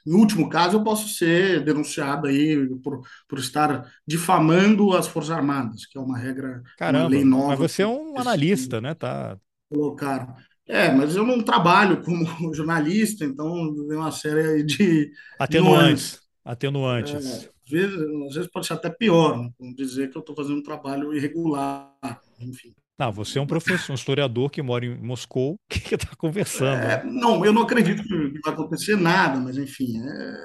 no 0.07 0.19
último 0.19 0.51
caso, 0.51 0.77
eu 0.77 0.85
posso 0.85 1.09
ser 1.09 1.65
denunciado 1.65 2.27
aí 2.27 2.69
por, 2.83 3.01
por 3.27 3.39
estar 3.39 3.91
difamando 4.07 4.95
as 4.95 5.09
Forças 5.09 5.31
Armadas, 5.31 5.87
que 5.87 5.97
é 5.97 6.01
uma 6.01 6.19
regra, 6.19 6.63
Caramba, 6.77 7.05
uma 7.05 7.11
lei 7.11 7.25
nova. 7.25 7.49
Mas 7.49 7.59
você 7.59 7.83
é 7.83 7.87
um 7.87 8.19
analista, 8.19 8.81
né? 8.81 8.95
Tá... 8.95 9.39
Colocaram. 9.71 10.35
É, 10.69 10.93
mas 10.93 11.17
eu 11.17 11.25
não 11.25 11.43
trabalho 11.43 12.03
como 12.03 12.25
jornalista, 12.55 13.25
então 13.25 13.75
tem 13.89 13.97
uma 13.97 14.13
série 14.13 14.63
de 14.63 15.11
atenuantes. 15.39 16.21
Atenuantes. 16.45 17.15
Às 17.15 17.71
vezes, 17.71 17.99
às 18.29 18.35
vezes 18.35 18.51
pode 18.51 18.67
ser 18.67 18.75
até 18.75 18.91
pior, 18.91 19.39
né? 19.39 19.51
Vamos 19.59 19.77
dizer 19.77 20.11
que 20.11 20.17
eu 20.17 20.21
estou 20.21 20.37
fazendo 20.37 20.59
um 20.59 20.63
trabalho 20.63 21.15
irregular, 21.15 21.95
enfim. 22.39 22.75
Não, 22.99 23.13
você 23.13 23.39
é 23.39 23.43
um 23.43 23.47
professor, 23.47 23.93
um 23.93 23.95
historiador 23.95 24.51
que 24.51 24.61
mora 24.61 24.85
em 24.85 24.97
Moscou, 24.97 25.57
que 25.71 25.95
está 25.95 26.17
conversando. 26.17 26.83
É, 26.83 27.05
não, 27.05 27.45
eu 27.45 27.53
não 27.53 27.63
acredito 27.63 28.03
que 28.03 28.41
vai 28.45 28.53
acontecer 28.53 28.97
nada, 28.97 29.39
mas 29.39 29.57
enfim, 29.57 30.03
é, 30.03 30.37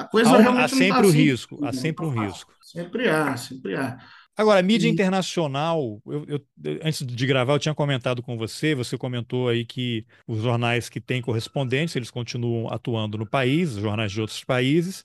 a 0.00 0.08
coisa 0.10 0.30
há, 0.30 0.38
realmente 0.38 0.64
há 0.64 0.68
sempre 0.68 0.88
não 0.88 0.98
o 0.98 1.02
tá 1.02 1.08
assim, 1.08 1.18
risco, 1.18 1.64
há 1.64 1.72
sempre 1.72 2.06
um 2.06 2.14
tá 2.14 2.24
risco. 2.24 2.54
Sempre 2.62 3.08
há, 3.08 3.36
sempre 3.36 3.76
há. 3.76 3.98
Agora, 4.40 4.62
mídia 4.62 4.86
E- 4.86 4.88
internacional, 4.88 6.00
eu, 6.06 6.24
eu- 6.28 6.46
antes 6.84 7.04
de 7.04 7.26
gravar, 7.26 7.54
eu 7.54 7.58
tinha 7.58 7.74
comentado 7.74 8.22
com 8.22 8.36
você, 8.38 8.72
você 8.72 8.96
comentou 8.96 9.48
aí 9.48 9.64
que 9.64 10.06
os 10.28 10.40
jornais 10.42 10.88
que 10.88 11.00
têm 11.00 11.20
correspondentes, 11.20 11.96
eles 11.96 12.08
continuam 12.10 12.72
atuando 12.72 13.18
no 13.18 13.26
país, 13.26 13.72
jornais 13.74 14.12
de 14.12 14.20
outros 14.20 14.44
países, 14.44 15.04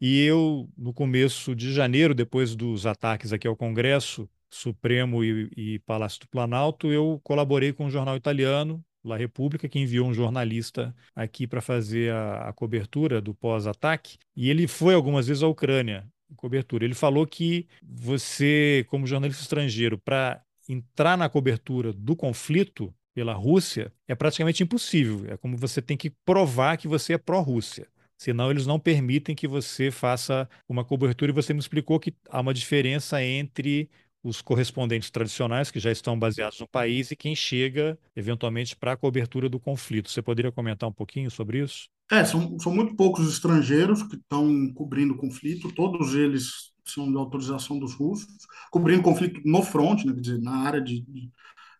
e 0.00 0.22
eu, 0.24 0.68
no 0.78 0.92
começo 0.94 1.56
de 1.56 1.72
janeiro, 1.72 2.14
depois 2.14 2.56
dos 2.56 2.86
ataques 2.86 3.32
aqui 3.32 3.48
ao 3.48 3.56
Congresso 3.56 4.28
Supremo 4.50 5.24
e, 5.24 5.50
e 5.56 5.78
Palácio 5.80 6.20
do 6.20 6.28
Planalto, 6.28 6.92
eu 6.92 7.20
colaborei 7.24 7.72
com 7.72 7.86
um 7.86 7.90
jornal 7.90 8.16
italiano, 8.16 8.84
La 9.04 9.16
Repubblica, 9.16 9.68
que 9.68 9.78
enviou 9.80 10.06
um 10.08 10.14
jornalista 10.14 10.94
aqui 11.16 11.46
para 11.48 11.60
fazer 11.62 12.12
a, 12.12 12.48
a 12.50 12.52
cobertura 12.52 13.20
do 13.20 13.34
pós-ataque, 13.34 14.18
e 14.36 14.50
ele 14.50 14.68
foi 14.68 14.94
algumas 14.94 15.26
vezes 15.28 15.42
à 15.42 15.48
Ucrânia, 15.48 16.06
cobertura. 16.36 16.84
Ele 16.84 16.94
falou 16.94 17.26
que 17.26 17.66
você, 17.82 18.84
como 18.88 19.06
jornalista 19.06 19.42
estrangeiro, 19.42 19.98
para 19.98 20.42
entrar 20.68 21.16
na 21.16 21.28
cobertura 21.28 21.92
do 21.92 22.14
conflito 22.14 22.94
pela 23.14 23.32
Rússia 23.32 23.92
é 24.06 24.14
praticamente 24.14 24.62
impossível. 24.62 25.24
É 25.28 25.36
como 25.36 25.56
você 25.56 25.82
tem 25.82 25.96
que 25.96 26.10
provar 26.24 26.76
que 26.76 26.86
você 26.86 27.14
é 27.14 27.18
pró-Rússia. 27.18 27.88
Senão, 28.16 28.50
eles 28.50 28.66
não 28.66 28.80
permitem 28.80 29.34
que 29.34 29.46
você 29.46 29.90
faça 29.90 30.48
uma 30.68 30.84
cobertura. 30.84 31.30
E 31.30 31.34
você 31.34 31.54
me 31.54 31.60
explicou 31.60 32.00
que 32.00 32.12
há 32.28 32.40
uma 32.40 32.52
diferença 32.52 33.22
entre 33.22 33.88
os 34.22 34.42
correspondentes 34.42 35.10
tradicionais, 35.10 35.70
que 35.70 35.78
já 35.80 35.90
estão 35.90 36.18
baseados 36.18 36.58
no 36.60 36.68
país, 36.68 37.10
e 37.10 37.16
quem 37.16 37.34
chega, 37.36 37.98
eventualmente, 38.16 38.76
para 38.76 38.92
a 38.92 38.96
cobertura 38.96 39.48
do 39.48 39.60
conflito. 39.60 40.10
Você 40.10 40.20
poderia 40.20 40.52
comentar 40.52 40.88
um 40.88 40.92
pouquinho 40.92 41.30
sobre 41.30 41.60
isso? 41.62 41.88
É, 42.10 42.24
são, 42.24 42.58
são 42.58 42.74
muito 42.74 42.96
poucos 42.96 43.26
os 43.26 43.34
estrangeiros 43.34 44.02
que 44.02 44.16
estão 44.16 44.72
cobrindo 44.72 45.16
conflito, 45.16 45.72
todos 45.74 46.14
eles 46.14 46.72
são 46.84 47.10
de 47.10 47.18
autorização 47.18 47.78
dos 47.78 47.94
russos, 47.94 48.34
cobrindo 48.70 49.02
conflito 49.02 49.40
no 49.44 49.62
front, 49.62 50.04
né, 50.04 50.14
quer 50.14 50.20
dizer, 50.20 50.40
na 50.40 50.56
área 50.56 50.80
de, 50.80 51.02
de, 51.02 51.30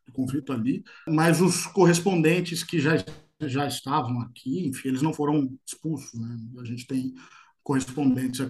de 0.07 0.13
conflito 0.13 0.53
ali, 0.53 0.85
mas 1.09 1.41
os 1.41 1.67
correspondentes 1.67 2.63
que 2.63 2.79
já, 2.79 2.93
já 3.41 3.67
estavam 3.67 4.21
aqui, 4.21 4.67
enfim, 4.67 4.89
eles 4.89 5.03
não 5.03 5.15
foram 5.15 5.51
expulsos. 5.67 6.13
Né? 6.19 6.37
A 6.59 6.65
gente 6.65 6.87
tem 6.87 7.15
correspondentes 7.63 8.41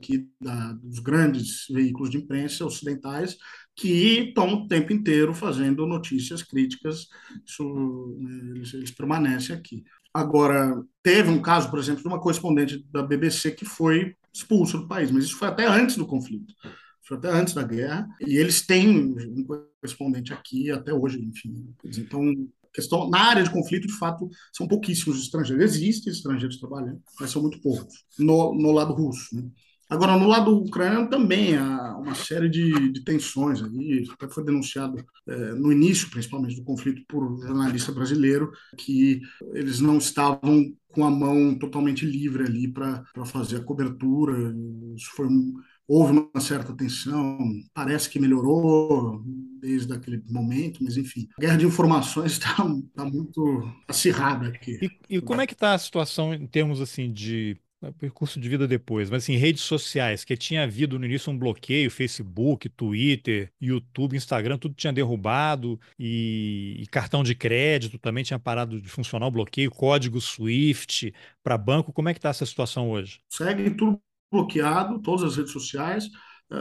aqui 0.00 0.28
da, 0.40 0.72
dos 0.72 0.98
grandes 0.98 1.66
veículos 1.70 2.10
de 2.10 2.18
imprensa 2.18 2.64
ocidentais 2.64 3.36
que 3.74 4.28
estão 4.28 4.52
o 4.54 4.68
tempo 4.68 4.92
inteiro 4.92 5.34
fazendo 5.34 5.86
notícias 5.86 6.42
críticas, 6.42 7.08
isso, 7.46 8.16
né, 8.18 8.52
eles, 8.54 8.74
eles 8.74 8.90
permanecem 8.90 9.54
aqui. 9.54 9.84
Agora, 10.16 10.82
teve 11.02 11.28
um 11.28 11.42
caso, 11.42 11.68
por 11.68 11.78
exemplo, 11.78 12.00
de 12.00 12.08
uma 12.08 12.18
correspondente 12.18 12.82
da 12.90 13.02
BBC 13.02 13.50
que 13.50 13.66
foi 13.66 14.14
expulsa 14.32 14.78
do 14.78 14.88
país, 14.88 15.10
mas 15.10 15.24
isso 15.24 15.36
foi 15.36 15.48
até 15.48 15.66
antes 15.66 15.96
do 15.96 16.06
conflito, 16.06 16.54
foi 17.02 17.18
até 17.18 17.28
antes 17.28 17.52
da 17.52 17.62
guerra, 17.62 18.08
e 18.26 18.38
eles 18.38 18.66
têm 18.66 18.88
um 18.88 19.44
correspondente 19.44 20.32
aqui 20.32 20.70
até 20.70 20.90
hoje, 20.92 21.22
enfim. 21.22 21.68
Então, 21.84 22.32
questão 22.72 23.10
na 23.10 23.18
área 23.18 23.42
de 23.42 23.50
conflito, 23.50 23.86
de 23.86 23.92
fato, 23.92 24.26
são 24.54 24.66
pouquíssimos 24.66 25.20
estrangeiros. 25.20 25.74
Existem 25.74 26.10
estrangeiros 26.10 26.58
trabalhando, 26.58 27.02
mas 27.20 27.30
são 27.30 27.42
muito 27.42 27.60
poucos 27.60 27.94
no, 28.18 28.54
no 28.54 28.72
lado 28.72 28.94
russo. 28.94 29.36
Né? 29.36 29.42
Agora, 29.88 30.16
no 30.16 30.26
lado 30.26 30.56
ucraniano 30.56 31.08
também 31.08 31.56
há 31.56 31.96
uma 31.96 32.14
série 32.14 32.48
de, 32.48 32.92
de 32.92 33.04
tensões 33.04 33.62
ali, 33.62 34.04
até 34.12 34.28
foi 34.28 34.44
denunciado 34.44 34.96
é, 35.28 35.52
no 35.54 35.72
início, 35.72 36.10
principalmente, 36.10 36.56
do 36.56 36.64
conflito 36.64 37.02
por 37.08 37.24
um 37.24 37.40
jornalista 37.40 37.92
brasileiro, 37.92 38.50
que 38.76 39.20
eles 39.52 39.80
não 39.80 39.98
estavam 39.98 40.72
com 40.88 41.04
a 41.04 41.10
mão 41.10 41.54
totalmente 41.54 42.06
livre 42.06 42.44
ali 42.44 42.68
para 42.68 43.04
fazer 43.26 43.56
a 43.56 43.64
cobertura. 43.64 44.54
Isso 44.96 45.10
foi 45.14 45.26
um, 45.26 45.54
houve 45.86 46.28
uma 46.32 46.40
certa 46.40 46.74
tensão, 46.74 47.38
parece 47.72 48.08
que 48.08 48.18
melhorou 48.18 49.22
desde 49.60 49.92
aquele 49.92 50.22
momento, 50.28 50.82
mas 50.82 50.96
enfim, 50.96 51.28
a 51.38 51.40
guerra 51.40 51.56
de 51.58 51.66
informações 51.66 52.32
está 52.32 52.56
tá 52.94 53.04
muito 53.04 53.70
acirrada 53.86 54.48
aqui. 54.48 54.78
E, 55.08 55.16
e 55.16 55.20
como 55.20 55.40
é 55.40 55.46
que 55.46 55.52
está 55.52 55.74
a 55.74 55.78
situação 55.78 56.34
em 56.34 56.46
termos 56.46 56.80
assim 56.80 57.12
de 57.12 57.56
percurso 57.98 58.40
de 58.40 58.48
vida 58.48 58.66
depois, 58.66 59.10
mas 59.10 59.22
assim, 59.22 59.36
redes 59.36 59.62
sociais, 59.62 60.24
que 60.24 60.36
tinha 60.36 60.62
havido 60.62 60.98
no 60.98 61.04
início 61.04 61.32
um 61.32 61.38
bloqueio, 61.38 61.90
Facebook, 61.90 62.68
Twitter, 62.70 63.52
YouTube, 63.60 64.16
Instagram, 64.16 64.58
tudo 64.58 64.74
tinha 64.74 64.92
derrubado 64.92 65.78
e, 65.98 66.76
e 66.80 66.86
cartão 66.86 67.22
de 67.22 67.34
crédito 67.34 67.98
também 67.98 68.24
tinha 68.24 68.38
parado 68.38 68.80
de 68.80 68.88
funcionar 68.88 69.26
o 69.26 69.30
bloqueio, 69.30 69.70
código 69.70 70.20
SWIFT 70.20 71.12
para 71.42 71.58
banco. 71.58 71.92
Como 71.92 72.08
é 72.08 72.14
que 72.14 72.18
está 72.18 72.30
essa 72.30 72.46
situação 72.46 72.90
hoje? 72.90 73.20
Segue 73.28 73.70
tudo 73.70 74.00
bloqueado, 74.32 75.00
todas 75.00 75.22
as 75.22 75.36
redes 75.36 75.52
sociais, 75.52 76.08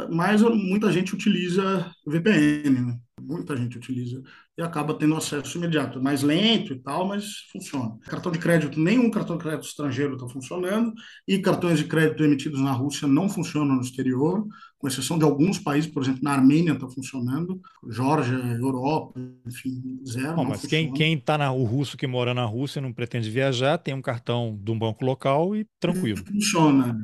mas 0.09 0.41
muita 0.41 0.91
gente 0.91 1.13
utiliza 1.13 1.91
VPN, 2.05 2.81
né? 2.81 2.99
Muita 3.25 3.57
gente 3.57 3.77
utiliza 3.77 4.21
e 4.57 4.61
acaba 4.61 4.93
tendo 4.93 5.15
acesso 5.15 5.57
imediato. 5.57 6.01
Mais 6.01 6.21
lento 6.21 6.73
e 6.73 6.79
tal, 6.79 7.07
mas 7.07 7.39
funciona. 7.51 7.97
Cartão 8.05 8.31
de 8.31 8.39
crédito, 8.39 8.79
nenhum 8.79 9.09
cartão 9.09 9.37
de 9.37 9.43
crédito 9.43 9.65
estrangeiro 9.65 10.13
está 10.13 10.27
funcionando 10.27 10.93
e 11.27 11.39
cartões 11.39 11.79
de 11.79 11.85
crédito 11.85 12.23
emitidos 12.23 12.61
na 12.61 12.71
Rússia 12.71 13.07
não 13.07 13.27
funcionam 13.27 13.75
no 13.75 13.81
exterior, 13.81 14.45
com 14.77 14.87
exceção 14.87 15.17
de 15.17 15.25
alguns 15.25 15.57
países, 15.57 15.89
por 15.89 16.03
exemplo, 16.03 16.21
na 16.23 16.31
Armênia 16.31 16.73
está 16.73 16.87
funcionando, 16.87 17.59
Geórgia, 17.89 18.35
Europa, 18.35 19.19
enfim, 19.45 19.99
zero. 20.05 20.43
Mas 20.45 20.61
funciona. 20.61 20.93
quem 20.93 21.13
está 21.13 21.37
na 21.37 21.51
o 21.51 21.63
russo 21.63 21.97
que 21.97 22.07
mora 22.07 22.33
na 22.33 22.45
Rússia 22.45 22.81
não 22.81 22.93
pretende 22.93 23.29
viajar, 23.29 23.77
tem 23.77 23.93
um 23.93 24.01
cartão 24.01 24.57
de 24.61 24.71
um 24.71 24.77
banco 24.77 25.03
local 25.03 25.55
e 25.55 25.65
tranquilo. 25.79 26.23
Funciona 26.25 26.95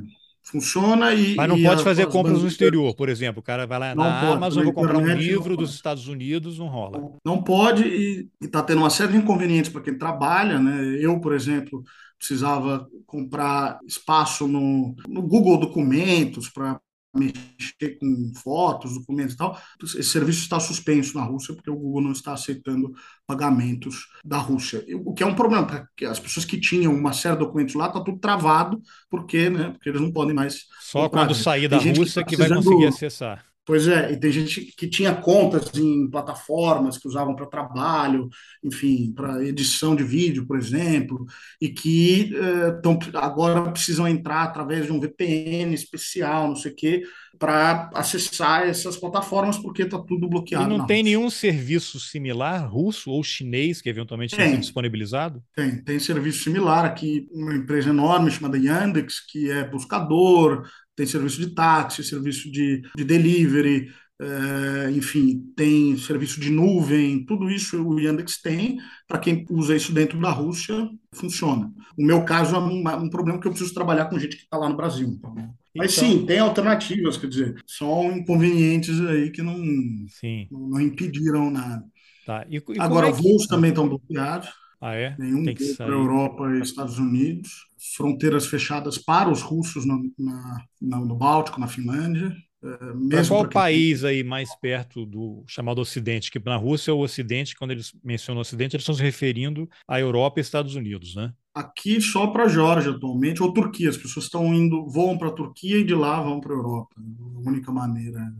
funciona 0.43 1.13
e. 1.13 1.35
Mas 1.35 1.47
não 1.47 1.57
e 1.57 1.63
pode 1.63 1.83
fazer 1.83 2.07
compras 2.07 2.41
no 2.41 2.47
exterior, 2.47 2.95
por 2.95 3.09
exemplo. 3.09 3.39
O 3.39 3.43
cara 3.43 3.65
vai 3.65 3.79
lá 3.79 3.95
não 3.95 4.03
na 4.03 4.21
pode, 4.21 4.33
Amazon, 4.33 4.63
vou 4.63 4.73
comprar 4.73 4.97
um 4.97 5.13
livro 5.13 5.55
dos 5.55 5.73
Estados 5.73 6.07
Unidos, 6.07 6.59
não 6.59 6.67
rola. 6.67 7.13
Não 7.25 7.41
pode 7.41 7.83
e 7.83 8.29
está 8.41 8.61
tendo 8.61 8.79
uma 8.79 8.89
série 8.89 9.13
de 9.13 9.17
inconvenientes 9.17 9.71
para 9.71 9.81
quem 9.81 9.97
trabalha. 9.97 10.59
Né? 10.59 10.97
Eu, 10.99 11.19
por 11.19 11.33
exemplo, 11.33 11.83
precisava 12.17 12.87
comprar 13.05 13.79
espaço 13.87 14.47
no, 14.47 14.95
no 15.07 15.21
Google 15.21 15.59
Documentos 15.59 16.49
para 16.49 16.79
mexer 17.13 17.97
com 17.99 18.31
fotos, 18.35 18.93
documentos 18.93 19.33
e 19.33 19.37
tal. 19.37 19.59
Esse 19.83 20.03
serviço 20.03 20.39
está 20.39 20.59
suspenso 20.59 21.17
na 21.17 21.23
Rússia 21.23 21.53
porque 21.53 21.69
o 21.69 21.75
Google 21.75 22.03
não 22.03 22.11
está 22.11 22.33
aceitando 22.33 22.93
pagamentos 23.27 24.07
da 24.23 24.37
Rússia. 24.37 24.83
O 25.05 25.13
que 25.13 25.23
é 25.23 25.25
um 25.25 25.35
problema, 25.35 25.65
porque 25.65 26.05
as 26.05 26.19
pessoas 26.19 26.45
que 26.45 26.59
tinham 26.59 26.93
uma 26.93 27.13
série 27.13 27.35
de 27.35 27.43
documentos 27.43 27.75
lá, 27.75 27.87
está 27.87 27.99
tudo 27.99 28.19
travado, 28.19 28.81
porque, 29.09 29.49
né, 29.49 29.71
porque 29.71 29.89
eles 29.89 30.01
não 30.01 30.11
podem 30.11 30.33
mais. 30.33 30.65
Só 30.79 31.03
comprar. 31.03 31.25
quando 31.25 31.35
sair 31.35 31.67
da 31.67 31.77
Rússia 31.77 32.23
que, 32.23 32.37
tá 32.37 32.43
que 32.43 32.49
vai 32.49 32.49
conseguir 32.49 32.87
acessar. 32.87 33.50
Pois 33.63 33.87
é, 33.87 34.11
e 34.11 34.19
tem 34.19 34.31
gente 34.31 34.73
que 34.75 34.87
tinha 34.87 35.13
contas 35.13 35.69
em 35.75 36.09
plataformas 36.09 36.97
que 36.97 37.07
usavam 37.07 37.35
para 37.35 37.45
trabalho, 37.45 38.27
enfim, 38.63 39.13
para 39.15 39.45
edição 39.45 39.95
de 39.95 40.03
vídeo, 40.03 40.47
por 40.47 40.57
exemplo, 40.57 41.25
e 41.61 41.69
que 41.69 42.33
estão 42.75 42.95
uh, 42.95 43.17
agora 43.17 43.71
precisam 43.71 44.07
entrar 44.07 44.43
através 44.43 44.87
de 44.87 44.91
um 44.91 44.99
VPN 44.99 45.75
especial, 45.75 46.47
não 46.47 46.55
sei 46.55 46.71
o 46.71 46.75
quê, 46.75 47.03
para 47.37 47.89
acessar 47.93 48.67
essas 48.67 48.97
plataformas, 48.97 49.59
porque 49.59 49.83
está 49.83 49.99
tudo 49.99 50.27
bloqueado. 50.27 50.65
E 50.65 50.67
não 50.67 50.85
tem 50.87 50.97
Rússia. 50.97 51.03
nenhum 51.03 51.29
serviço 51.29 51.99
similar, 51.99 52.67
russo 52.67 53.11
ou 53.11 53.23
chinês, 53.23 53.79
que 53.79 53.89
eventualmente 53.89 54.35
sido 54.35 54.57
disponibilizado? 54.59 55.41
Tem, 55.55 55.83
tem 55.83 55.99
serviço 55.99 56.43
similar 56.43 56.83
aqui, 56.83 57.27
uma 57.31 57.55
empresa 57.55 57.89
enorme 57.89 58.31
chamada 58.31 58.57
Yandex, 58.57 59.19
que 59.27 59.51
é 59.51 59.63
buscador, 59.63 60.67
tem 61.01 61.07
serviço 61.07 61.39
de 61.39 61.55
táxi, 61.55 62.03
serviço 62.03 62.51
de, 62.51 62.83
de 62.95 63.03
delivery, 63.03 63.91
é, 64.21 64.91
enfim, 64.91 65.51
tem 65.55 65.97
serviço 65.97 66.39
de 66.39 66.51
nuvem, 66.51 67.25
tudo 67.25 67.49
isso 67.49 67.83
o 67.83 67.99
Yandex 67.99 68.39
tem. 68.39 68.77
Para 69.07 69.17
quem 69.17 69.43
usa 69.49 69.75
isso 69.75 69.91
dentro 69.91 70.19
da 70.21 70.29
Rússia, 70.29 70.87
funciona. 71.11 71.73
O 71.97 72.05
meu 72.05 72.23
caso 72.23 72.55
é 72.55 72.59
um, 72.59 72.87
um 73.03 73.09
problema 73.09 73.39
que 73.39 73.47
eu 73.47 73.51
preciso 73.51 73.73
trabalhar 73.73 74.05
com 74.05 74.19
gente 74.19 74.37
que 74.37 74.43
está 74.43 74.57
lá 74.57 74.69
no 74.69 74.77
Brasil. 74.77 75.07
Então. 75.07 75.33
Mas 75.75 75.97
então, 75.97 76.09
sim, 76.09 76.25
tem 76.25 76.37
alternativas, 76.37 77.17
quer 77.17 77.27
dizer, 77.27 77.55
são 77.65 78.15
inconvenientes 78.15 79.01
aí 79.01 79.31
que 79.31 79.41
não, 79.41 79.57
não, 79.57 80.69
não, 80.69 80.81
impediram 80.81 81.49
nada. 81.49 81.83
Tá. 82.23 82.45
E, 82.47 82.57
e 82.57 82.79
Agora, 82.79 83.07
é 83.07 83.11
que... 83.11 83.23
voos 83.23 83.47
também 83.47 83.71
estão 83.71 83.89
bloqueados. 83.89 84.49
Ah, 84.79 84.93
é? 84.93 85.15
Nenhum 85.17 85.43
para 85.77 85.85
a 85.85 85.89
Europa 85.89 86.55
e 86.55 86.61
Estados 86.61 86.99
Unidos. 86.99 87.70
Fronteiras 87.95 88.45
fechadas 88.45 88.97
para 88.97 89.29
os 89.29 89.41
russos 89.41 89.85
no, 89.85 90.01
na, 90.17 90.65
no 90.99 91.15
Báltico, 91.15 91.59
na 91.59 91.67
Finlândia. 91.67 92.35
Para 93.09 93.27
qual 93.27 93.49
país 93.49 94.03
aí 94.03 94.23
mais 94.23 94.53
perto 94.55 95.03
do 95.03 95.43
chamado 95.47 95.81
Ocidente? 95.81 96.29
Que 96.29 96.39
na 96.45 96.55
Rússia, 96.55 96.93
o 96.93 96.99
Ocidente, 96.99 97.55
quando 97.55 97.71
eles 97.71 97.91
mencionam 98.03 98.37
o 98.37 98.41
Ocidente, 98.41 98.75
eles 98.75 98.83
estão 98.83 98.93
se 98.93 99.01
referindo 99.01 99.67
à 99.87 99.99
Europa 99.99 100.39
e 100.39 100.41
Estados 100.41 100.75
Unidos, 100.75 101.15
né? 101.15 101.33
aqui 101.53 102.01
só 102.01 102.27
para 102.27 102.45
a 102.45 102.47
Geórgia 102.47 102.91
atualmente, 102.91 103.43
ou 103.43 103.53
Turquia. 103.53 103.89
As 103.89 103.97
pessoas 103.97 104.25
estão 104.25 104.53
indo, 104.53 104.85
voam 104.87 105.17
para 105.17 105.29
a 105.29 105.33
Turquia 105.33 105.77
e 105.77 105.83
de 105.83 105.93
lá 105.93 106.21
vão 106.21 106.39
para 106.39 106.53
a 106.53 106.57
Europa. 106.57 106.95
A 106.97 107.49
única 107.49 107.71
maneira. 107.71 108.33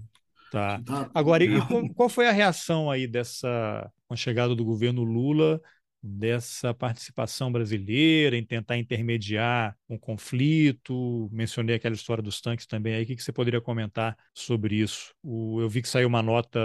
Tá. 0.52 0.82
Agora, 1.14 1.44
e 1.44 1.50
qual 1.96 2.10
foi 2.10 2.28
a 2.28 2.32
reação 2.32 2.90
aí 2.90 3.08
dessa, 3.08 3.90
com 4.08 4.14
a 4.14 4.18
chegada 4.18 4.56
do 4.56 4.66
governo 4.66 5.04
Lula, 5.04 5.62
dessa 6.04 6.74
participação 6.74 7.52
brasileira 7.52 8.36
em 8.36 8.46
tentar 8.46 8.78
intermediar 8.78 9.78
um 9.88 9.98
conflito? 9.98 11.30
Mencionei 11.32 11.76
aquela 11.76 11.96
história 11.96 12.24
dos 12.24 12.42
tanques 12.42 12.66
também 12.66 12.96
aí. 12.96 13.04
O 13.04 13.06
que 13.06 13.22
você 13.22 13.32
poderia 13.32 13.62
comentar 13.62 14.18
sobre 14.34 14.76
isso? 14.76 15.14
Eu 15.24 15.70
vi 15.70 15.82
que 15.82 15.90
saiu 15.90 16.08
uma 16.08 16.24
nota 16.24 16.60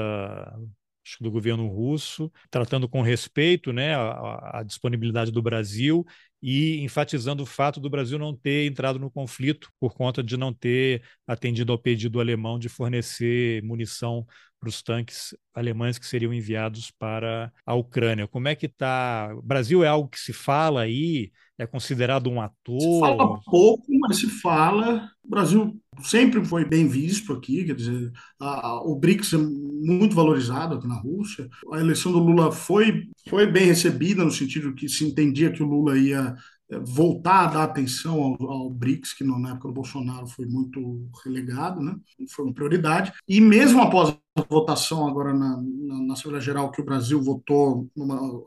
do 1.20 1.30
governo 1.30 1.68
russo, 1.68 2.32
tratando 2.51 2.89
com 2.89 3.01
respeito 3.01 3.72
né, 3.72 3.95
a, 3.95 4.59
a, 4.59 4.62
disponibilidade 4.64 5.30
do 5.30 5.41
Brasil 5.41 6.05
e 6.49 6.78
enfatizando 6.84 7.42
o 7.42 7.47
fato 7.47 7.80
do 7.80 7.90
Brasil 7.90 8.20
não 8.20 8.32
ter 8.32 8.66
entrado 8.68 9.01
no 9.01 9.11
conflito 9.11 9.68
por 9.80 9.94
conta 9.94 10.22
de 10.22 10.36
não 10.36 10.55
ter 10.55 11.03
atendido 11.26 11.72
ao 11.72 11.78
pedido 11.78 12.20
alemão 12.20 12.57
de 12.57 12.68
fornecer 12.68 13.61
munição 13.64 14.24
para 14.61 14.68
os 14.68 14.80
tanques 14.80 15.34
alemães 15.53 15.99
que 15.99 16.07
seriam 16.07 16.32
enviados 16.32 16.92
para 16.92 17.53
a 17.66 17.74
Ucrânia. 17.74 18.28
Como 18.28 18.47
é 18.47 18.55
que 18.55 18.66
está? 18.66 19.34
Brasil 19.42 19.82
é 19.82 19.88
algo 19.88 20.09
que 20.09 20.20
se 20.20 20.32
fala 20.32 20.82
aí? 20.82 21.32
É 21.59 21.66
considerado 21.66 22.28
um 22.28 22.40
ator? 22.40 22.80
Se 22.80 23.00
fala 23.00 23.40
pouco, 23.44 23.84
mas 24.00 24.18
se 24.18 24.28
fala. 24.28 25.09
O 25.24 25.28
Brasil 25.28 25.80
sempre 26.02 26.44
foi 26.44 26.64
bem 26.64 26.86
visto 26.86 27.32
aqui, 27.32 27.64
quer 27.64 27.74
dizer, 27.74 28.12
a, 28.38 28.66
a, 28.66 28.82
o 28.82 28.94
BRICS 28.94 29.32
é 29.32 29.38
muito 29.38 30.14
valorizado 30.14 30.74
aqui 30.74 30.86
na 30.86 31.00
Rússia. 31.00 31.48
A 31.72 31.80
eleição 31.80 32.12
do 32.12 32.18
Lula 32.18 32.52
foi, 32.52 33.09
foi 33.28 33.46
bem 33.46 33.66
recebida, 33.66 34.22
no 34.22 34.30
sentido 34.30 34.74
que 34.74 34.88
se 34.88 35.04
entendia 35.04 35.50
que 35.50 35.62
o 35.62 35.66
Lula 35.66 35.98
ia 35.98 36.36
voltar 36.70 37.44
a 37.44 37.46
dar 37.46 37.62
atenção 37.64 38.20
ao, 38.22 38.50
ao, 38.50 38.70
BRICS, 38.70 39.14
que 39.14 39.24
na 39.24 39.50
época 39.50 39.68
do 39.68 39.74
Bolsonaro 39.74 40.26
foi 40.26 40.46
muito 40.46 41.08
relegado, 41.24 41.80
né? 41.80 41.94
foi 42.30 42.44
uma 42.44 42.54
prioridade. 42.54 43.12
E 43.28 43.40
mesmo 43.40 43.80
após 43.80 44.16
a 44.36 44.42
votação 44.42 45.06
agora 45.06 45.32
na, 45.32 45.62
na, 45.62 46.00
na 46.02 46.12
Assembleia 46.14 46.40
Geral, 46.40 46.70
que 46.70 46.80
o 46.80 46.84
Brasil 46.84 47.22
votou 47.22 47.88
numa, 47.96 48.42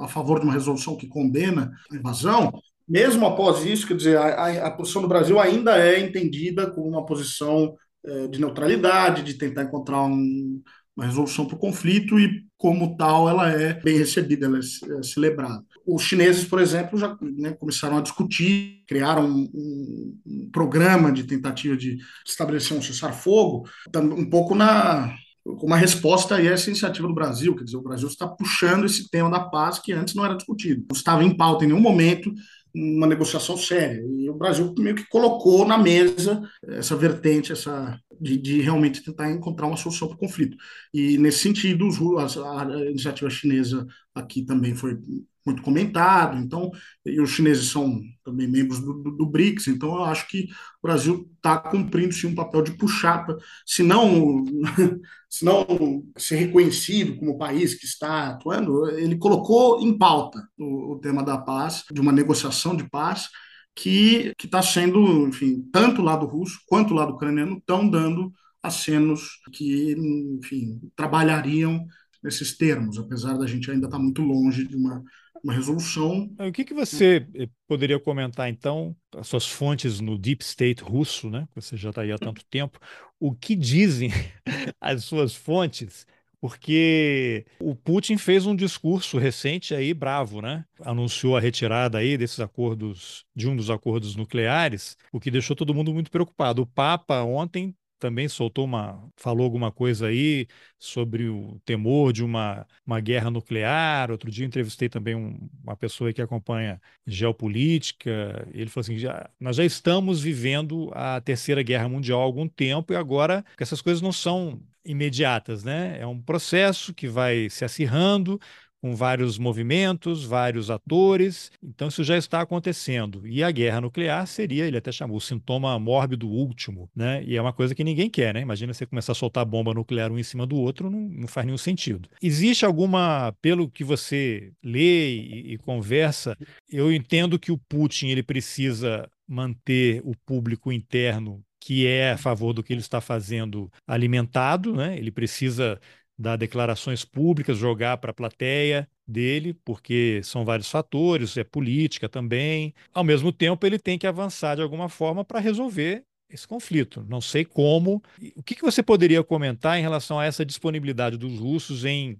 a 0.00 0.08
favor 0.08 0.38
de 0.38 0.44
uma 0.44 0.52
resolução 0.52 0.96
que 0.96 1.08
condena 1.08 1.72
a 1.90 1.96
invasão, 1.96 2.52
mesmo 2.86 3.26
após 3.26 3.64
isso, 3.64 3.86
quer 3.86 3.96
dizer, 3.96 4.18
a, 4.18 4.66
a, 4.66 4.70
posição 4.70 5.00
do 5.00 5.08
Brasil 5.08 5.40
ainda 5.40 5.78
é 5.78 5.98
entendida 6.00 6.70
como 6.70 6.88
uma 6.88 7.06
posição 7.06 7.74
é, 8.04 8.26
de 8.26 8.40
neutralidade, 8.40 9.22
de 9.22 9.34
tentar 9.34 9.62
encontrar 9.62 10.02
um, 10.02 10.60
uma 10.96 11.06
resolução 11.06 11.46
para 11.46 11.56
o 11.56 11.60
conflito 11.60 12.18
e, 12.18 12.44
como 12.58 12.96
tal, 12.96 13.28
ela 13.28 13.50
é 13.50 13.72
bem 13.74 13.96
recebida, 13.96 14.46
ela 14.46 14.58
é, 14.58 14.98
é 14.98 15.02
celebrada. 15.02 15.64
Os 15.86 16.02
chineses, 16.02 16.44
por 16.44 16.60
exemplo, 16.60 16.98
já 16.98 17.16
né, 17.20 17.52
começaram 17.52 17.98
a 17.98 18.00
discutir, 18.00 18.84
criaram 18.86 19.26
um, 19.26 20.18
um, 20.26 20.50
programa 20.52 21.10
de 21.10 21.24
tentativa 21.24 21.76
de 21.76 21.98
estabelecer 22.26 22.76
um 22.76 22.82
cessar-fogo, 22.82 23.68
um 23.96 24.28
pouco 24.28 24.54
na 24.54 25.14
uma 25.44 25.76
resposta 25.76 26.36
a 26.36 26.44
essa 26.44 26.70
iniciativa 26.70 27.08
do 27.08 27.14
Brasil, 27.14 27.56
quer 27.56 27.64
dizer, 27.64 27.76
o 27.76 27.82
Brasil 27.82 28.06
está 28.06 28.28
puxando 28.28 28.84
esse 28.84 29.10
tema 29.10 29.28
da 29.28 29.40
paz 29.40 29.78
que 29.78 29.92
antes 29.92 30.14
não 30.14 30.24
era 30.24 30.36
discutido, 30.36 30.84
não 30.88 30.96
estava 30.96 31.24
em 31.24 31.36
pauta 31.36 31.64
em 31.64 31.68
nenhum 31.68 31.80
momento, 31.80 32.32
uma 32.74 33.06
negociação 33.06 33.56
séria. 33.56 34.02
E 34.16 34.30
o 34.30 34.34
Brasil 34.34 34.74
meio 34.78 34.96
que 34.96 35.08
colocou 35.08 35.66
na 35.66 35.76
mesa 35.76 36.40
essa 36.66 36.96
vertente, 36.96 37.52
essa 37.52 37.98
de, 38.20 38.38
de 38.38 38.60
realmente 38.60 39.02
tentar 39.02 39.30
encontrar 39.30 39.66
uma 39.66 39.76
solução 39.76 40.08
para 40.08 40.14
o 40.14 40.20
conflito. 40.20 40.56
E 40.92 41.18
nesse 41.18 41.40
sentido, 41.40 41.88
a, 42.18 42.26
a 42.62 42.90
iniciativa 42.90 43.28
chinesa 43.28 43.86
aqui 44.14 44.42
também 44.44 44.74
foi 44.74 44.98
muito 45.44 45.62
comentado, 45.62 46.38
então, 46.38 46.70
e 47.04 47.20
os 47.20 47.30
chineses 47.30 47.70
são 47.70 48.00
também 48.24 48.48
membros 48.48 48.80
do, 48.80 48.94
do, 48.94 49.10
do 49.10 49.26
BRICS, 49.26 49.68
então 49.68 49.96
eu 49.96 50.04
acho 50.04 50.28
que 50.28 50.44
o 50.82 50.86
Brasil 50.86 51.28
está 51.36 51.58
cumprindo 51.58 52.12
sim 52.12 52.28
um 52.28 52.34
papel 52.34 52.62
de 52.62 52.72
puxar, 52.72 53.26
se 53.66 53.82
não, 53.82 54.44
se 55.28 55.44
não 55.44 56.04
ser 56.16 56.36
reconhecido 56.36 57.16
como 57.16 57.38
país 57.38 57.74
que 57.74 57.86
está 57.86 58.28
atuando, 58.28 58.88
ele 58.90 59.16
colocou 59.16 59.80
em 59.80 59.96
pauta 59.96 60.46
o, 60.58 60.92
o 60.92 60.98
tema 61.00 61.22
da 61.22 61.38
paz, 61.38 61.84
de 61.92 62.00
uma 62.00 62.12
negociação 62.12 62.76
de 62.76 62.88
paz, 62.88 63.28
que 63.74 64.34
está 64.42 64.62
sendo, 64.62 65.26
enfim, 65.26 65.68
tanto 65.72 66.02
o 66.02 66.04
lado 66.04 66.26
russo 66.26 66.60
quanto 66.66 66.92
o 66.92 66.96
lado 66.96 67.14
ucraniano 67.14 67.56
estão 67.56 67.88
dando 67.88 68.32
acenos 68.62 69.40
que, 69.52 69.92
enfim, 70.38 70.80
trabalhariam 70.94 71.86
nesses 72.22 72.56
termos, 72.56 72.98
apesar 72.98 73.36
da 73.36 73.46
gente 73.46 73.70
ainda 73.70 73.86
estar 73.86 73.98
tá 73.98 74.02
muito 74.02 74.22
longe 74.22 74.66
de 74.66 74.76
uma 74.76 75.02
uma 75.42 75.52
resolução. 75.52 76.30
O 76.38 76.52
que, 76.52 76.64
que 76.64 76.74
você 76.74 77.26
eh, 77.34 77.48
poderia 77.66 77.98
comentar, 77.98 78.48
então, 78.48 78.96
as 79.16 79.26
suas 79.26 79.46
fontes 79.46 80.00
no 80.00 80.16
Deep 80.16 80.42
State 80.44 80.82
russo, 80.82 81.28
né? 81.28 81.48
Você 81.54 81.76
já 81.76 81.90
está 81.90 82.02
aí 82.02 82.12
há 82.12 82.18
tanto 82.18 82.44
tempo. 82.46 82.78
O 83.18 83.34
que 83.34 83.56
dizem 83.56 84.10
as 84.80 85.04
suas 85.04 85.34
fontes? 85.34 86.06
Porque 86.40 87.46
o 87.60 87.74
Putin 87.76 88.16
fez 88.16 88.46
um 88.46 88.56
discurso 88.56 89.16
recente 89.16 89.74
aí 89.74 89.94
bravo, 89.94 90.42
né? 90.42 90.64
Anunciou 90.80 91.36
a 91.36 91.40
retirada 91.40 91.98
aí 91.98 92.18
desses 92.18 92.40
acordos, 92.40 93.24
de 93.34 93.48
um 93.48 93.54
dos 93.54 93.70
acordos 93.70 94.16
nucleares, 94.16 94.96
o 95.12 95.20
que 95.20 95.30
deixou 95.30 95.54
todo 95.54 95.72
mundo 95.72 95.94
muito 95.94 96.10
preocupado. 96.10 96.62
O 96.62 96.66
Papa 96.66 97.22
ontem 97.22 97.72
também 98.02 98.28
soltou 98.28 98.64
uma, 98.64 99.00
falou 99.16 99.44
alguma 99.44 99.70
coisa 99.70 100.08
aí 100.08 100.48
sobre 100.76 101.28
o 101.28 101.60
temor 101.64 102.12
de 102.12 102.24
uma, 102.24 102.66
uma 102.84 102.98
guerra 102.98 103.30
nuclear. 103.30 104.10
Outro 104.10 104.28
dia 104.28 104.44
entrevistei 104.44 104.88
também 104.88 105.14
um, 105.14 105.48
uma 105.62 105.76
pessoa 105.76 106.12
que 106.12 106.20
acompanha 106.20 106.80
geopolítica. 107.06 108.44
Ele 108.52 108.68
falou 108.68 108.82
assim: 108.82 108.98
já, 108.98 109.30
nós 109.38 109.54
já 109.54 109.64
estamos 109.64 110.20
vivendo 110.20 110.90
a 110.94 111.20
terceira 111.20 111.62
guerra 111.62 111.88
mundial 111.88 112.20
há 112.20 112.24
algum 112.24 112.48
tempo 112.48 112.92
e 112.92 112.96
agora 112.96 113.44
essas 113.56 113.80
coisas 113.80 114.02
não 114.02 114.10
são 114.12 114.60
imediatas, 114.84 115.62
né? 115.62 115.98
É 116.00 116.06
um 116.06 116.20
processo 116.20 116.92
que 116.92 117.06
vai 117.06 117.48
se 117.48 117.64
acirrando, 117.64 118.40
com 118.82 118.96
vários 118.96 119.38
movimentos, 119.38 120.24
vários 120.24 120.68
atores. 120.68 121.52
Então, 121.62 121.86
isso 121.86 122.02
já 122.02 122.18
está 122.18 122.40
acontecendo. 122.40 123.24
E 123.24 123.44
a 123.44 123.50
guerra 123.52 123.80
nuclear 123.80 124.26
seria, 124.26 124.66
ele 124.66 124.76
até 124.76 124.90
chamou, 124.90 125.16
o 125.16 125.20
sintoma 125.20 125.78
mórbido 125.78 126.28
último, 126.28 126.90
né? 126.94 127.22
E 127.24 127.36
é 127.36 127.40
uma 127.40 127.52
coisa 127.52 127.76
que 127.76 127.84
ninguém 127.84 128.10
quer, 128.10 128.34
né? 128.34 128.40
Imagina 128.40 128.74
você 128.74 128.84
começar 128.84 129.12
a 129.12 129.14
soltar 129.14 129.44
bomba 129.44 129.72
nuclear 129.72 130.10
um 130.10 130.18
em 130.18 130.22
cima 130.24 130.44
do 130.44 130.56
outro, 130.56 130.90
não, 130.90 130.98
não 130.98 131.28
faz 131.28 131.46
nenhum 131.46 131.58
sentido. 131.58 132.08
Existe 132.20 132.66
alguma, 132.66 133.32
pelo 133.40 133.70
que 133.70 133.84
você 133.84 134.52
lê 134.64 135.14
e, 135.14 135.52
e 135.52 135.58
conversa, 135.58 136.36
eu 136.68 136.92
entendo 136.92 137.38
que 137.38 137.52
o 137.52 137.58
Putin 137.58 138.08
ele 138.08 138.22
precisa 138.24 139.08
manter 139.28 140.02
o 140.04 140.16
público 140.26 140.72
interno 140.72 141.40
que 141.64 141.86
é 141.86 142.10
a 142.10 142.18
favor 142.18 142.52
do 142.52 142.60
que 142.60 142.72
ele 142.72 142.80
está 142.80 143.00
fazendo 143.00 143.70
alimentado, 143.86 144.74
né? 144.74 144.98
Ele 144.98 145.12
precisa 145.12 145.80
dar 146.22 146.36
declarações 146.36 147.04
públicas, 147.04 147.58
jogar 147.58 147.98
para 147.98 148.12
a 148.12 148.14
plateia 148.14 148.88
dele, 149.06 149.52
porque 149.64 150.20
são 150.22 150.44
vários 150.44 150.70
fatores, 150.70 151.36
é 151.36 151.44
política 151.44 152.08
também. 152.08 152.72
Ao 152.94 153.04
mesmo 153.04 153.32
tempo, 153.32 153.66
ele 153.66 153.78
tem 153.78 153.98
que 153.98 154.06
avançar 154.06 154.54
de 154.54 154.62
alguma 154.62 154.88
forma 154.88 155.24
para 155.24 155.40
resolver 155.40 156.04
esse 156.30 156.46
conflito. 156.46 157.04
Não 157.08 157.20
sei 157.20 157.44
como. 157.44 158.02
O 158.36 158.42
que, 158.42 158.54
que 158.54 158.62
você 158.62 158.82
poderia 158.82 159.22
comentar 159.22 159.78
em 159.78 159.82
relação 159.82 160.18
a 160.18 160.24
essa 160.24 160.46
disponibilidade 160.46 161.18
dos 161.18 161.38
russos 161.38 161.84
em 161.84 162.18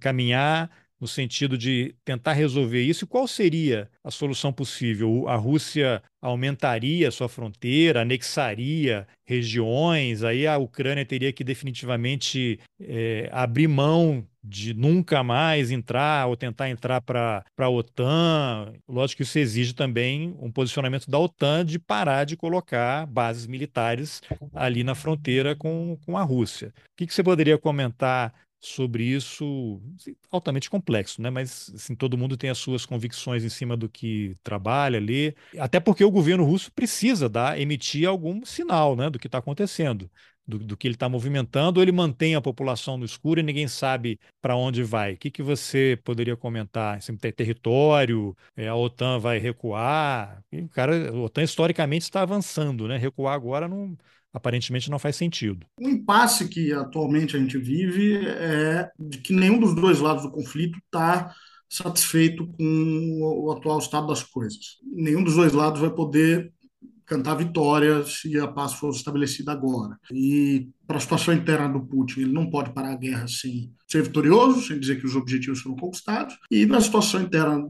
caminhar 0.00 0.70
no 1.02 1.08
sentido 1.08 1.58
de 1.58 1.96
tentar 2.04 2.32
resolver 2.32 2.80
isso? 2.80 3.04
E 3.04 3.08
qual 3.08 3.26
seria 3.26 3.90
a 4.04 4.10
solução 4.12 4.52
possível? 4.52 5.28
A 5.28 5.34
Rússia 5.34 6.00
aumentaria 6.22 7.10
sua 7.10 7.28
fronteira, 7.28 8.02
anexaria 8.02 9.08
regiões, 9.26 10.22
aí 10.22 10.46
a 10.46 10.56
Ucrânia 10.58 11.04
teria 11.04 11.32
que 11.32 11.42
definitivamente 11.42 12.60
é, 12.80 13.28
abrir 13.32 13.66
mão 13.66 14.24
de 14.44 14.74
nunca 14.74 15.24
mais 15.24 15.72
entrar 15.72 16.28
ou 16.28 16.36
tentar 16.36 16.70
entrar 16.70 17.00
para 17.00 17.44
a 17.58 17.68
OTAN. 17.68 18.72
Lógico 18.88 19.16
que 19.18 19.22
isso 19.24 19.40
exige 19.40 19.72
também 19.72 20.36
um 20.38 20.52
posicionamento 20.52 21.10
da 21.10 21.18
OTAN 21.18 21.64
de 21.64 21.80
parar 21.80 22.22
de 22.22 22.36
colocar 22.36 23.06
bases 23.06 23.48
militares 23.48 24.20
ali 24.54 24.84
na 24.84 24.94
fronteira 24.94 25.56
com, 25.56 25.98
com 26.06 26.16
a 26.16 26.22
Rússia. 26.22 26.68
O 26.68 26.96
que, 26.96 27.08
que 27.08 27.14
você 27.14 27.24
poderia 27.24 27.58
comentar 27.58 28.32
sobre 28.62 29.04
isso 29.04 29.80
assim, 29.98 30.14
altamente 30.30 30.70
complexo, 30.70 31.20
né? 31.20 31.30
Mas 31.30 31.70
assim, 31.74 31.96
todo 31.96 32.16
mundo 32.16 32.36
tem 32.36 32.48
as 32.48 32.58
suas 32.58 32.86
convicções 32.86 33.42
em 33.44 33.48
cima 33.48 33.76
do 33.76 33.88
que 33.88 34.36
trabalha, 34.42 35.00
lê, 35.00 35.34
até 35.58 35.80
porque 35.80 36.04
o 36.04 36.10
governo 36.10 36.44
russo 36.44 36.70
precisa 36.72 37.28
dar, 37.28 37.60
emitir 37.60 38.08
algum 38.08 38.44
sinal, 38.44 38.94
né, 38.94 39.10
do 39.10 39.18
que 39.18 39.26
está 39.26 39.38
acontecendo. 39.38 40.10
Do, 40.44 40.58
do, 40.58 40.76
que 40.76 40.88
ele 40.88 40.96
está 40.96 41.08
movimentando, 41.08 41.78
ou 41.78 41.84
ele 41.84 41.92
mantém 41.92 42.34
a 42.34 42.40
população 42.40 42.98
no 42.98 43.04
escuro 43.04 43.38
e 43.38 43.44
ninguém 43.44 43.68
sabe 43.68 44.18
para 44.40 44.56
onde 44.56 44.82
vai. 44.82 45.14
O 45.14 45.16
que, 45.16 45.30
que 45.30 45.40
você 45.42 45.96
poderia 46.02 46.36
comentar? 46.36 46.98
Assim, 46.98 47.16
tem 47.16 47.32
território, 47.32 48.36
é, 48.56 48.66
a 48.66 48.74
OTAN 48.74 49.20
vai 49.20 49.38
recuar. 49.38 50.42
E, 50.50 50.66
cara, 50.68 51.10
a 51.10 51.14
OTAN 51.14 51.44
historicamente 51.44 52.02
está 52.02 52.22
avançando, 52.22 52.88
né? 52.88 52.96
Recuar 52.96 53.34
agora 53.36 53.68
não, 53.68 53.96
aparentemente 54.32 54.90
não 54.90 54.98
faz 54.98 55.16
sentido. 55.16 55.66
O 55.80 55.88
impasse 55.88 56.48
que 56.48 56.72
atualmente 56.72 57.36
a 57.36 57.38
gente 57.38 57.58
vive 57.58 58.26
é 58.26 58.90
de 58.98 59.18
que 59.18 59.32
nenhum 59.32 59.58
dos 59.58 59.74
dois 59.74 60.00
lados 60.00 60.22
do 60.22 60.30
conflito 60.30 60.78
está 60.78 61.32
satisfeito 61.68 62.46
com 62.46 63.18
o 63.20 63.50
atual 63.50 63.78
estado 63.78 64.06
das 64.06 64.22
coisas. 64.22 64.78
Nenhum 64.84 65.22
dos 65.24 65.36
dois 65.36 65.52
lados 65.52 65.80
vai 65.80 65.90
poder 65.90 66.52
cantar 67.06 67.34
vitória 67.34 68.04
se 68.04 68.38
a 68.38 68.48
paz 68.48 68.74
for 68.74 68.90
estabelecida 68.90 69.52
agora. 69.52 69.98
E 70.10 70.68
para 70.86 70.96
a 70.96 71.00
situação 71.00 71.34
interna 71.34 71.68
do 71.68 71.84
Putin, 71.84 72.22
ele 72.22 72.32
não 72.32 72.48
pode 72.48 72.72
parar 72.72 72.92
a 72.92 72.96
guerra 72.96 73.26
sem 73.28 73.70
ser 73.86 74.02
vitorioso, 74.02 74.62
sem 74.62 74.78
dizer 74.78 74.98
que 74.98 75.06
os 75.06 75.16
objetivos 75.16 75.60
foram 75.60 75.76
conquistados. 75.76 76.38
E 76.50 76.64
na 76.64 76.80
situação 76.80 77.20
interna 77.20 77.66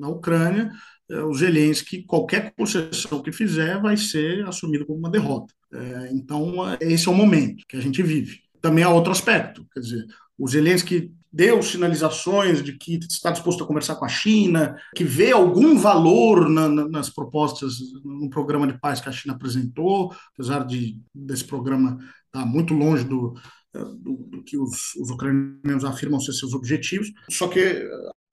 na 0.00 0.08
Ucrânia, 0.08 0.72
o 1.20 1.34
Zelensky, 1.34 2.04
qualquer 2.04 2.52
concessão 2.56 3.22
que 3.22 3.32
fizer, 3.32 3.80
vai 3.80 3.96
ser 3.96 4.46
assumido 4.46 4.86
como 4.86 4.98
uma 4.98 5.10
derrota. 5.10 5.52
É, 5.72 6.10
então, 6.12 6.54
esse 6.80 7.08
é 7.08 7.10
o 7.10 7.14
momento 7.14 7.64
que 7.68 7.76
a 7.76 7.80
gente 7.80 8.02
vive. 8.02 8.40
Também 8.60 8.84
há 8.84 8.90
outro 8.90 9.12
aspecto, 9.12 9.66
quer 9.72 9.80
dizer, 9.80 10.06
o 10.38 10.48
Zelensky 10.48 11.12
deu 11.32 11.62
sinalizações 11.62 12.62
de 12.62 12.76
que 12.76 12.96
está 12.96 13.30
disposto 13.30 13.64
a 13.64 13.66
conversar 13.66 13.96
com 13.96 14.04
a 14.04 14.08
China, 14.08 14.76
que 14.94 15.02
vê 15.02 15.32
algum 15.32 15.78
valor 15.78 16.48
na, 16.48 16.68
na, 16.68 16.88
nas 16.88 17.08
propostas 17.08 17.78
no 18.04 18.28
programa 18.28 18.66
de 18.66 18.78
paz 18.78 19.00
que 19.00 19.08
a 19.08 19.12
China 19.12 19.34
apresentou, 19.34 20.12
apesar 20.34 20.66
de 20.66 21.00
desse 21.14 21.44
programa 21.44 21.98
estar 22.26 22.44
muito 22.44 22.74
longe 22.74 23.04
do, 23.04 23.34
do, 23.72 24.16
do 24.30 24.42
que 24.44 24.58
os, 24.58 24.94
os, 24.96 25.10
ucranianos 25.10 25.84
afirmam 25.84 26.20
ser 26.20 26.34
seus 26.34 26.52
objetivos. 26.52 27.10
Só 27.30 27.48
que, 27.48 27.88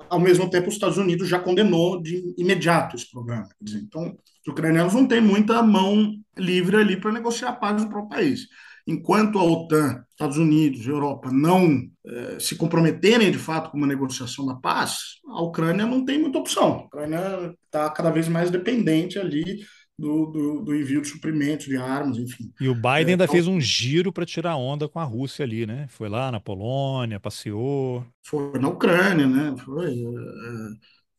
ao 0.09 0.19
mesmo 0.19 0.49
tempo, 0.49 0.67
os 0.67 0.73
Estados 0.73 0.97
Unidos 0.97 1.27
já 1.27 1.39
condenou 1.39 2.01
de 2.01 2.33
imediato 2.37 2.95
esse 2.95 3.09
programa. 3.09 3.47
Dizer, 3.61 3.79
então, 3.79 4.17
os 4.41 4.47
ucranianos 4.51 4.93
não 4.93 5.07
têm 5.07 5.21
muita 5.21 5.61
mão 5.61 6.13
livre 6.37 6.77
ali 6.77 6.99
para 6.99 7.11
negociar 7.11 7.49
a 7.49 7.53
paz 7.53 7.81
no 7.81 7.89
próprio 7.89 8.09
país 8.09 8.47
enquanto 8.89 9.37
a 9.37 9.43
OTAN, 9.43 10.03
Estados 10.09 10.37
Unidos 10.37 10.87
Europa 10.87 11.29
não 11.31 11.87
eh, 12.05 12.37
se 12.39 12.55
comprometerem 12.55 13.31
de 13.31 13.37
fato 13.37 13.69
com 13.69 13.77
uma 13.77 13.85
negociação 13.85 14.45
da 14.47 14.55
paz, 14.55 15.19
a 15.27 15.41
Ucrânia 15.43 15.85
não 15.85 16.03
tem 16.03 16.19
muita 16.19 16.39
opção. 16.39 16.73
A 16.73 16.85
Ucrânia 16.85 17.55
está 17.65 17.89
cada 17.91 18.09
vez 18.09 18.27
mais 18.27 18.49
dependente 18.49 19.19
ali 19.19 19.59
do, 19.99 20.25
do, 20.27 20.61
do, 20.61 20.75
envio 20.75 21.01
de 21.01 21.09
suprimentos, 21.09 21.65
de 21.65 21.75
armas, 21.75 22.17
enfim. 22.17 22.51
E 22.59 22.69
o 22.69 22.73
Biden 22.73 22.91
é, 22.91 22.97
ainda 23.11 23.23
então, 23.25 23.33
fez 23.33 23.47
um 23.47 23.59
giro 23.59 24.13
para 24.13 24.25
tirar 24.25 24.55
onda 24.55 24.87
com 24.87 24.99
a 24.99 25.03
Rússia 25.03 25.43
ali, 25.43 25.65
né? 25.65 25.87
Foi 25.89 26.07
lá 26.07 26.31
na 26.31 26.39
Polônia, 26.39 27.19
passeou. 27.19 28.05
Foi 28.23 28.57
na 28.59 28.69
Ucrânia, 28.69 29.27
né? 29.27 29.55
Foi. 29.57 29.91
É, 29.91 30.69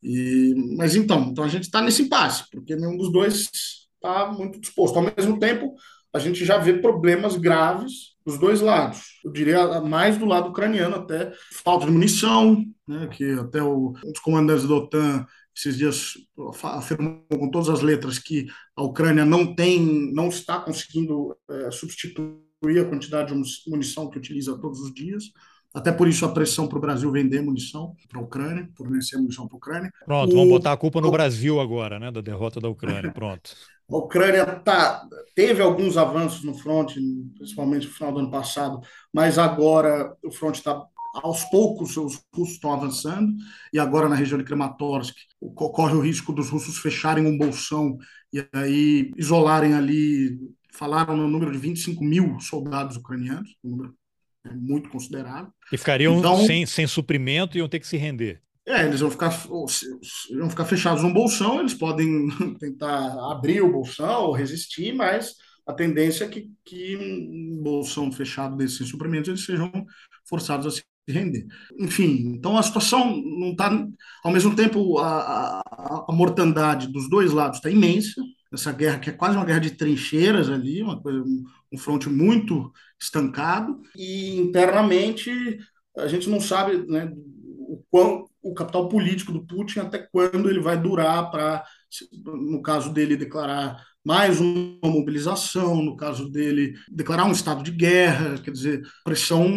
e, 0.01 0.75
mas 0.77 0.95
então, 0.95 1.27
então 1.29 1.43
a 1.43 1.47
gente 1.47 1.63
está 1.63 1.79
nesse 1.81 2.01
impasse, 2.03 2.45
porque 2.51 2.75
nenhum 2.75 2.97
dos 2.97 3.11
dois 3.11 3.49
está 3.95 4.31
muito 4.31 4.59
disposto. 4.59 4.97
Ao 4.97 5.03
mesmo 5.03 5.37
tempo, 5.37 5.75
a 6.11 6.17
gente 6.17 6.43
já 6.43 6.57
vê 6.57 6.73
problemas 6.73 7.37
graves 7.37 8.15
dos 8.25 8.39
dois 8.39 8.61
lados. 8.61 9.19
Eu 9.23 9.31
diria 9.31 9.79
mais 9.81 10.17
do 10.17 10.25
lado 10.25 10.49
ucraniano 10.49 10.95
até 10.95 11.31
falta 11.63 11.85
de 11.85 11.91
munição, 11.91 12.65
né, 12.87 13.07
que 13.07 13.31
até 13.33 13.61
o, 13.61 13.93
um 14.03 14.11
dos 14.11 14.21
comandantes 14.21 14.67
da 14.67 14.73
OTAN 14.73 15.25
esses 15.55 15.77
dias 15.77 16.13
afirmou 16.63 17.23
com 17.29 17.49
todas 17.49 17.69
as 17.69 17.81
letras 17.81 18.17
que 18.17 18.47
a 18.75 18.83
Ucrânia 18.83 19.25
não 19.25 19.53
tem, 19.53 20.11
não 20.13 20.29
está 20.29 20.59
conseguindo 20.59 21.35
é, 21.49 21.71
substituir 21.71 22.79
a 22.79 22.85
quantidade 22.85 23.33
de 23.33 23.69
munição 23.69 24.09
que 24.09 24.17
utiliza 24.17 24.57
todos 24.57 24.79
os 24.79 24.93
dias. 24.93 25.25
Até 25.73 25.91
por 25.91 26.07
isso 26.07 26.25
a 26.25 26.33
pressão 26.33 26.67
para 26.67 26.77
o 26.77 26.81
Brasil 26.81 27.09
vender 27.11 27.41
munição 27.41 27.95
para 28.09 28.19
a 28.19 28.23
Ucrânia, 28.23 28.69
fornecer 28.75 29.17
munição 29.17 29.47
para 29.47 29.55
a 29.55 29.57
Ucrânia. 29.57 29.91
Pronto, 30.05 30.35
vamos 30.35 30.49
botar 30.49 30.73
a 30.73 30.77
culpa 30.77 30.99
no. 30.99 31.09
Brasil 31.09 31.61
agora, 31.61 31.97
né, 31.97 32.11
da 32.11 32.19
derrota 32.19 32.59
da 32.59 32.67
Ucrânia. 32.67 33.11
Pronto. 33.13 33.55
A 33.89 33.97
Ucrânia 33.97 34.45
tá, 34.45 35.05
teve 35.35 35.61
alguns 35.61 35.97
avanços 35.97 36.43
no 36.43 36.53
front, 36.53 36.93
principalmente 37.35 37.87
no 37.87 37.93
final 37.93 38.13
do 38.13 38.19
ano 38.19 38.31
passado, 38.31 38.79
mas 39.13 39.37
agora 39.37 40.15
o 40.23 40.31
front 40.31 40.55
está 40.55 40.81
aos 41.13 41.43
poucos 41.45 41.97
os 41.97 42.21
russos 42.33 42.55
estão 42.55 42.73
avançando 42.73 43.33
e 43.73 43.79
agora 43.79 44.07
na 44.07 44.15
região 44.15 44.37
de 44.37 44.43
Kramatorsk 44.43 45.15
corre 45.55 45.95
o 45.95 46.01
risco 46.01 46.31
dos 46.31 46.49
russos 46.49 46.77
fecharem 46.77 47.25
um 47.25 47.37
bolsão 47.37 47.97
e 48.33 48.45
aí 48.53 49.11
isolarem 49.17 49.73
ali. 49.73 50.39
Falaram 50.73 51.17
no 51.17 51.27
número 51.27 51.51
de 51.51 51.57
25 51.57 52.01
mil 52.03 52.39
soldados 52.39 52.95
ucranianos, 52.95 53.57
um 53.63 53.71
número 53.71 53.95
muito 54.55 54.89
considerável. 54.89 55.51
E 55.71 55.77
ficariam 55.77 56.17
então, 56.17 56.45
sem, 56.45 56.65
sem 56.65 56.87
suprimento 56.87 57.57
e 57.57 57.59
iam 57.59 57.67
ter 57.67 57.79
que 57.79 57.87
se 57.87 57.97
render. 57.97 58.41
É, 58.65 58.85
eles 58.85 59.01
vão 59.01 59.11
ficar, 59.11 59.29
vão 59.29 60.49
ficar 60.49 60.65
fechados 60.65 61.03
no 61.03 61.13
bolsão, 61.13 61.59
eles 61.59 61.73
podem 61.73 62.29
tentar 62.57 63.31
abrir 63.31 63.61
o 63.61 63.71
bolsão 63.71 64.27
ou 64.27 64.31
resistir, 64.31 64.93
mas 64.93 65.35
a 65.65 65.73
tendência 65.73 66.25
é 66.25 66.27
que, 66.27 66.49
que 66.63 66.95
um 66.95 67.61
bolsão 67.61 68.11
fechado 68.11 68.55
desses 68.55 68.87
suprimentos 68.87 69.29
eles 69.29 69.45
sejam 69.45 69.71
forçados 70.25 70.67
a 70.67 70.71
se 70.71 70.83
render. 71.07 71.45
Enfim, 71.79 72.33
então 72.35 72.57
a 72.57 72.63
situação 72.63 73.15
não 73.15 73.51
está. 73.51 73.69
Ao 74.23 74.31
mesmo 74.31 74.55
tempo, 74.55 74.97
a, 74.99 75.61
a, 75.61 76.05
a 76.07 76.13
mortandade 76.13 76.87
dos 76.87 77.09
dois 77.09 77.31
lados 77.31 77.57
está 77.57 77.69
imensa. 77.69 78.21
Essa 78.53 78.71
guerra 78.71 78.99
que 78.99 79.09
é 79.09 79.13
quase 79.13 79.37
uma 79.37 79.45
guerra 79.45 79.59
de 79.59 79.71
trincheiras 79.71 80.49
ali, 80.49 80.81
uma 80.83 81.01
coisa, 81.01 81.21
um, 81.21 81.43
um 81.71 81.77
fronte 81.77 82.09
muito 82.09 82.71
estancado. 82.99 83.81
E 83.95 84.37
internamente 84.37 85.31
a 85.97 86.07
gente 86.07 86.29
não 86.29 86.39
sabe 86.39 86.85
né, 86.87 87.11
o 87.59 87.83
quão 87.89 88.29
o 88.41 88.53
capital 88.53 88.89
político 88.89 89.31
do 89.31 89.45
Putin 89.45 89.79
até 89.79 89.99
quando 89.99 90.49
ele 90.49 90.59
vai 90.59 90.75
durar 90.79 91.29
para, 91.29 91.63
no 92.23 92.61
caso 92.61 92.93
dele, 92.93 93.17
declarar 93.17 93.83
mais 94.03 94.39
uma 94.39 94.89
mobilização, 94.89 95.81
no 95.83 95.95
caso 95.95 96.29
dele, 96.29 96.73
declarar 96.89 97.25
um 97.25 97.31
estado 97.31 97.63
de 97.63 97.71
guerra, 97.71 98.37
quer 98.39 98.51
dizer, 98.51 98.81
a 98.83 99.03
pressão 99.03 99.49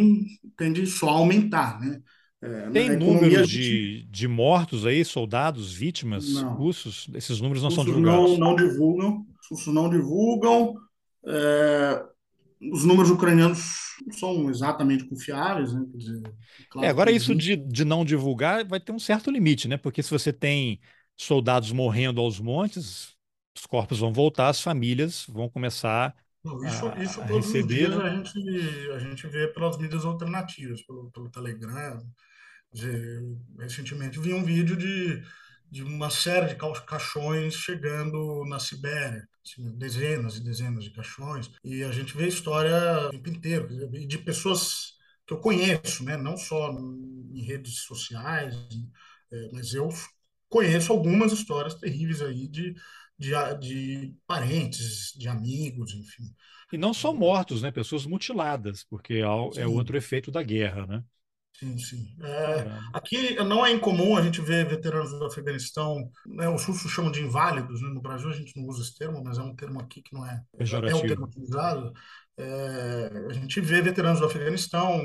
tende 0.57 0.87
só 0.87 1.09
a 1.09 1.13
aumentar, 1.13 1.81
né? 1.81 2.01
É, 2.43 2.71
Tem 2.71 2.97
números 2.97 3.49
de, 3.49 4.07
de 4.11 4.29
mortos 4.29 4.85
aí, 4.85 5.03
soldados, 5.03 5.73
vítimas 5.73 6.35
não. 6.35 6.55
russos? 6.55 7.09
Esses 7.15 7.41
números 7.41 7.63
não 7.63 7.71
são 7.71 7.85
divulgados? 7.85 8.39
Não, 8.39 8.39
não 8.39 8.57
divulgam, 8.57 9.27
os 9.41 9.49
russos 9.51 9.73
não 9.75 9.89
divulgam. 9.89 10.75
É, 11.27 12.05
os 12.73 12.85
números 12.85 13.11
ucranianos 13.11 13.61
são 14.13 14.51
exatamente 14.51 15.05
confiáveis, 15.05 15.73
né? 15.73 15.87
Quer 15.91 15.97
dizer, 15.97 16.23
claro 16.71 16.87
é, 16.87 16.91
agora 16.91 17.11
isso 17.11 17.35
de, 17.35 17.57
de 17.57 17.85
não 17.85 18.05
divulgar 18.05 18.67
vai 18.67 18.81
ter 18.81 18.93
um 18.93 18.99
certo 18.99 19.31
limite, 19.31 19.69
né? 19.69 19.77
Porque 19.77 20.03
se 20.03 20.11
você 20.11 20.33
tem 20.33 20.81
soldados 21.17 21.73
morrendo 21.73 22.21
aos 22.21 22.41
montes, 22.41 23.15
os 23.57 23.67
corpos 23.67 23.99
vão 23.99 24.13
voltar, 24.13 24.49
as 24.49 24.61
famílias 24.61 25.27
vão 25.29 25.49
começar 25.49 26.15
não, 26.45 26.63
isso, 26.65 26.87
a, 26.89 27.03
isso 27.03 27.27
todos 27.27 27.47
receber, 27.47 27.89
os 27.89 27.95
dias 27.95 27.97
né? 27.97 28.05
a, 28.05 28.17
gente, 28.17 28.91
a 28.91 28.99
gente 28.99 29.27
vê 29.29 29.49
pelas 29.49 29.79
mídias 29.79 30.05
alternativas, 30.05 30.83
pelo, 30.83 31.11
pelo 31.11 31.31
Telegram. 31.31 31.99
Dizer, 32.73 33.23
recentemente 33.57 34.19
vi 34.19 34.35
um 34.35 34.43
vídeo 34.43 34.77
de 34.77 35.23
de 35.75 35.83
uma 35.83 36.09
série 36.09 36.47
de 36.47 36.57
caixões 36.87 37.55
chegando 37.55 38.45
na 38.47 38.61
Sibéria, 38.61 39.29
assim, 39.45 39.77
dezenas 39.77 40.37
e 40.37 40.41
dezenas 40.41 40.85
de 40.85 40.91
caixões, 40.91 41.51
e 41.65 41.83
a 41.83 41.91
gente 41.91 42.17
vê 42.17 42.27
a 42.27 42.29
história 42.29 43.09
o 43.09 43.11
tempo 43.11 43.29
inteiro, 43.29 43.91
de 43.91 44.19
pessoas 44.19 44.95
que 45.27 45.35
eu 45.35 45.39
conheço, 45.39 46.05
né? 46.05 46.17
não 46.17 46.37
só 46.37 46.71
em 46.71 47.43
redes 47.43 47.81
sociais, 47.81 48.55
é, 49.33 49.51
mas 49.53 49.75
eu 49.75 49.89
conheço 50.55 50.93
algumas 50.93 51.33
histórias 51.33 51.75
terríveis 51.75 52.23
aí 52.23 52.47
de, 52.47 52.77
de, 53.19 53.33
de 53.59 54.15
parentes, 54.25 55.13
de 55.19 55.29
amigos, 55.29 55.93
enfim. 55.93 56.33
E 56.73 56.79
não 56.79 56.95
só 56.95 57.13
mortos, 57.13 57.61
né? 57.61 57.73
Pessoas 57.73 58.07
mutiladas, 58.07 58.85
porque 58.85 59.15
é, 59.15 59.63
é 59.63 59.67
outro 59.67 59.97
efeito 59.97 60.31
da 60.31 60.45
guerra, 60.45 60.87
né? 60.87 61.03
Sim, 61.59 61.77
sim. 61.79 62.17
É, 62.21 62.67
aqui 62.93 63.35
não 63.45 63.67
é 63.67 63.73
incomum 63.73 64.17
a 64.17 64.23
gente 64.23 64.41
ver 64.41 64.67
veteranos 64.67 65.11
do 65.11 65.25
Afeganistão, 65.25 66.11
né, 66.27 66.49
os 66.49 66.65
russos 66.65 66.91
chamam 66.91 67.13
de 67.13 67.21
inválidos, 67.21 67.81
né, 67.81 67.89
no 67.91 68.03
Brasil 68.03 68.29
a 68.29 68.33
gente 68.33 68.57
não 68.57 68.67
usa 68.67 68.83
esse 68.83 68.99
termo, 68.99 69.23
mas 69.23 69.39
é 69.39 69.43
um 69.43 69.55
termo 69.55 69.81
aqui 69.81 70.03
que 70.03 70.13
não 70.13 70.27
é, 70.27 70.43
é 70.59 70.95
o 70.95 71.01
termo 71.03 71.27
utilizado. 71.27 71.93
É, 72.37 73.27
a 73.31 73.33
gente 73.33 73.61
vê 73.61 73.81
veteranos 73.81 74.19
do 74.19 74.27
Afeganistão, 74.27 75.01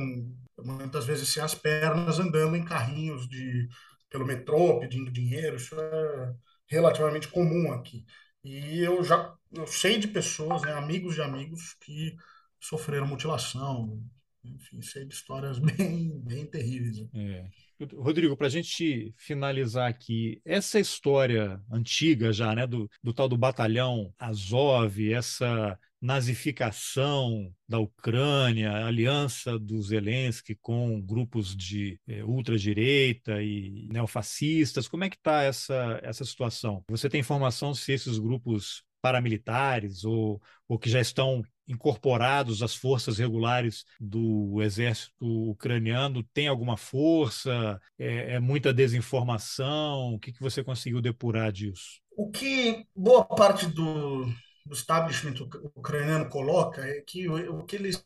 muitas 0.58 1.06
vezes 1.06 1.30
sem 1.30 1.44
as 1.44 1.54
pernas, 1.54 2.20
andando 2.20 2.56
em 2.56 2.66
carrinhos 2.66 3.30
de, 3.30 3.68
pelo 4.10 4.26
metrô, 4.26 4.80
pedindo 4.80 5.12
dinheiro, 5.12 5.58
isso 5.58 5.80
é 5.80 6.36
relativamente 6.68 7.28
comum 7.28 7.72
aqui. 7.72 8.06
E 8.44 8.80
eu 8.80 9.04
já 9.04 9.36
eu 9.52 9.66
sei 9.68 9.98
de 9.98 10.08
pessoas, 10.08 10.62
né, 10.62 10.74
amigos 10.74 11.16
de 11.16 11.22
amigos, 11.22 11.74
que 11.82 12.16
sofreram 12.60 13.08
mutilação, 13.08 14.04
enfim, 14.44 14.82
sei 14.82 15.06
de 15.06 15.14
histórias 15.14 15.58
bem, 15.60 16.20
bem 16.22 16.46
terríveis. 16.46 17.08
É. 17.14 17.50
Rodrigo, 17.96 18.36
para 18.36 18.48
a 18.48 18.50
gente 18.50 19.14
finalizar 19.18 19.90
aqui, 19.90 20.42
essa 20.44 20.80
história 20.80 21.62
antiga 21.72 22.34
já, 22.34 22.54
né, 22.54 22.68
do, 22.68 22.90
do 23.02 23.14
tal 23.14 23.30
do 23.30 23.38
batalhão 23.38 24.14
Azov, 24.20 25.00
essa 25.12 25.80
nazificação 26.02 27.54
da 27.68 27.78
Ucrânia, 27.80 28.72
a 28.72 28.88
aliança 28.88 29.60
do 29.60 29.82
Zelensky 29.82 30.56
com 30.62 31.02
grupos 31.02 31.56
de 31.56 32.00
é, 32.08 32.24
ultradireita 32.24 33.42
e 33.44 33.88
neofascistas, 33.92 34.88
como 34.88 35.04
é 35.04 35.10
que 35.10 35.18
está 35.18 35.44
essa, 35.44 36.00
essa 36.02 36.24
situação? 36.24 36.84
Você 36.90 37.10
tem 37.10 37.20
informação 37.20 37.74
se 37.74 37.92
esses 37.92 38.18
grupos 38.18 38.84
paramilitares 39.02 40.04
ou, 40.04 40.42
ou 40.68 40.78
que 40.78 40.90
já 40.90 41.00
estão 41.00 41.44
incorporados 41.70 42.64
às 42.64 42.76
forças 42.76 43.20
regulares 43.20 43.86
do 44.00 44.62
exército 44.62 45.14
ucraniano? 45.52 46.24
Tem 46.34 46.48
alguma 46.48 46.76
força? 46.76 47.80
É, 47.98 48.34
é 48.34 48.40
muita 48.40 48.74
desinformação? 48.74 50.16
O 50.16 50.20
que, 50.20 50.34
que 50.34 50.42
você 50.42 50.64
conseguiu 50.64 51.00
depurar 51.00 51.52
disso? 51.52 52.02
O 52.18 52.32
que 52.32 52.86
boa 52.96 53.24
parte 53.24 53.68
do, 53.68 54.26
do 54.66 54.74
establishment 54.74 55.36
ucraniano 55.76 56.28
coloca 56.28 56.82
é 56.82 57.02
que 57.02 57.30
o, 57.30 57.64
que 57.64 57.76
eles, 57.76 58.04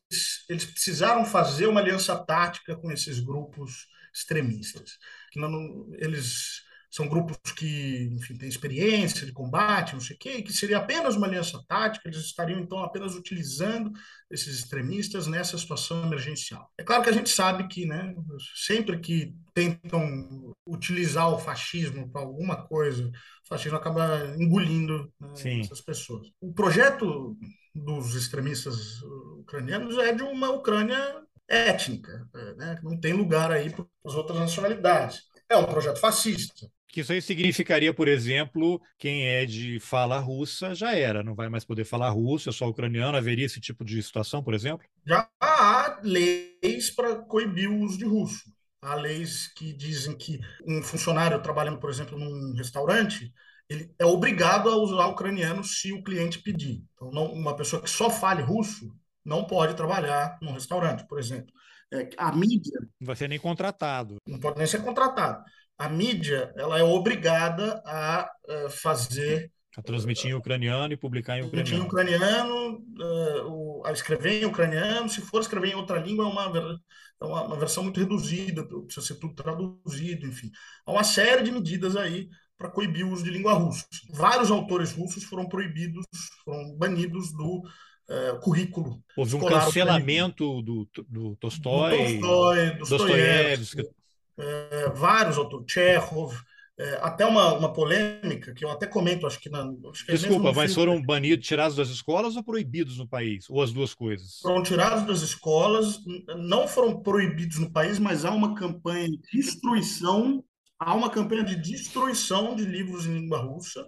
eles 0.50 0.66
precisaram 0.66 1.26
fazer 1.26 1.68
uma 1.68 1.80
aliança 1.80 2.16
tática 2.18 2.76
com 2.76 2.92
esses 2.92 3.20
grupos 3.20 3.88
extremistas. 4.14 4.98
Que 5.32 5.40
não, 5.40 5.90
eles 5.94 6.63
são 6.94 7.08
grupos 7.08 7.38
que, 7.58 8.08
enfim, 8.14 8.38
têm 8.38 8.48
experiência 8.48 9.26
de 9.26 9.32
combate, 9.32 9.94
não 9.94 10.00
sei 10.00 10.16
o 10.16 10.20
quê, 10.20 10.44
que 10.44 10.54
seria 10.54 10.78
apenas 10.78 11.16
uma 11.16 11.26
aliança 11.26 11.60
tática, 11.68 12.08
eles 12.08 12.20
estariam 12.20 12.60
então 12.60 12.84
apenas 12.84 13.16
utilizando 13.16 13.92
esses 14.30 14.60
extremistas 14.60 15.26
nessa 15.26 15.58
situação 15.58 16.04
emergencial. 16.06 16.72
É 16.78 16.84
claro 16.84 17.02
que 17.02 17.10
a 17.10 17.14
gente 17.14 17.32
sabe 17.32 17.68
que, 17.68 17.88
né, 17.88 18.14
sempre 18.56 19.00
que 19.00 19.34
tentam 19.56 20.54
utilizar 20.68 21.34
o 21.34 21.40
fascismo 21.40 22.08
para 22.12 22.22
alguma 22.22 22.68
coisa, 22.68 23.08
o 23.08 23.48
fascismo 23.48 23.78
acaba 23.78 24.36
engolindo 24.38 25.12
né, 25.20 25.62
essas 25.62 25.82
pessoas. 25.82 26.28
O 26.40 26.54
projeto 26.54 27.36
dos 27.74 28.14
extremistas 28.14 29.02
ucranianos 29.40 29.98
é 29.98 30.14
de 30.14 30.22
uma 30.22 30.52
Ucrânia 30.52 31.24
étnica, 31.48 32.30
né? 32.56 32.80
não 32.84 33.00
tem 33.00 33.14
lugar 33.14 33.52
aí 33.52 33.72
para 33.72 33.84
as 34.06 34.14
outras 34.14 34.38
nacionalidades. 34.38 35.24
É 35.50 35.58
um 35.58 35.66
projeto 35.66 36.00
fascista. 36.00 36.68
Que 36.94 37.02
isso 37.02 37.12
aí 37.12 37.24
significaria, 37.24 37.92
por 37.92 38.08
exemplo, 38.08 38.80
quem 39.00 39.26
é 39.26 39.48
de 39.48 39.80
fala 39.80 40.20
russa 40.20 40.76
já 40.76 40.96
era, 40.96 41.24
não 41.24 41.34
vai 41.34 41.50
mais 41.50 41.66
poder 41.66 41.86
falar 41.86 42.12
russo, 42.12 42.50
é 42.50 42.52
só 42.52 42.70
ucraniano. 42.70 43.18
Haveria 43.18 43.48
esse 43.48 43.60
tipo 43.60 43.84
de 43.84 44.00
situação, 44.04 44.44
por 44.44 44.54
exemplo? 44.54 44.86
Já 45.04 45.28
há 45.42 46.00
leis 46.04 46.92
para 46.92 47.16
coibir 47.16 47.68
o 47.68 47.80
uso 47.80 47.98
de 47.98 48.06
russo. 48.06 48.44
Há 48.80 48.94
leis 48.94 49.48
que 49.56 49.74
dizem 49.74 50.16
que 50.16 50.40
um 50.68 50.84
funcionário 50.84 51.42
trabalhando, 51.42 51.80
por 51.80 51.90
exemplo, 51.90 52.16
num 52.16 52.54
restaurante, 52.56 53.34
ele 53.68 53.92
é 53.98 54.06
obrigado 54.06 54.70
a 54.70 54.78
usar 54.78 55.08
ucraniano 55.08 55.64
se 55.64 55.92
o 55.92 56.04
cliente 56.04 56.44
pedir. 56.44 56.84
Então, 56.94 57.10
não, 57.10 57.26
uma 57.34 57.56
pessoa 57.56 57.82
que 57.82 57.90
só 57.90 58.08
fale 58.08 58.44
russo 58.44 58.96
não 59.26 59.46
pode 59.46 59.74
trabalhar 59.74 60.38
num 60.44 60.54
restaurante, 60.54 61.08
por 61.08 61.18
exemplo. 61.18 61.52
É, 61.92 62.08
a 62.18 62.32
mídia. 62.32 62.80
Não 63.00 63.08
vai 63.08 63.16
ser 63.16 63.28
nem 63.28 63.40
contratado. 63.40 64.18
Não 64.28 64.40
pode 64.40 64.60
nem 64.60 64.68
ser 64.68 64.84
contratado 64.84 65.44
a 65.84 65.90
mídia 65.90 66.54
ela 66.56 66.80
é 66.80 66.84
obrigada 66.84 67.84
a 67.86 68.30
uh, 68.48 68.70
fazer 68.70 69.52
a 69.76 69.82
transmitir 69.82 70.30
em 70.30 70.36
ucraniano 70.36 70.94
e 70.94 70.98
publicar 70.98 71.40
em 71.40 71.44
ucraniano. 71.44 71.84
Em 71.84 71.86
ucraniano, 71.88 72.78
uh, 72.78 73.86
a 73.86 73.92
escrever 73.92 74.44
em 74.44 74.46
ucraniano, 74.46 75.10
se 75.10 75.20
for 75.20 75.42
escrever 75.42 75.70
em 75.70 75.76
outra 75.76 75.98
língua, 75.98 76.26
é 76.26 76.28
uma, 76.28 76.80
é 77.22 77.26
uma, 77.26 77.44
uma, 77.48 77.58
versão 77.58 77.82
muito 77.82 78.00
reduzida, 78.00 78.64
precisa 78.64 79.06
ser 79.06 79.16
tudo 79.16 79.34
traduzido, 79.34 80.28
enfim. 80.28 80.52
Há 80.86 80.92
uma 80.92 81.04
série 81.04 81.42
de 81.42 81.52
medidas 81.52 81.96
aí 81.96 82.30
para 82.56 82.70
coibir 82.70 83.04
o 83.04 83.12
uso 83.12 83.24
de 83.24 83.32
língua 83.32 83.54
russa. 83.54 83.84
Vários 84.12 84.52
autores 84.52 84.92
russos 84.92 85.24
foram 85.24 85.50
proibidos, 85.50 86.06
foram 86.46 86.76
banidos 86.78 87.34
do 87.34 87.64
uh, 87.64 88.40
currículo. 88.42 89.02
Houve 89.18 89.36
um 89.38 89.40
cancelamento 89.40 90.62
do, 90.62 90.88
do 91.10 91.36
Tolstói, 91.38 92.20
do 92.20 92.22
Tolstói, 92.22 92.78
Dostoiévski 92.78 93.90
é, 94.38 94.90
vários 94.90 95.38
autores, 95.38 95.72
Chekhov, 95.72 96.34
é, 96.78 97.00
até 97.04 97.24
uma, 97.24 97.54
uma 97.54 97.72
polêmica 97.72 98.52
que 98.52 98.66
eu 98.66 98.72
até 98.72 98.88
comento, 98.88 99.28
acho 99.28 99.40
que 99.40 99.50
na. 99.50 99.62
Acho 99.92 100.06
que 100.06 100.12
é 100.12 100.16
Desculpa, 100.16 100.52
mas 100.52 100.74
foram 100.74 101.00
banidos, 101.00 101.46
tirados 101.46 101.76
das 101.76 101.90
escolas 101.90 102.36
ou 102.36 102.44
proibidos 102.44 102.98
no 102.98 103.08
país? 103.08 103.48
Ou 103.48 103.62
as 103.62 103.72
duas 103.72 103.94
coisas? 103.94 104.40
Foram 104.42 104.64
tirados 104.64 105.06
das 105.06 105.22
escolas, 105.22 106.00
não 106.36 106.68
foram 106.68 107.00
proibidos 107.02 107.60
no 107.60 107.72
país, 107.72 108.00
mas 108.00 108.26
há 108.26 108.32
uma 108.32 108.56
campanha 108.56 109.08
de 109.08 109.20
destruição, 109.32 110.44
há 110.80 110.96
uma 110.96 111.12
campanha 111.12 111.44
de 111.44 111.56
destruição 111.56 112.56
de 112.56 112.66
livros 112.66 113.06
em 113.06 113.14
língua 113.14 113.38
russa. 113.38 113.88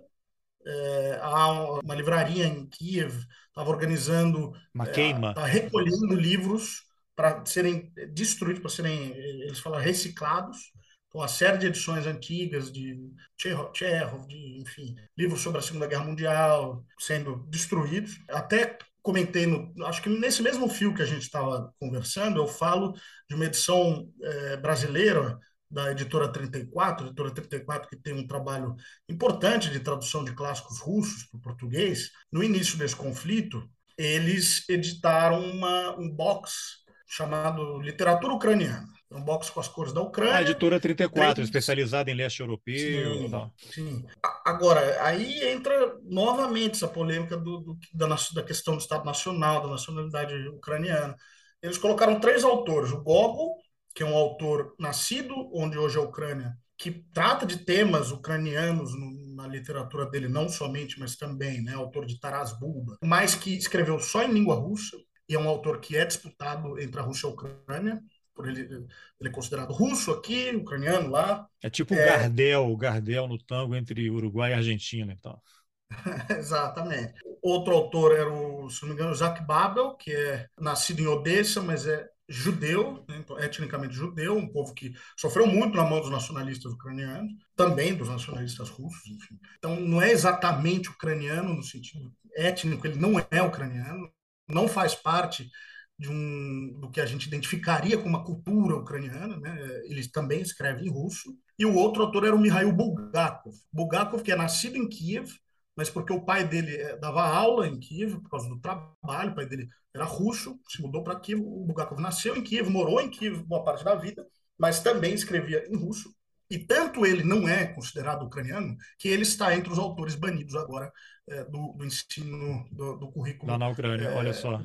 É, 0.68 1.20
há 1.22 1.80
uma 1.80 1.96
livraria 1.96 2.46
em 2.46 2.68
Kiev, 2.68 3.16
estava 3.48 3.70
organizando. 3.70 4.54
Uma 4.74 4.86
queima. 4.86 5.30
Está 5.30 5.46
recolhendo 5.46 6.14
livros 6.14 6.84
para 7.16 7.46
serem 7.46 7.92
destruídos, 8.14 8.62
para 8.62 8.70
serem, 8.70 9.12
eles 9.16 9.60
falam, 9.60 9.80
reciclados. 9.80 10.72
Então, 11.08 11.22
a 11.22 11.28
série 11.28 11.58
de 11.58 11.68
edições 11.68 12.06
antigas 12.06 12.72
de 12.72 13.10
Chekhov, 13.38 14.28
de, 14.28 14.60
enfim, 14.62 14.96
livros 15.18 15.42
sobre 15.42 15.60
a 15.60 15.62
Segunda 15.62 15.88
Guerra 15.88 16.04
Mundial 16.04 16.84
sendo 17.00 17.38
destruídos. 17.48 18.20
Até 18.30 18.78
comentei, 19.02 19.46
no, 19.46 19.72
acho 19.86 20.02
que 20.02 20.10
nesse 20.10 20.42
mesmo 20.42 20.68
fio 20.68 20.94
que 20.94 21.02
a 21.02 21.06
gente 21.06 21.22
estava 21.22 21.74
conversando, 21.80 22.42
eu 22.42 22.48
falo 22.48 22.94
de 23.30 23.36
uma 23.36 23.46
edição 23.46 24.12
é, 24.22 24.58
brasileira 24.58 25.40
da 25.70 25.92
editora 25.92 26.28
34, 26.28 27.08
editora 27.08 27.32
34 27.32 27.90
que 27.90 27.96
tem 27.98 28.14
um 28.14 28.28
trabalho 28.28 28.76
importante 29.08 29.70
de 29.70 29.80
tradução 29.80 30.24
de 30.24 30.34
clássicos 30.34 30.80
russos 30.80 31.24
para 31.26 31.38
o 31.38 31.42
português. 31.42 32.12
No 32.32 32.44
início 32.44 32.78
desse 32.78 32.96
conflito, 32.96 33.70
eles 33.98 34.68
editaram 34.68 35.40
uma, 35.40 35.98
um 36.00 36.10
box 36.10 36.84
chamado 37.08 37.80
Literatura 37.80 38.34
Ucraniana. 38.34 38.88
É 39.12 39.16
um 39.16 39.24
box 39.24 39.50
com 39.50 39.60
as 39.60 39.68
cores 39.68 39.94
da 39.94 40.02
Ucrânia. 40.02 40.36
A 40.36 40.42
editora 40.42 40.80
34, 40.80 41.36
Tem... 41.36 41.44
especializada 41.44 42.10
em 42.10 42.16
leste 42.16 42.40
europeu. 42.40 43.30
Sim, 43.30 43.52
sim. 43.72 44.06
Agora, 44.44 45.04
aí 45.04 45.48
entra 45.48 45.96
novamente 46.04 46.76
essa 46.76 46.88
polêmica 46.88 47.38
do, 47.38 47.60
do, 47.60 47.78
da, 47.94 48.08
da 48.08 48.44
questão 48.44 48.76
do 48.76 48.82
Estado 48.82 49.06
Nacional, 49.06 49.62
da 49.62 49.68
nacionalidade 49.70 50.34
ucraniana. 50.50 51.16
Eles 51.62 51.78
colocaram 51.78 52.20
três 52.20 52.44
autores. 52.44 52.92
O 52.92 53.02
Gogol, 53.02 53.56
que 53.94 54.04
é 54.04 54.06
um 54.06 54.16
autor 54.16 54.76
nascido 54.80 55.34
onde 55.54 55.78
hoje 55.78 55.98
é 55.98 56.02
a 56.02 56.04
Ucrânia, 56.04 56.58
que 56.78 56.92
trata 57.14 57.46
de 57.46 57.58
temas 57.58 58.12
ucranianos 58.12 58.94
no, 58.94 59.36
na 59.36 59.48
literatura 59.48 60.06
dele, 60.06 60.28
não 60.28 60.50
somente, 60.50 61.00
mas 61.00 61.16
também, 61.16 61.62
né, 61.62 61.74
autor 61.74 62.06
de 62.06 62.20
Taras 62.20 62.58
Bulba, 62.60 62.98
mas 63.04 63.36
que 63.36 63.56
escreveu 63.56 64.00
só 64.00 64.24
em 64.24 64.34
língua 64.34 64.56
russa, 64.56 64.98
e 65.28 65.36
é 65.36 65.40
um 65.40 65.48
autor 65.48 65.80
que 65.80 65.96
é 65.96 66.06
disputado 66.06 66.80
entre 66.80 67.00
a 67.00 67.04
Rússia 67.04 67.28
e 67.28 67.30
a 67.30 67.34
Ucrânia, 67.34 68.04
por 68.34 68.48
ele, 68.48 68.62
ele 68.62 69.30
é 69.30 69.32
considerado 69.32 69.72
russo 69.72 70.12
aqui, 70.12 70.52
ucraniano 70.56 71.10
lá. 71.10 71.48
É 71.64 71.70
tipo 71.70 71.94
o 71.94 71.98
é... 71.98 72.06
Gardel, 72.06 72.70
o 72.70 72.78
Gardel 72.78 73.28
no 73.28 73.38
tango 73.38 73.76
entre 73.76 74.10
Uruguai 74.10 74.52
e 74.52 74.56
Argentina, 74.56 75.14
então. 75.14 75.42
Exatamente. 76.38 77.14
Outro 77.42 77.74
autor 77.74 78.14
era 78.14 78.30
o, 78.30 78.70
se 78.70 78.82
não 78.82 78.90
me 78.90 78.96
engano, 78.96 79.16
Jacques 79.16 79.46
Babel, 79.46 79.96
que 79.96 80.12
é 80.12 80.48
nascido 80.60 81.00
em 81.00 81.08
Odessa, 81.08 81.62
mas 81.62 81.88
é 81.88 82.08
judeu, 82.28 83.06
né, 83.08 83.18
então, 83.20 83.40
etnicamente 83.40 83.94
judeu, 83.94 84.36
um 84.36 84.48
povo 84.48 84.74
que 84.74 84.94
sofreu 85.16 85.46
muito 85.46 85.78
na 85.78 85.84
mão 85.84 86.02
dos 86.02 86.10
nacionalistas 86.10 86.74
ucranianos, 86.74 87.32
também 87.56 87.94
dos 87.94 88.10
nacionalistas 88.10 88.70
russos, 88.70 89.06
enfim. 89.08 89.40
Então, 89.58 89.80
não 89.80 90.02
é 90.02 90.12
exatamente 90.12 90.90
ucraniano 90.90 91.54
no 91.54 91.64
sentido 91.64 92.12
étnico, 92.36 92.88
ele 92.88 93.00
não 93.00 93.20
é 93.30 93.42
ucraniano, 93.44 94.12
não 94.48 94.68
faz 94.68 94.96
parte 94.96 95.50
de 95.98 96.10
um, 96.10 96.78
do 96.80 96.92
que 96.92 97.00
a 97.00 97.06
gente 97.06 97.28
identificaria 97.28 97.98
como 97.98 98.10
uma 98.10 98.24
cultura 98.24 98.76
ucraniana, 98.76 99.38
né? 99.38 99.82
ele 99.86 100.08
também 100.10 100.42
escreve 100.42 100.86
em 100.86 100.90
russo, 100.90 101.34
e 101.58 101.66
o 101.66 101.74
outro 101.74 102.04
autor 102.04 102.26
era 102.26 102.36
o 102.36 102.40
Mikhail 102.40 102.72
Bulgakov. 102.72 103.56
Bulgakov, 103.72 104.22
que 104.22 104.32
é 104.32 104.36
nascido 104.36 104.76
em 104.76 104.90
Kiev, 104.90 105.32
mas 105.76 105.90
porque 105.90 106.12
o 106.12 106.24
pai 106.24 106.46
dele 106.48 106.76
eh, 106.76 106.98
dava 106.98 107.24
aula 107.24 107.68
em 107.68 107.80
Kiev 107.80 108.20
por 108.22 108.30
causa 108.30 108.48
do 108.50 108.60
trabalho, 108.60 109.32
o 109.32 109.36
pai 109.36 109.46
dele 109.46 109.70
era 109.94 110.06
russo, 110.06 110.60
se 110.68 110.82
mudou 110.82 111.04
para 111.04 111.20
Kiev, 111.20 111.42
o 111.42 111.66
Bulgakov 111.66 112.02
nasceu 112.02 112.36
em 112.36 112.44
Kiev, 112.44 112.70
morou 112.70 113.00
em 113.00 113.10
Kiev 113.10 113.42
boa 113.44 113.64
parte 113.64 113.84
da 113.84 113.96
vida, 113.96 114.26
mas 114.58 114.82
também 114.82 115.14
escrevia 115.14 115.66
em 115.70 115.76
russo, 115.76 116.14
e 116.50 116.60
tanto 116.60 117.06
ele 117.06 117.24
não 117.24 117.48
é 117.48 117.66
considerado 117.66 118.24
ucraniano, 118.24 118.76
que 118.98 119.08
ele 119.08 119.24
está 119.24 119.56
entre 119.56 119.72
os 119.72 119.80
autores 119.80 120.16
banidos 120.16 120.56
agora 120.56 120.92
é, 121.28 121.44
do, 121.46 121.74
do, 121.74 121.86
ensino 121.86 122.66
do, 122.72 122.98
do 122.98 123.12
currículo. 123.12 123.52
Lá 123.52 123.58
na 123.58 123.70
Ucrânia, 123.70 124.10
é, 124.10 124.16
olha 124.16 124.34
só. 124.34 124.62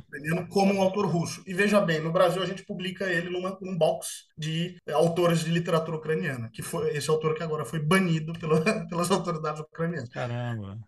Como 0.51 0.75
um 0.75 0.83
autor 0.83 1.07
russo. 1.07 1.43
E 1.47 1.55
veja 1.55 1.81
bem, 1.81 2.01
no 2.01 2.13
Brasil 2.13 2.43
a 2.43 2.47
gente 2.47 2.65
publica 2.65 3.07
ele 3.07 3.31
numa, 3.31 3.57
num 3.63 3.77
box 3.77 4.27
de 4.37 4.77
é, 4.87 4.93
autores 4.93 5.41
de 5.41 5.51
literatura 5.51 5.97
ucraniana, 5.97 6.51
que 6.53 6.63
foi 6.63 6.95
esse 6.97 7.09
autor 7.09 7.35
que 7.35 7.43
agora 7.43 7.65
foi 7.65 7.81
banido 7.81 8.33
pela, 8.35 8.61
pelas 8.89 9.11
autoridades 9.11 9.61
ucranianas. 9.61 10.09
Caramba! 10.11 10.79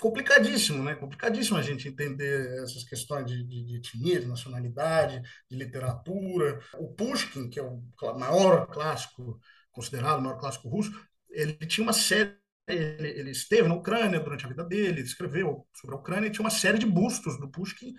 complicadíssimo, 0.00 0.82
né? 0.82 0.94
Complicadíssimo 0.94 1.56
a 1.56 1.62
gente 1.62 1.88
entender 1.88 2.62
essas 2.62 2.84
questões 2.84 3.26
de, 3.26 3.42
de, 3.44 3.64
de 3.64 3.76
etnia, 3.76 4.20
de 4.20 4.26
nacionalidade, 4.26 5.22
de 5.50 5.56
literatura. 5.56 6.60
O 6.74 6.92
Pushkin, 6.92 7.48
que 7.48 7.58
é 7.58 7.62
o 7.62 7.82
maior 8.18 8.66
clássico 8.66 9.40
considerado 9.76 10.18
o 10.18 10.22
maior 10.22 10.38
clássico 10.38 10.68
russo, 10.68 10.90
ele 11.30 11.54
tinha 11.66 11.86
uma 11.86 11.92
série 11.92 12.34
ele, 12.68 13.08
ele, 13.08 13.30
esteve 13.30 13.68
na 13.68 13.76
Ucrânia 13.76 14.18
durante 14.18 14.44
a 14.44 14.48
vida 14.48 14.64
dele, 14.64 15.00
escreveu 15.00 15.64
sobre 15.72 15.94
a 15.94 15.98
Ucrânia 16.00 16.26
e 16.26 16.30
tinha 16.30 16.42
uma 16.42 16.50
série 16.50 16.78
de 16.78 16.86
bustos 16.86 17.38
do 17.38 17.48
Pushkin 17.48 17.94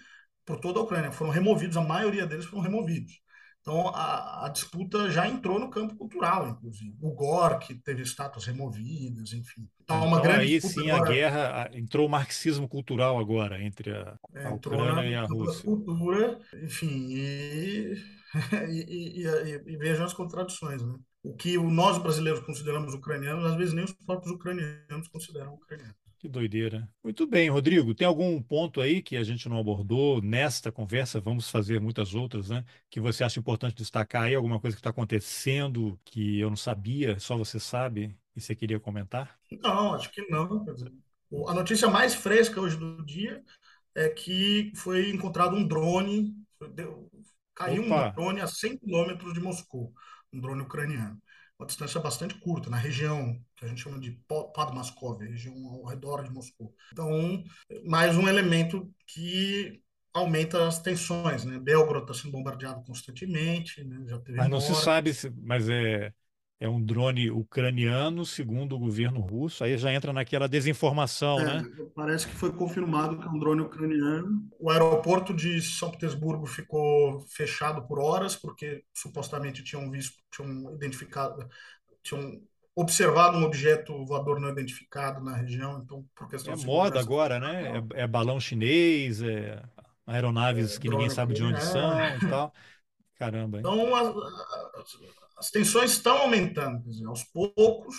por 0.46 0.60
toda 0.60 0.80
a 0.80 0.84
Ucrânia. 0.84 1.10
Foram 1.10 1.32
removidos, 1.32 1.78
a 1.78 1.82
maioria 1.82 2.26
deles 2.26 2.46
foram 2.46 2.64
removidos. 2.64 3.14
Então, 3.62 3.90
a, 3.90 4.46
a, 4.46 4.50
disputa 4.50 5.10
já 5.12 5.28
entrou 5.28 5.60
no 5.60 5.70
campo 5.70 5.94
cultural, 5.96 6.48
inclusive. 6.48 6.96
O 7.02 7.58
que 7.60 7.76
teve 7.76 8.02
estátuas 8.02 8.46
removidas, 8.46 9.34
enfim. 9.34 9.68
Então, 9.82 9.98
uma 9.98 10.20
então, 10.20 10.22
grande 10.22 10.54
aí 10.54 10.62
sim 10.62 10.90
agora... 10.90 11.10
a 11.10 11.14
guerra, 11.14 11.70
entrou 11.74 12.08
o 12.08 12.10
marxismo 12.10 12.68
cultural 12.68 13.20
agora 13.20 13.62
entre 13.62 13.92
a, 13.92 14.18
a 14.46 14.54
Ucrânia 14.54 15.10
e 15.10 15.16
a 15.16 15.24
Rússia. 15.26 15.64
cultura, 15.64 16.40
enfim, 16.64 17.08
e, 17.12 17.94
e, 18.70 19.22
e, 19.22 19.64
e, 19.66 19.78
vejam 19.78 20.06
as 20.06 20.14
contradições, 20.14 20.82
né? 20.82 20.96
O 21.24 21.34
que 21.34 21.58
nós 21.58 21.98
brasileiros 21.98 22.42
consideramos 22.42 22.94
ucranianos, 22.94 23.46
às 23.46 23.56
vezes 23.56 23.74
nem 23.74 23.84
os 23.84 23.94
próprios 23.94 24.34
ucranianos 24.34 25.08
consideram 25.10 25.56
ucranianos. 25.56 25.96
Que 26.20 26.28
doideira. 26.28 26.90
Muito 27.04 27.28
bem, 27.28 27.48
Rodrigo. 27.48 27.94
Tem 27.94 28.08
algum 28.08 28.42
ponto 28.42 28.82
aí 28.82 29.04
que 29.04 29.16
a 29.16 29.24
gente 29.24 29.48
não 29.48 29.60
abordou 29.60 30.20
nesta 30.20 30.72
conversa? 30.72 31.22
Vamos 31.22 31.50
fazer 31.50 31.80
muitas 31.80 32.16
outras, 32.16 32.50
né? 32.50 32.66
Que 32.90 33.00
você 33.00 33.24
acha 33.24 33.40
importante 33.40 33.76
destacar 33.76 34.24
aí? 34.24 34.34
Alguma 34.34 34.60
coisa 34.60 34.76
que 34.76 34.80
está 34.80 34.90
acontecendo 34.90 36.00
que 36.04 36.40
eu 36.40 36.50
não 36.50 36.58
sabia, 36.58 37.20
só 37.20 37.38
você 37.38 37.60
sabe 37.60 38.18
e 38.36 38.42
você 38.42 38.56
queria 38.56 38.80
comentar? 38.80 39.38
Não, 39.62 39.94
acho 39.94 40.12
que 40.12 40.24
não. 40.28 40.66
A 41.48 41.54
notícia 41.54 41.88
mais 41.88 42.16
fresca 42.16 42.60
hoje 42.60 42.78
do 42.78 43.06
dia 43.06 43.44
é 43.94 44.10
que 44.10 44.72
foi 44.76 45.12
encontrado 45.12 45.56
um 45.56 45.68
drone, 45.68 46.34
caiu 47.54 47.84
Opa. 47.84 48.10
um 48.10 48.14
drone 48.14 48.42
a 48.42 48.48
100 48.48 48.78
quilômetros 48.80 49.34
de 49.36 49.40
Moscou, 49.40 49.94
um 50.34 50.40
drone 50.40 50.62
ucraniano 50.62 51.22
uma 51.60 51.66
distância 51.66 52.00
bastante 52.00 52.36
curta, 52.36 52.70
na 52.70 52.78
região 52.78 53.36
que 53.56 53.66
a 53.66 53.68
gente 53.68 53.82
chama 53.82 54.00
de 54.00 54.12
Podmaskov, 54.28 55.20
região 55.24 55.56
ao 55.74 55.86
redor 55.86 56.24
de 56.24 56.30
Moscou. 56.30 56.74
Então, 56.94 57.44
mais 57.84 58.16
um 58.16 58.28
elemento 58.28 58.88
que 59.08 59.82
aumenta 60.14 60.68
as 60.68 60.80
tensões, 60.80 61.44
né? 61.46 61.60
Belgorod 61.60 62.04
está 62.04 62.14
sendo 62.14 62.32
bombardeado 62.32 62.84
constantemente, 62.84 63.84
né? 63.84 64.06
já 64.08 64.20
teve 64.20 64.38
Mas 64.38 64.50
não 64.50 64.60
morte. 64.60 64.78
se 64.78 64.84
sabe, 64.84 65.14
se, 65.14 65.30
mas 65.32 65.68
é 65.68 66.14
é 66.60 66.68
um 66.68 66.84
drone 66.84 67.30
ucraniano, 67.30 68.26
segundo 68.26 68.76
o 68.76 68.80
governo 68.80 69.20
russo. 69.20 69.64
Aí 69.64 69.78
já 69.78 69.94
entra 69.94 70.12
naquela 70.12 70.48
desinformação, 70.48 71.40
é, 71.40 71.46
né? 71.46 71.64
Parece 71.96 72.28
que 72.28 72.34
foi 72.34 72.52
confirmado 72.52 73.18
que 73.20 73.28
é 73.28 73.30
um 73.30 73.38
drone 73.38 73.62
ucraniano. 73.62 74.42
O 74.60 74.72
aeroporto 74.72 75.34
de 75.34 75.62
São 75.62 75.92
Petersburgo 75.92 76.48
ficou 76.48 77.20
fechado 77.28 77.84
por 77.88 78.00
horas, 78.00 78.36
porque 78.36 78.84
supostamente 78.94 79.64
tinham 79.64 79.90
visto, 79.92 80.16
tinham 80.32 80.74
identificado, 80.74 81.48
tinham 82.02 82.42
observado 82.76 83.38
um 83.38 83.44
objeto 83.44 84.06
voador 84.06 84.40
não 84.40 84.50
identificado 84.50 85.24
na 85.24 85.36
região. 85.36 85.82
Então, 85.84 86.04
por 86.16 86.28
questão 86.28 86.56
é 86.56 86.58
moda 86.58 87.00
agora, 87.00 87.40
né? 87.40 87.84
É, 87.94 88.02
é, 88.02 88.08
balão 88.08 88.40
chinês, 88.40 89.22
é 89.22 89.62
aeronaves 90.08 90.76
é, 90.76 90.80
que 90.80 90.90
ninguém 90.90 91.10
sabe 91.10 91.36
de 91.36 91.44
onde 91.44 91.64
são 91.64 92.00
e 92.16 92.30
tal. 92.30 92.52
Caramba. 93.18 93.58
Hein? 93.58 93.62
Então, 93.62 93.88
as 95.38 95.52
tensões 95.52 95.92
estão 95.92 96.18
aumentando, 96.18 96.84
quer 96.84 96.90
dizer, 96.90 97.06
aos 97.06 97.24
poucos, 97.24 97.96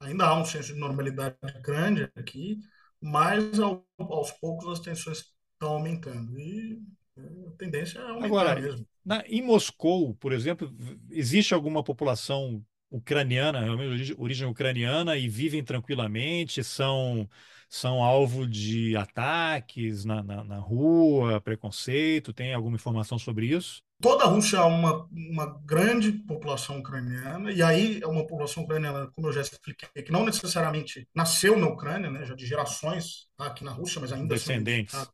ainda 0.00 0.26
há 0.26 0.40
um 0.40 0.44
senso 0.44 0.72
de 0.74 0.78
normalidade 0.78 1.36
grande 1.62 2.10
aqui, 2.14 2.58
mas 3.00 3.58
ao, 3.58 3.86
aos 3.98 4.30
poucos 4.32 4.66
as 4.68 4.80
tensões 4.80 5.24
estão 5.52 5.74
aumentando. 5.74 6.38
E 6.38 6.82
a 7.16 7.56
tendência 7.58 7.98
é 7.98 8.02
aumentar 8.02 8.26
Agora, 8.26 8.60
mesmo. 8.60 8.86
Na, 9.04 9.22
em 9.26 9.42
Moscou, 9.42 10.14
por 10.14 10.32
exemplo, 10.32 10.70
existe 11.10 11.52
alguma 11.52 11.82
população 11.84 12.64
ucraniana, 12.90 13.70
origem, 13.72 14.16
origem 14.18 14.48
ucraniana, 14.48 15.16
e 15.16 15.28
vivem 15.28 15.62
tranquilamente, 15.64 16.62
são 16.62 17.28
são 17.74 18.02
alvo 18.02 18.46
de 18.46 18.96
ataques 18.96 20.04
na, 20.04 20.22
na, 20.22 20.44
na, 20.44 20.58
rua, 20.58 21.40
preconceito? 21.40 22.32
Tem 22.32 22.54
alguma 22.54 22.76
informação 22.76 23.18
sobre 23.18 23.46
isso? 23.46 23.82
Toda 24.00 24.24
a 24.24 24.28
Rússia 24.28 24.58
é 24.58 24.62
uma, 24.62 25.08
uma 25.10 25.60
grande 25.64 26.12
população 26.12 26.78
ucraniana, 26.78 27.50
e 27.50 27.62
aí 27.62 28.00
é 28.00 28.06
uma 28.06 28.24
população 28.26 28.62
ucraniana, 28.62 29.08
como 29.08 29.26
eu 29.26 29.32
já 29.32 29.40
expliquei, 29.40 29.88
que 30.04 30.12
não 30.12 30.24
necessariamente 30.24 31.08
nasceu 31.12 31.58
na 31.58 31.66
Ucrânia, 31.66 32.10
né, 32.10 32.24
já 32.24 32.34
de 32.34 32.46
gerações 32.46 33.26
tá, 33.36 33.46
aqui 33.46 33.64
na 33.64 33.72
Rússia, 33.72 34.00
mas 34.00 34.12
ainda 34.12 34.34
Descendentes. 34.34 34.94
são 34.94 35.08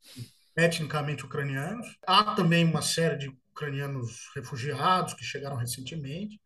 etnicamente 0.57 1.25
ucranianos. 1.25 1.97
Há 2.07 2.35
também 2.35 2.65
uma 2.65 2.83
série 2.83 3.17
de 3.17 3.33
ucranianos 3.51 4.31
refugiados 4.35 5.15
que 5.15 5.25
chegaram 5.25 5.57
recentemente 5.57 6.41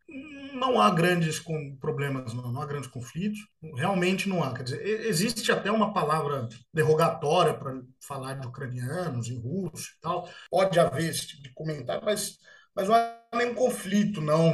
não 0.55 0.79
há 0.79 0.89
grandes 0.89 1.43
problemas, 1.79 2.33
não, 2.33 2.51
não 2.51 2.61
há 2.61 2.65
grandes 2.65 2.89
conflitos, 2.89 3.39
realmente 3.75 4.27
não 4.27 4.43
há. 4.43 4.53
Quer 4.53 4.63
dizer, 4.63 5.05
existe 5.05 5.51
até 5.51 5.69
uma 5.69 5.93
palavra 5.93 6.47
derrogatória 6.73 7.53
para 7.53 7.81
falar 7.99 8.35
de 8.35 8.47
ucranianos 8.47 9.29
em 9.29 9.39
russo 9.39 9.89
e 9.97 10.01
tal. 10.01 10.29
Pode 10.49 10.79
haver 10.79 11.09
esse 11.09 11.27
tipo 11.27 11.43
de 11.43 11.53
comentário, 11.53 12.03
mas, 12.03 12.37
mas 12.75 12.87
não 12.87 12.95
há 12.95 13.19
nenhum 13.33 13.53
conflito, 13.53 14.21
não. 14.21 14.53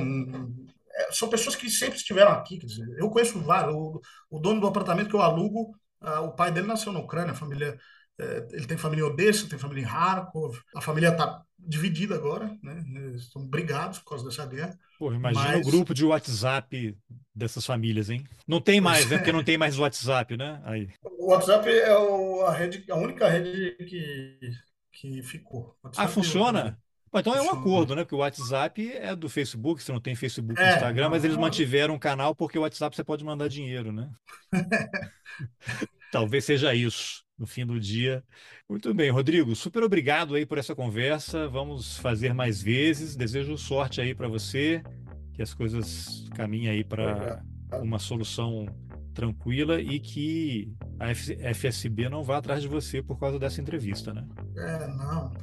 É, 0.93 1.11
são 1.11 1.29
pessoas 1.29 1.55
que 1.55 1.69
sempre 1.69 1.97
estiveram 1.97 2.31
aqui. 2.31 2.57
Quer 2.57 2.67
dizer, 2.67 2.87
eu 2.97 3.09
conheço 3.09 3.39
vários. 3.39 3.75
O, 3.75 4.01
o 4.29 4.39
dono 4.39 4.59
do 4.59 4.67
apartamento 4.67 5.09
que 5.09 5.15
eu 5.15 5.21
alugo, 5.21 5.75
uh, 6.01 6.21
o 6.21 6.35
pai 6.35 6.51
dele 6.51 6.67
nasceu 6.67 6.91
na 6.91 6.99
Ucrânia, 6.99 7.31
a 7.31 7.35
família 7.35 7.77
ele 8.51 8.67
tem 8.67 8.77
família 8.77 9.03
em 9.03 9.07
Odessa, 9.07 9.47
tem 9.47 9.57
família 9.57 9.83
em 9.83 9.87
Kharkov. 9.87 10.59
A 10.75 10.81
família 10.81 11.09
está 11.09 11.43
dividida 11.57 12.15
agora, 12.15 12.55
né? 12.61 12.83
Eles 12.95 13.23
estão 13.23 13.45
brigados 13.45 13.99
por 13.99 14.09
causa 14.09 14.25
dessa 14.25 14.45
guerra. 14.45 14.77
Pô, 14.97 15.13
imagina 15.13 15.57
mas... 15.57 15.67
o 15.67 15.69
grupo 15.69 15.93
de 15.93 16.05
WhatsApp 16.05 16.97
dessas 17.33 17.65
famílias, 17.65 18.09
hein? 18.09 18.23
Não 18.47 18.61
tem 18.61 18.81
mais, 18.81 19.09
né? 19.09 19.17
Porque 19.17 19.31
não 19.31 19.43
tem 19.43 19.57
mais 19.57 19.77
WhatsApp, 19.77 20.37
né? 20.37 20.61
Aí. 20.63 20.89
O 21.03 21.31
WhatsApp 21.31 21.67
é 21.69 21.97
o, 21.97 22.41
a, 22.45 22.53
rede, 22.53 22.83
a 22.89 22.95
única 22.95 23.27
rede 23.27 23.75
que, 23.85 24.39
que 24.91 25.23
ficou. 25.23 25.75
ah, 25.97 26.07
funciona? 26.07 26.77
Bom, 27.11 27.19
então 27.19 27.35
é 27.35 27.41
um 27.41 27.51
acordo, 27.51 27.95
né? 27.95 28.03
Porque 28.03 28.15
o 28.15 28.19
WhatsApp 28.19 28.91
é 28.93 29.15
do 29.15 29.27
Facebook, 29.27 29.83
você 29.83 29.91
não 29.91 29.99
tem 29.99 30.15
Facebook 30.15 30.59
e 30.59 30.63
é, 30.63 30.75
Instagram, 30.75 31.09
mas 31.09 31.23
eles 31.23 31.35
mantiveram 31.35 31.95
um 31.95 31.99
canal 31.99 32.33
porque 32.33 32.57
o 32.57 32.61
WhatsApp 32.61 32.95
você 32.95 33.03
pode 33.03 33.23
mandar 33.23 33.49
dinheiro, 33.49 33.91
né? 33.91 34.09
Talvez 36.11 36.45
seja 36.45 36.73
isso 36.73 37.23
no 37.41 37.47
fim 37.47 37.65
do 37.65 37.79
dia. 37.79 38.23
Muito 38.69 38.93
bem, 38.93 39.09
Rodrigo, 39.09 39.55
super 39.55 39.81
obrigado 39.81 40.35
aí 40.35 40.45
por 40.45 40.59
essa 40.59 40.75
conversa. 40.75 41.47
Vamos 41.47 41.97
fazer 41.97 42.35
mais 42.35 42.61
vezes. 42.61 43.15
Desejo 43.15 43.57
sorte 43.57 43.99
aí 43.99 44.13
para 44.13 44.27
você, 44.27 44.83
que 45.33 45.41
as 45.41 45.51
coisas 45.51 46.29
caminhem 46.35 46.69
aí 46.69 46.83
para 46.83 47.43
uma 47.81 47.97
solução 47.97 48.67
tranquila 49.11 49.81
e 49.81 49.99
que 49.99 50.71
a 50.99 51.53
FSB 51.53 52.09
não 52.09 52.23
vá 52.23 52.37
atrás 52.37 52.61
de 52.61 52.67
você 52.67 53.01
por 53.01 53.19
causa 53.19 53.39
dessa 53.39 53.59
entrevista, 53.59 54.13
né? 54.13 54.23
É, 54.55 54.87
não. 54.87 55.33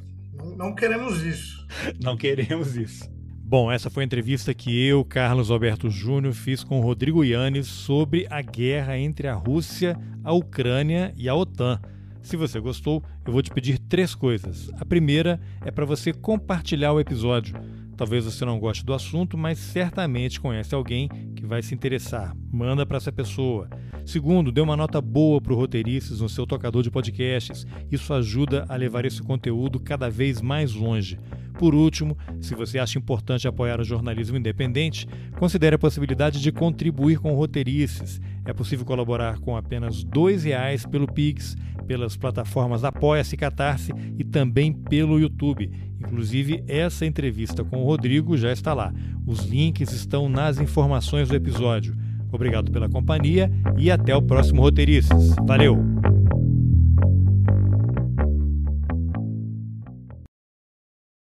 Não 0.55 0.73
queremos 0.73 1.21
isso. 1.21 1.67
não 2.01 2.15
queremos 2.15 2.77
isso. 2.77 3.11
Bom, 3.49 3.71
essa 3.71 3.89
foi 3.89 4.03
a 4.03 4.05
entrevista 4.05 4.53
que 4.53 4.85
eu, 4.85 5.03
Carlos 5.03 5.49
Alberto 5.49 5.89
Júnior, 5.89 6.35
fiz 6.35 6.63
com 6.63 6.81
Rodrigo 6.81 7.23
Yannis 7.23 7.65
sobre 7.65 8.27
a 8.29 8.43
guerra 8.43 8.95
entre 8.95 9.27
a 9.27 9.33
Rússia, 9.33 9.97
a 10.23 10.31
Ucrânia 10.31 11.11
e 11.17 11.27
a 11.27 11.33
OTAN. 11.33 11.81
Se 12.21 12.37
você 12.37 12.59
gostou, 12.59 13.03
eu 13.25 13.33
vou 13.33 13.41
te 13.41 13.49
pedir 13.49 13.79
três 13.79 14.13
coisas. 14.13 14.69
A 14.79 14.85
primeira 14.85 15.41
é 15.65 15.71
para 15.71 15.83
você 15.83 16.13
compartilhar 16.13 16.93
o 16.93 16.99
episódio. 16.99 17.55
Talvez 17.99 18.23
você 18.23 18.45
não 18.45 18.57
goste 18.57 18.85
do 18.85 18.93
assunto, 18.93 19.37
mas 19.37 19.59
certamente 19.59 20.39
conhece 20.39 20.73
alguém 20.73 21.09
que 21.35 21.45
vai 21.45 21.61
se 21.61 21.75
interessar. 21.75 22.33
Manda 22.49 22.85
para 22.85 22.95
essa 22.95 23.11
pessoa. 23.11 23.69
Segundo, 24.05 24.53
dê 24.53 24.61
uma 24.61 24.77
nota 24.77 25.01
boa 25.01 25.41
para 25.41 25.51
o 25.51 25.55
Roteiristas 25.57 26.21
no 26.21 26.29
seu 26.29 26.47
tocador 26.47 26.81
de 26.81 26.89
podcasts. 26.89 27.67
Isso 27.91 28.13
ajuda 28.13 28.65
a 28.69 28.75
levar 28.77 29.03
esse 29.03 29.21
conteúdo 29.21 29.81
cada 29.81 30.09
vez 30.09 30.41
mais 30.41 30.71
longe. 30.71 31.19
Por 31.57 31.75
último, 31.75 32.17
se 32.39 32.55
você 32.55 32.79
acha 32.79 32.97
importante 32.97 33.49
apoiar 33.49 33.81
o 33.81 33.83
jornalismo 33.83 34.37
independente, 34.37 35.05
considere 35.37 35.75
a 35.75 35.79
possibilidade 35.79 36.41
de 36.41 36.53
contribuir 36.53 37.19
com 37.19 37.33
roteirices. 37.33 38.21
É 38.45 38.53
possível 38.53 38.85
colaborar 38.85 39.39
com 39.39 39.57
apenas 39.57 40.03
R$ 40.03 40.37
reais 40.41 40.85
pelo 40.85 41.05
Pix, 41.05 41.57
pelas 41.85 42.15
plataformas 42.15 42.85
Apoia-se 42.85 43.35
Catarse 43.35 43.91
e 44.17 44.23
também 44.23 44.71
pelo 44.71 45.19
YouTube. 45.19 45.88
Inclusive, 45.99 46.63
essa 46.67 47.05
entrevista 47.05 47.63
com 47.63 47.77
o 47.77 47.85
Rodrigo 47.85 48.37
já 48.37 48.51
está 48.51 48.73
lá. 48.73 48.93
Os 49.25 49.45
links 49.45 49.91
estão 49.91 50.29
nas 50.29 50.59
informações 50.59 51.29
do 51.29 51.35
episódio. 51.35 51.95
Obrigado 52.31 52.71
pela 52.71 52.87
companhia 52.87 53.51
e 53.77 53.89
até 53.91 54.15
o 54.15 54.21
próximo 54.21 54.61
Roteiristas. 54.61 55.35
Valeu! 55.45 55.77